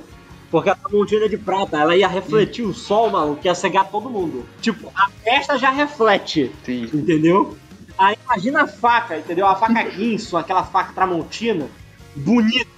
Porque 0.51 0.71
a 0.71 0.75
Tramontina 0.75 1.25
é 1.25 1.29
de 1.29 1.39
prata, 1.39 1.79
ela 1.79 1.97
ia 1.97 2.07
refletir 2.07 2.63
o 2.63 2.73
sol, 2.75 3.11
maluco, 3.11 3.41
que 3.41 3.49
ia 3.49 3.55
cegar 3.55 3.89
todo 3.91 4.09
mundo. 4.09 4.47
Tipo, 4.61 4.93
a 4.95 5.11
testa 5.25 5.59
já 5.59 5.71
reflete, 5.71 6.53
Sim. 6.65 6.89
entendeu? 6.93 7.57
Aí 7.99 8.17
imagina 8.25 8.63
a 8.63 8.67
faca, 8.67 9.17
entendeu? 9.19 9.47
A 9.47 9.57
faca 9.57 9.83
guinso, 9.85 10.37
aquela 10.37 10.63
faca 10.63 10.93
Tramontina, 10.93 11.67
bonita. 12.15 12.71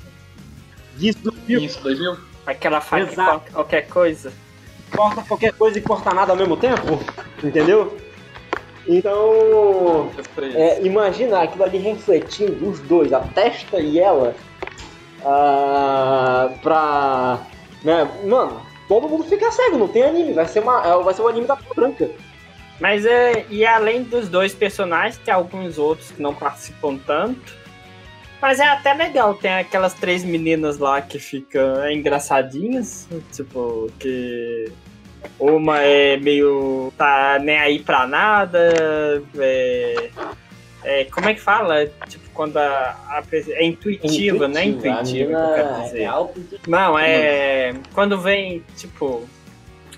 Guinso 0.97 1.19
do 1.19 1.33
Pico. 1.33 1.63
Isso, 1.63 1.83
2000? 1.83 2.17
Aquela 2.47 2.81
faca 2.81 3.07
que 3.07 3.15
corta 3.17 3.51
qualquer 3.53 3.89
coisa. 3.89 4.33
corta 4.95 5.23
qualquer 5.23 5.53
coisa 5.53 5.79
e 5.79 5.83
corta 5.83 6.15
nada 6.15 6.33
ao 6.33 6.39
mesmo 6.39 6.57
tempo, 6.57 7.01
entendeu? 7.43 7.97
Então, 8.89 10.11
é, 10.55 10.83
imagina 10.83 11.43
aquilo 11.43 11.65
ali 11.65 11.79
refletindo 11.79 12.69
os 12.69 12.81
dois, 12.81 13.13
a 13.13 13.21
testa 13.21 13.79
e 13.79 13.99
ela, 13.99 14.35
ah, 15.25 16.51
pra, 16.63 17.47
né, 17.85 18.09
mano, 18.25 18.63
todo 18.89 19.09
mundo 19.09 19.25
fica 19.25 19.53
cego, 19.53 19.77
não 19.77 19.89
tem 19.89 20.05
anime, 20.05 20.33
vai 20.33 20.47
ser 20.47 20.61
uma, 20.61 20.83
é, 20.87 21.03
vai 21.03 21.13
ser 21.13 21.21
um 21.21 21.29
anime 21.29 21.47
da 21.47 21.57
branca. 21.57 22.11
Mas 22.81 23.05
é. 23.05 23.45
E 23.51 23.67
além 23.67 24.03
dos 24.03 24.29
dois 24.29 24.55
personagens, 24.55 25.19
tem 25.19 25.35
alguns 25.35 25.79
outros 25.79 26.11
que 26.11 26.23
não 26.23 26.35
participam 26.35 26.97
tanto. 26.97 27.57
Mas 28.41 28.61
é 28.61 28.69
até 28.69 28.95
legal, 28.95 29.35
tem 29.35 29.53
aquelas 29.53 29.95
três 29.95 30.23
meninas 30.23 30.79
lá 30.79 31.03
que 31.03 31.19
ficam 31.19 31.91
engraçadinhas. 31.91 33.09
Tipo, 33.33 33.91
que. 33.99 34.73
Uma 35.39 35.79
é 35.79 36.17
meio. 36.17 36.93
tá 36.97 37.39
nem 37.41 37.59
aí 37.59 37.79
pra 37.79 38.07
nada. 38.07 38.59
É. 39.39 40.11
é, 40.85 41.05
como 41.05 41.29
é 41.29 41.35
que 41.35 41.41
fala? 41.41 41.87
Tipo, 42.09 42.29
quando 42.31 42.57
a, 42.57 42.97
a 43.09 43.23
é 43.33 43.65
intuitiva, 43.65 44.49
não 44.49 44.61
é 44.61 44.65
intuitiva 44.65 45.31
que 45.31 45.37
eu 45.37 45.55
quero 45.55 45.83
dizer. 45.83 46.11
Não, 46.67 46.99
é. 46.99 47.75
Quando 47.95 48.21
vem, 48.21 48.65
tipo. 48.77 49.29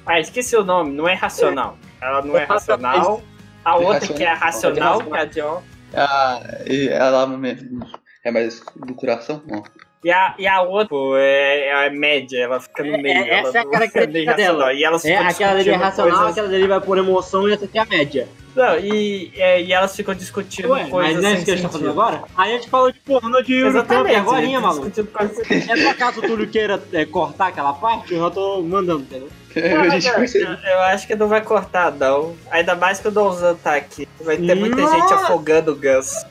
Ah, 0.07 0.19
esqueci 0.19 0.57
o 0.57 0.65
nome, 0.65 0.93
não 0.93 1.09
é 1.09 1.15
racional. 1.15 1.77
Ela 2.01 2.23
não 2.23 2.37
é 2.37 2.45
racional. 2.45 3.23
A 3.65 3.77
outra 3.77 4.15
que 4.15 4.23
é 4.23 4.33
racional, 4.33 5.03
que 5.03 5.15
é 5.15 5.21
a 5.21 5.25
John. 5.27 5.63
Ah, 5.95 6.41
e 6.67 6.89
ela 6.89 7.27
mesmo. 7.27 7.87
É 8.25 8.31
mais 8.31 8.61
do 8.77 8.95
coração? 8.95 9.43
Não. 9.47 9.63
E 10.03 10.11
a, 10.11 10.35
e 10.39 10.47
a 10.47 10.63
outra 10.63 10.89
pô, 10.89 11.15
é, 11.17 11.67
é 11.67 11.87
a 11.87 11.91
média, 11.91 12.39
ela 12.39 12.59
fica 12.59 12.83
no 12.83 12.95
É, 12.95 13.03
meio. 13.03 13.19
é, 13.19 13.41
essa 13.41 13.49
ela 13.49 13.59
é 13.59 13.61
a 13.61 13.65
não 13.65 13.71
característica 13.71 14.35
dela. 14.35 14.73
E 14.73 14.83
elas 14.83 15.05
É, 15.05 15.17
aquela 15.19 15.55
dele 15.55 15.71
é 15.71 15.75
racional, 15.77 16.11
coisas- 16.13 16.31
aquela 16.33 16.49
dele 16.49 16.67
vai 16.67 16.81
por 16.81 16.97
emoção 16.97 17.47
e 17.49 17.53
essa 17.53 17.67
aqui 17.67 17.77
é 17.79 17.83
a 17.83 17.85
média. 17.85 18.27
Não, 18.57 18.79
e, 18.79 19.31
é, 19.37 19.63
e 19.63 19.73
elas 19.73 19.95
ficam 19.95 20.13
discutindo 20.15 20.71
Ué, 20.71 20.85
coisas 20.89 21.13
mas 21.15 21.23
não 21.23 21.31
é 21.31 21.35
isso 21.35 21.45
que 21.45 21.51
a 21.51 21.55
gente 21.55 21.63
tá 21.67 21.69
fazendo 21.69 21.91
agora? 21.91 22.23
Aí 22.37 22.51
a 22.51 22.55
gente 22.57 22.69
falou 22.69 22.91
de 22.91 22.99
porno 22.99 23.43
de 23.45 23.55
Eurocamp 23.55 23.91
Exatamente. 23.91 24.17
agora, 24.17 24.43
eles 24.43 24.61
maluco. 24.61 24.91
discutindo 24.91 25.07
coisas- 25.13 25.51
É 25.71 25.77
por 25.77 25.87
acaso 25.87 26.19
o 26.19 26.23
Túlio 26.23 26.49
queira 26.49 26.83
é, 26.93 27.05
cortar 27.05 27.47
aquela 27.49 27.73
parte, 27.75 28.13
eu 28.15 28.21
já 28.21 28.31
tô 28.31 28.61
mandando, 28.63 29.03
entendeu? 29.03 29.29
Não, 29.55 29.79
mas 29.85 29.93
gente 30.03 30.35
eu, 30.37 30.43
eu- 30.47 30.55
eu 30.65 30.81
acho 30.81 31.07
que 31.07 31.15
não 31.15 31.29
vai 31.29 31.43
cortar, 31.43 31.93
não. 31.93 32.35
Ainda 32.51 32.75
mais 32.75 32.99
que 32.99 33.07
o 33.09 33.11
Donzan 33.11 33.55
tá 33.57 33.75
aqui. 33.77 34.09
Vai 34.21 34.37
ter 34.39 34.55
muita 34.57 34.77
Nossa! 34.81 34.97
gente 34.97 35.13
afogando 35.13 35.73
o 35.73 35.77
Gus. 35.77 36.25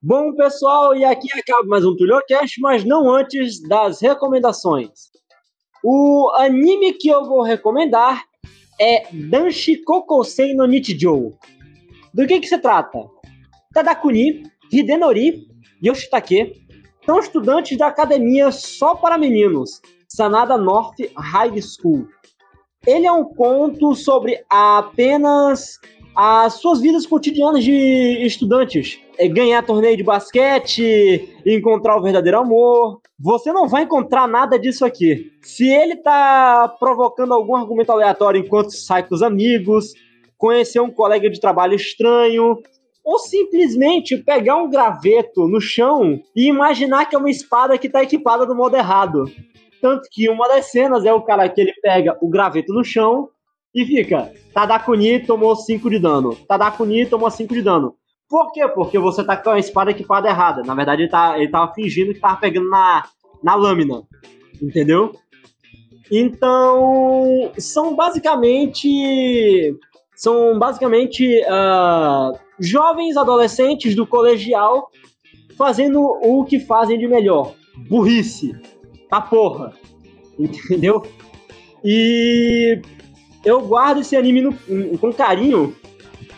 Bom, 0.00 0.34
pessoal, 0.34 0.96
e 0.96 1.04
aqui 1.04 1.28
acaba 1.38 1.66
mais 1.66 1.84
um 1.84 1.94
TulioCast, 1.94 2.58
mas 2.62 2.82
não 2.82 3.10
antes 3.14 3.60
das 3.68 4.00
recomendações. 4.00 5.07
O 5.82 6.30
anime 6.36 6.92
que 6.94 7.08
eu 7.08 7.24
vou 7.24 7.42
recomendar 7.42 8.24
é 8.80 9.06
Danshi 9.12 9.76
Kokosei 9.76 10.54
no 10.54 10.66
Nichijou. 10.66 11.38
Do 12.12 12.26
que 12.26 12.40
que 12.40 12.48
se 12.48 12.58
trata? 12.58 12.98
Tadakuni, 13.72 14.42
Hidenori 14.72 15.46
e 15.80 15.88
Yoshitake 15.88 16.66
são 17.06 17.18
estudantes 17.18 17.78
da 17.78 17.86
academia 17.86 18.50
só 18.50 18.94
para 18.94 19.16
meninos, 19.16 19.80
Sanada 20.08 20.58
North 20.58 20.96
High 21.16 21.60
School. 21.62 22.08
Ele 22.86 23.06
é 23.06 23.12
um 23.12 23.24
conto 23.24 23.94
sobre 23.94 24.44
apenas 24.50 25.78
as 26.20 26.54
suas 26.54 26.80
vidas 26.80 27.06
cotidianas 27.06 27.62
de 27.62 28.26
estudantes. 28.26 28.98
É 29.16 29.28
ganhar 29.28 29.64
torneio 29.64 29.96
de 29.96 30.02
basquete, 30.02 31.32
encontrar 31.46 31.96
o 31.96 32.02
verdadeiro 32.02 32.40
amor. 32.40 33.00
Você 33.16 33.52
não 33.52 33.68
vai 33.68 33.84
encontrar 33.84 34.26
nada 34.26 34.58
disso 34.58 34.84
aqui. 34.84 35.30
Se 35.42 35.68
ele 35.68 35.94
tá 35.94 36.74
provocando 36.80 37.32
algum 37.32 37.54
argumento 37.54 37.92
aleatório 37.92 38.40
enquanto 38.40 38.72
sai 38.72 39.06
com 39.06 39.14
os 39.14 39.22
amigos, 39.22 39.92
conhecer 40.36 40.80
um 40.80 40.90
colega 40.90 41.30
de 41.30 41.38
trabalho 41.38 41.76
estranho, 41.76 42.60
ou 43.04 43.18
simplesmente 43.20 44.16
pegar 44.16 44.56
um 44.56 44.68
graveto 44.68 45.46
no 45.46 45.60
chão 45.60 46.20
e 46.34 46.48
imaginar 46.48 47.06
que 47.06 47.14
é 47.14 47.18
uma 47.18 47.30
espada 47.30 47.78
que 47.78 47.88
tá 47.88 48.02
equipada 48.02 48.44
do 48.44 48.56
modo 48.56 48.76
errado. 48.76 49.26
Tanto 49.80 50.08
que 50.10 50.28
uma 50.28 50.48
das 50.48 50.66
cenas 50.72 51.04
é 51.04 51.12
o 51.12 51.22
cara 51.22 51.48
que 51.48 51.60
ele 51.60 51.74
pega 51.80 52.18
o 52.20 52.28
graveto 52.28 52.72
no 52.72 52.82
chão 52.82 53.28
e 53.82 53.86
fica: 53.86 54.32
Tadakuni 54.52 55.20
tomou 55.20 55.54
5 55.54 55.90
de 55.90 55.98
dano. 55.98 56.34
Tadakuni 56.46 57.06
tomou 57.06 57.30
5 57.30 57.52
de 57.54 57.62
dano. 57.62 57.94
Por 58.28 58.52
quê? 58.52 58.66
Porque 58.68 58.98
você 58.98 59.24
tá 59.24 59.36
com 59.36 59.50
a 59.50 59.58
espada 59.58 59.90
equipada 59.90 60.28
errada. 60.28 60.62
Na 60.62 60.74
verdade, 60.74 61.02
ele, 61.02 61.10
tá, 61.10 61.38
ele 61.38 61.50
tava 61.50 61.72
fingindo 61.72 62.12
que 62.12 62.20
tava 62.20 62.36
pegando 62.36 62.68
na, 62.68 63.04
na 63.42 63.54
lâmina. 63.54 64.02
Entendeu? 64.60 65.12
Então, 66.10 67.52
são 67.58 67.94
basicamente. 67.94 69.74
São 70.14 70.58
basicamente 70.58 71.40
ah, 71.48 72.32
jovens 72.58 73.16
adolescentes 73.16 73.94
do 73.94 74.04
colegial 74.04 74.90
fazendo 75.56 76.00
o 76.00 76.44
que 76.44 76.58
fazem 76.58 76.98
de 76.98 77.06
melhor. 77.06 77.54
Burrice. 77.88 78.52
Tá 79.08 79.20
porra. 79.20 79.72
Entendeu? 80.38 81.02
E 81.84 82.80
eu 83.44 83.60
guardo 83.62 84.00
esse 84.00 84.16
anime 84.16 84.42
no- 84.42 84.98
com 84.98 85.12
carinho 85.12 85.74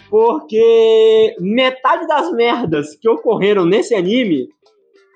porque 0.09 1.35
metade 1.39 2.07
das 2.07 2.33
merdas 2.33 2.97
que 2.97 3.09
ocorreram 3.09 3.65
nesse 3.65 3.95
anime 3.95 4.49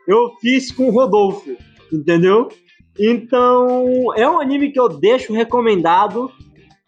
eu 0.06 0.30
fiz 0.40 0.70
com 0.70 0.88
o 0.88 0.90
Rodolfo, 0.92 1.56
entendeu? 1.92 2.48
Então, 2.98 4.14
é 4.14 4.28
um 4.28 4.38
anime 4.40 4.70
que 4.70 4.78
eu 4.78 4.88
deixo 4.88 5.32
recomendado. 5.32 6.30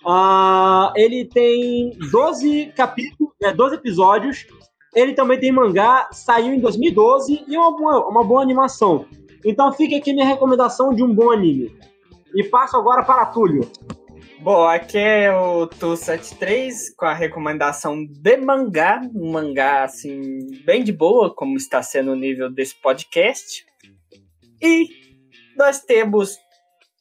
Ah, 0.06 0.92
ele 0.94 1.24
tem 1.24 1.90
12 2.12 2.72
capítulos, 2.76 3.32
né, 3.42 3.52
12 3.52 3.74
episódios. 3.74 4.46
Ele 4.94 5.14
também 5.14 5.40
tem 5.40 5.50
mangá, 5.50 6.08
saiu 6.12 6.54
em 6.54 6.60
2012 6.60 7.42
e 7.48 7.56
é 7.56 7.58
uma 7.58 7.76
boa, 7.76 8.08
uma 8.08 8.22
boa 8.22 8.40
animação. 8.42 9.06
Então 9.44 9.72
fica 9.72 9.96
aqui 9.96 10.12
minha 10.12 10.26
recomendação 10.26 10.94
de 10.94 11.02
um 11.02 11.12
bom 11.12 11.32
anime. 11.32 11.74
E 12.34 12.44
passo 12.44 12.76
agora 12.76 13.02
para 13.02 13.26
Túlio. 13.26 13.68
Bom, 14.40 14.64
aqui 14.66 14.98
é 14.98 15.34
o 15.34 15.66
Tu73 15.66 16.94
com 16.96 17.06
a 17.06 17.14
recomendação 17.14 18.04
de 18.06 18.36
mangá, 18.36 19.00
um 19.14 19.32
mangá 19.32 19.84
assim 19.84 20.46
bem 20.64 20.84
de 20.84 20.92
boa, 20.92 21.34
como 21.34 21.56
está 21.56 21.82
sendo 21.82 22.12
o 22.12 22.16
nível 22.16 22.50
desse 22.50 22.74
podcast. 22.80 23.64
E 24.62 24.88
nós 25.56 25.80
temos 25.80 26.36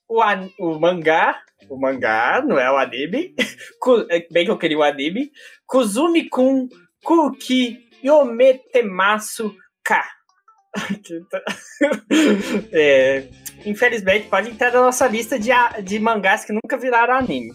o, 0.07 0.21
an- 0.21 0.49
o 0.59 0.79
mangá, 0.79 1.39
o 1.69 1.77
mangá, 1.79 2.41
não 2.41 2.57
é 2.57 2.71
o 2.71 2.77
anime, 2.77 3.35
é 4.09 4.25
bem 4.31 4.45
que 4.45 4.51
eu 4.51 4.57
queria 4.57 4.77
o 4.77 4.83
anime, 4.83 5.31
Kuzumi-kun 5.67 6.67
Kuki 7.03 7.89
Yometemasu 8.03 9.55
Ka. 9.83 10.03
É, 12.71 13.27
infelizmente, 13.65 14.27
pode 14.27 14.49
entrar 14.49 14.71
na 14.71 14.81
nossa 14.81 15.07
lista 15.07 15.39
de, 15.39 15.51
de 15.83 15.99
mangás 15.99 16.45
que 16.45 16.53
nunca 16.53 16.77
viraram 16.77 17.15
anime. 17.15 17.53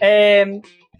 É... 0.00 0.44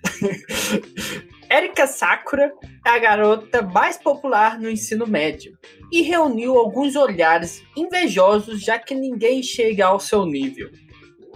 Erika 1.50 1.86
Sakura 1.86 2.52
é 2.86 2.90
a 2.90 2.98
garota 2.98 3.62
mais 3.62 3.96
popular 3.96 4.60
no 4.60 4.70
ensino 4.70 5.06
médio 5.06 5.56
e 5.90 6.02
reuniu 6.02 6.58
alguns 6.58 6.94
olhares 6.94 7.62
invejosos, 7.74 8.62
já 8.62 8.78
que 8.78 8.94
ninguém 8.94 9.42
chega 9.42 9.86
ao 9.86 9.98
seu 9.98 10.26
nível. 10.26 10.70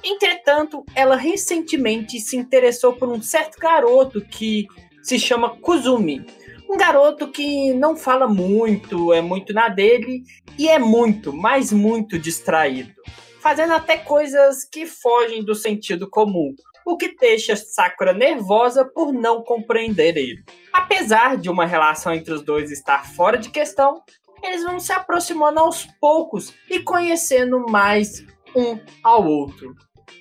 Entretanto, 0.05 0.85
ela 0.95 1.17
recentemente 1.17 2.21
se 2.21 2.37
interessou 2.37 2.93
por 2.93 3.09
um 3.09 3.23
certo 3.23 3.59
garoto 3.59 4.21
que 4.21 4.67
se 5.03 5.19
chama 5.19 5.57
Kuzumi. 5.61 6.27
Um 6.73 6.77
garoto 6.79 7.29
que 7.29 7.75
não 7.75 7.95
fala 7.95 8.27
muito, 8.27 9.13
é 9.13 9.21
muito 9.21 9.53
na 9.53 9.69
dele 9.69 10.23
e 10.59 10.71
é 10.71 10.79
muito, 10.79 11.31
mas 11.31 11.71
muito 11.71 12.19
distraído, 12.19 12.95
fazendo 13.43 13.75
até 13.75 13.99
coisas 13.99 14.65
que 14.65 14.87
fogem 14.87 15.45
do 15.45 15.55
sentido 15.55 16.09
comum, 16.09 16.55
o 16.87 16.97
que 16.97 17.15
deixa 17.15 17.55
Sakura 17.57 18.15
nervosa 18.15 18.87
por 18.87 19.13
não 19.13 19.45
compreender 19.45 20.17
ele. 20.17 20.43
Apesar 20.73 21.37
de 21.37 21.51
uma 21.51 21.67
relação 21.67 22.15
entre 22.15 22.33
os 22.33 22.41
dois 22.41 22.71
estar 22.71 23.05
fora 23.05 23.37
de 23.37 23.51
questão, 23.51 24.03
eles 24.43 24.65
vão 24.65 24.81
se 24.81 24.95
aproximando 24.95 25.61
aos 25.61 25.87
poucos 26.01 26.55
e 26.71 26.81
conhecendo 26.81 27.67
mais 27.69 28.25
um 28.57 28.81
ao 29.05 29.27
outro. 29.27 29.75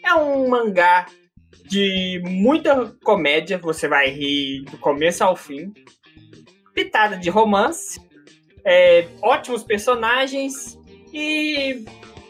É 0.06 0.14
um 0.16 0.50
mangá 0.50 1.06
de 1.64 2.22
muita 2.26 2.94
comédia, 3.06 3.58
você 3.58 3.88
vai 3.88 4.10
rir 4.10 4.66
do 4.66 4.78
começo 4.78 5.24
ao 5.24 5.38
fim. 5.38 5.72
Pitada 6.74 7.18
de 7.18 7.30
romance, 7.30 8.00
é, 8.66 9.08
ótimos 9.22 9.64
personagens 9.64 10.78
e, 11.14 11.84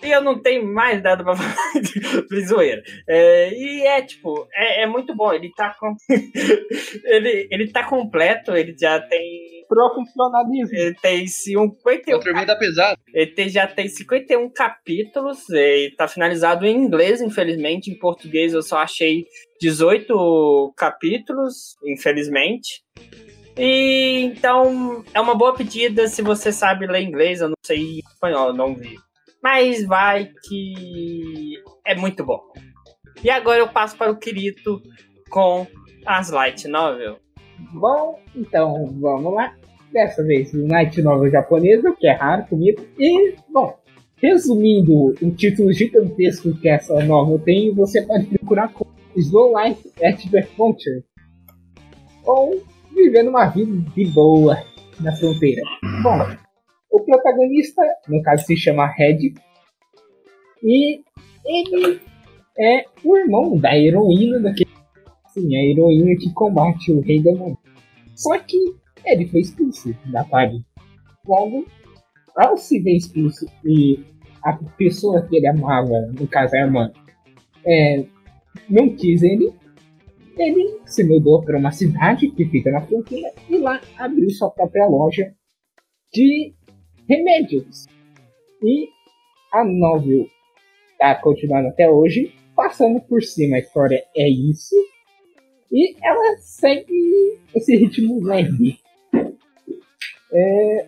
e 0.03 0.11
eu 0.11 0.21
não 0.21 0.41
tenho 0.41 0.65
mais 0.65 1.01
nada 1.03 1.23
pra 1.23 1.35
falar 1.37 1.81
de 2.29 2.45
zoeira. 2.47 2.81
É, 3.07 3.53
e 3.53 3.81
é 3.85 4.01
tipo, 4.01 4.47
é, 4.53 4.83
é 4.83 4.87
muito 4.87 5.15
bom. 5.15 5.31
Ele 5.31 5.51
tá 5.55 5.75
com... 5.79 5.95
ele, 7.05 7.47
ele 7.51 7.71
tá 7.71 7.83
completo, 7.83 8.55
ele 8.55 8.75
já 8.79 8.99
tem. 8.99 9.61
Profissionalismo. 9.69 10.75
Ele 10.75 10.95
tem 10.95 11.25
51 11.27 12.15
Outra 12.15 12.33
vida 12.33 12.57
pesada. 12.59 12.97
ele 13.13 13.31
tem- 13.31 13.47
já 13.47 13.65
tem 13.65 13.87
51 13.87 14.49
capítulos 14.49 15.47
e 15.49 15.93
tá 15.95 16.09
finalizado 16.09 16.65
em 16.65 16.75
inglês, 16.75 17.21
infelizmente. 17.21 17.89
Em 17.89 17.97
português 17.97 18.53
eu 18.53 18.61
só 18.61 18.79
achei 18.79 19.23
18 19.61 20.73
capítulos, 20.75 21.77
infelizmente. 21.85 22.81
E 23.57 24.21
então 24.23 25.03
é 25.13 25.19
uma 25.19 25.35
boa 25.35 25.53
pedida 25.53 26.07
se 26.07 26.21
você 26.21 26.51
sabe 26.51 26.87
ler 26.87 27.03
inglês, 27.03 27.41
eu 27.41 27.49
não 27.49 27.55
sei 27.65 27.99
espanhol, 27.99 28.53
não 28.53 28.75
vi. 28.75 28.97
Mas 29.41 29.85
vai 29.85 30.29
que 30.47 31.55
é 31.85 31.95
muito 31.95 32.23
bom. 32.23 32.41
E 33.23 33.29
agora 33.29 33.59
eu 33.59 33.67
passo 33.67 33.97
para 33.97 34.11
o 34.11 34.17
Kirito 34.17 34.81
com 35.29 35.67
as 36.05 36.29
light 36.29 36.67
novel. 36.67 37.17
Bom, 37.73 38.19
então 38.35 38.87
vamos 38.99 39.33
lá. 39.33 39.55
Dessa 39.91 40.23
vez, 40.23 40.53
Night 40.53 41.01
Novel 41.01 41.29
japonesa, 41.29 41.93
que 41.99 42.07
é 42.07 42.13
raro 42.13 42.45
comigo. 42.45 42.81
E, 42.97 43.35
bom, 43.51 43.77
resumindo 44.15 45.13
o 45.21 45.31
título 45.31 45.73
gigantesco 45.73 46.57
que 46.59 46.69
essa 46.69 47.03
novel 47.03 47.39
tem, 47.39 47.73
você 47.73 48.01
pode 48.01 48.25
procurar 48.27 48.69
como 48.69 48.89
Slow 49.17 49.53
Life 49.59 49.91
at 50.01 50.17
the 50.31 50.43
Frontier. 50.43 51.03
Ou 52.23 52.63
vivendo 53.03 53.29
uma 53.29 53.47
vida 53.47 53.71
de 53.95 54.05
boa 54.05 54.57
na 54.99 55.15
fronteira. 55.15 55.61
Bom, 56.03 56.17
o 56.91 56.99
protagonista, 57.01 57.81
no 58.07 58.21
caso, 58.21 58.45
se 58.45 58.55
chama 58.55 58.87
Red. 58.87 59.33
E 60.63 61.01
ele 61.45 61.99
é 62.59 62.85
o 63.03 63.17
irmão 63.17 63.57
da 63.57 63.77
heroína 63.77 64.39
daquele 64.39 64.69
Sim, 65.33 65.55
a 65.55 65.63
heroína 65.63 66.15
que 66.17 66.31
combate 66.33 66.91
o 66.91 66.99
rei 66.99 67.21
demônio. 67.21 67.57
Só 68.15 68.37
que 68.37 68.57
ele 69.05 69.25
foi 69.27 69.39
expulso 69.39 69.95
da 70.07 70.25
party. 70.25 70.61
Logo, 71.25 71.65
ao 72.35 72.57
se 72.57 72.79
ver 72.79 72.97
expulso 72.97 73.45
e 73.63 74.03
a 74.43 74.53
pessoa 74.77 75.21
que 75.21 75.37
ele 75.37 75.47
amava, 75.47 76.11
no 76.19 76.27
caso 76.27 76.53
a 76.55 76.59
irmã, 76.59 76.91
é, 77.65 78.03
não 78.69 78.89
quis 78.89 79.23
ele, 79.23 79.53
ele 80.37 80.79
se 80.85 81.03
mudou 81.03 81.43
para 81.43 81.57
uma 81.57 81.71
cidade 81.71 82.29
que 82.31 82.45
fica 82.45 82.71
na 82.71 82.81
fronteira 82.81 83.31
e 83.49 83.57
lá 83.57 83.81
abriu 83.97 84.29
sua 84.29 84.49
própria 84.49 84.85
loja 84.87 85.33
de 86.13 86.53
remédios. 87.07 87.85
E 88.63 88.87
a 89.51 89.63
novel 89.63 90.27
está 90.91 91.15
continuando 91.15 91.69
até 91.69 91.89
hoje, 91.89 92.33
passando 92.55 93.01
por 93.01 93.21
cima. 93.21 93.57
A 93.57 93.59
história 93.59 94.03
é 94.15 94.29
isso. 94.29 94.75
E 95.71 95.95
ela 96.03 96.37
segue 96.37 97.39
esse 97.55 97.75
ritmo 97.75 98.23
leve. 98.23 98.77
É, 100.33 100.87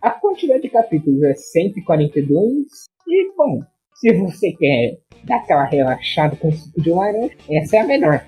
a 0.00 0.10
quantidade 0.10 0.62
de 0.62 0.70
capítulos 0.70 1.22
é 1.22 1.34
142. 1.34 2.86
E, 3.08 3.32
bom, 3.36 3.62
se 3.94 4.12
você 4.12 4.52
quer 4.52 4.98
dar 5.24 5.36
aquela 5.36 5.64
relaxada 5.64 6.36
com 6.36 6.52
suco 6.52 6.80
de 6.80 6.90
laranja, 6.90 7.36
essa 7.48 7.76
é 7.76 7.80
a 7.80 7.86
melhor. 7.86 8.24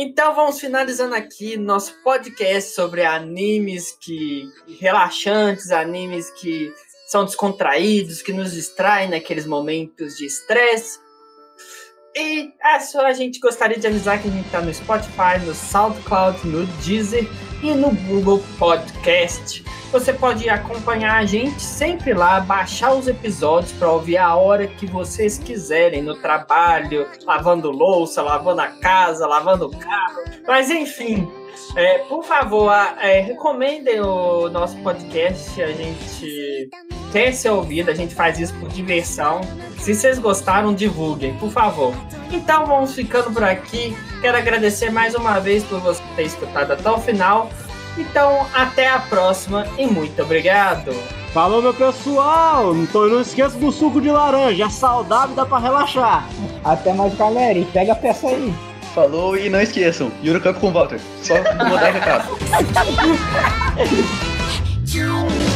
Então 0.00 0.32
vamos 0.32 0.60
finalizando 0.60 1.16
aqui 1.16 1.56
nosso 1.56 1.92
podcast 2.04 2.72
sobre 2.72 3.04
animes 3.04 3.90
que 3.90 4.48
relaxantes, 4.78 5.72
animes 5.72 6.30
que 6.30 6.72
são 7.08 7.24
descontraídos, 7.24 8.22
que 8.22 8.32
nos 8.32 8.52
distraem 8.52 9.10
naqueles 9.10 9.44
momentos 9.44 10.16
de 10.16 10.24
estresse. 10.24 11.00
E 12.14 12.52
é 12.62 12.78
só 12.78 13.04
a 13.06 13.12
gente 13.12 13.40
gostaria 13.40 13.76
de 13.76 13.88
avisar 13.88 14.22
que 14.22 14.28
a 14.28 14.30
gente 14.30 14.48
tá 14.50 14.60
no 14.60 14.72
Spotify, 14.72 15.44
no 15.44 15.52
SoundCloud, 15.52 16.46
no 16.46 16.64
Deezer 16.84 17.28
e 17.62 17.72
no 17.72 17.90
Google 17.90 18.42
Podcast. 18.58 19.64
Você 19.90 20.12
pode 20.12 20.48
acompanhar 20.50 21.16
a 21.16 21.24
gente 21.24 21.62
sempre 21.62 22.12
lá, 22.12 22.40
baixar 22.40 22.92
os 22.92 23.08
episódios 23.08 23.72
para 23.72 23.90
ouvir 23.90 24.18
a 24.18 24.34
hora 24.36 24.66
que 24.66 24.86
vocês 24.86 25.38
quiserem, 25.38 26.02
no 26.02 26.14
trabalho, 26.14 27.08
lavando 27.24 27.70
louça, 27.70 28.20
lavando 28.20 28.60
a 28.60 28.66
casa, 28.66 29.26
lavando 29.26 29.66
o 29.66 29.70
carro. 29.70 30.24
Mas 30.46 30.70
enfim, 30.70 31.26
é, 31.76 31.98
por 31.98 32.24
favor, 32.24 32.72
é, 33.00 33.20
recomendem 33.20 34.00
o 34.00 34.48
nosso 34.48 34.76
podcast. 34.78 35.62
A 35.62 35.72
gente 35.72 36.70
quer 37.12 37.32
ser 37.32 37.50
ouvido, 37.50 37.90
a 37.90 37.94
gente 37.94 38.14
faz 38.14 38.38
isso 38.38 38.54
por 38.54 38.68
diversão. 38.68 39.40
Se 39.78 39.94
vocês 39.94 40.18
gostaram, 40.18 40.74
divulguem, 40.74 41.34
por 41.38 41.50
favor. 41.50 41.94
Então 42.30 42.66
vamos 42.66 42.94
ficando 42.94 43.30
por 43.30 43.44
aqui. 43.44 43.96
Quero 44.20 44.36
agradecer 44.36 44.90
mais 44.90 45.14
uma 45.14 45.38
vez 45.38 45.64
por 45.64 45.80
você 45.80 46.02
ter 46.16 46.24
escutado 46.24 46.72
até 46.72 46.90
o 46.90 46.98
final. 46.98 47.50
Então, 47.96 48.46
até 48.54 48.88
a 48.88 49.00
próxima 49.00 49.66
e 49.76 49.86
muito 49.86 50.22
obrigado. 50.22 50.92
Falou, 51.32 51.60
meu 51.60 51.74
pessoal! 51.74 52.74
Então 52.74 53.08
não 53.08 53.20
esqueça 53.20 53.58
do 53.58 53.70
suco 53.70 54.00
de 54.00 54.10
laranja, 54.10 54.64
é 54.64 54.70
saudável 54.70 55.32
e 55.32 55.36
dá 55.36 55.44
pra 55.44 55.58
relaxar. 55.58 56.28
Até 56.64 56.92
mais, 56.92 57.14
galera. 57.16 57.58
E 57.58 57.64
pega 57.66 57.92
a 57.92 57.96
peça 57.96 58.28
aí. 58.28 58.54
Falou 58.98 59.36
e 59.36 59.48
não 59.48 59.60
esqueçam, 59.60 60.10
Yuro 60.24 60.40
Cup 60.40 60.56
com 60.58 60.72
Walter. 60.72 60.98
Só 61.22 61.34
mandar 61.36 61.92
recado. 61.92 62.36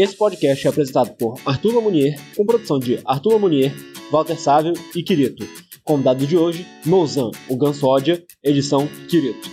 Esse 0.00 0.16
podcast 0.16 0.66
é 0.66 0.70
apresentado 0.70 1.10
por 1.18 1.38
Arthur 1.44 1.74
Lamounier, 1.74 2.18
com 2.34 2.46
produção 2.46 2.78
de 2.78 2.98
Arthur 3.04 3.34
Lamounier, 3.34 3.70
Walter 4.10 4.40
Sávio 4.40 4.72
e 4.96 5.02
Quirito. 5.02 5.46
Convidado 5.84 6.26
de 6.26 6.38
hoje, 6.38 6.66
Nozan, 6.86 7.30
o 7.50 7.54
Gansódia, 7.54 8.24
edição 8.42 8.88
Quirito. 9.10 9.50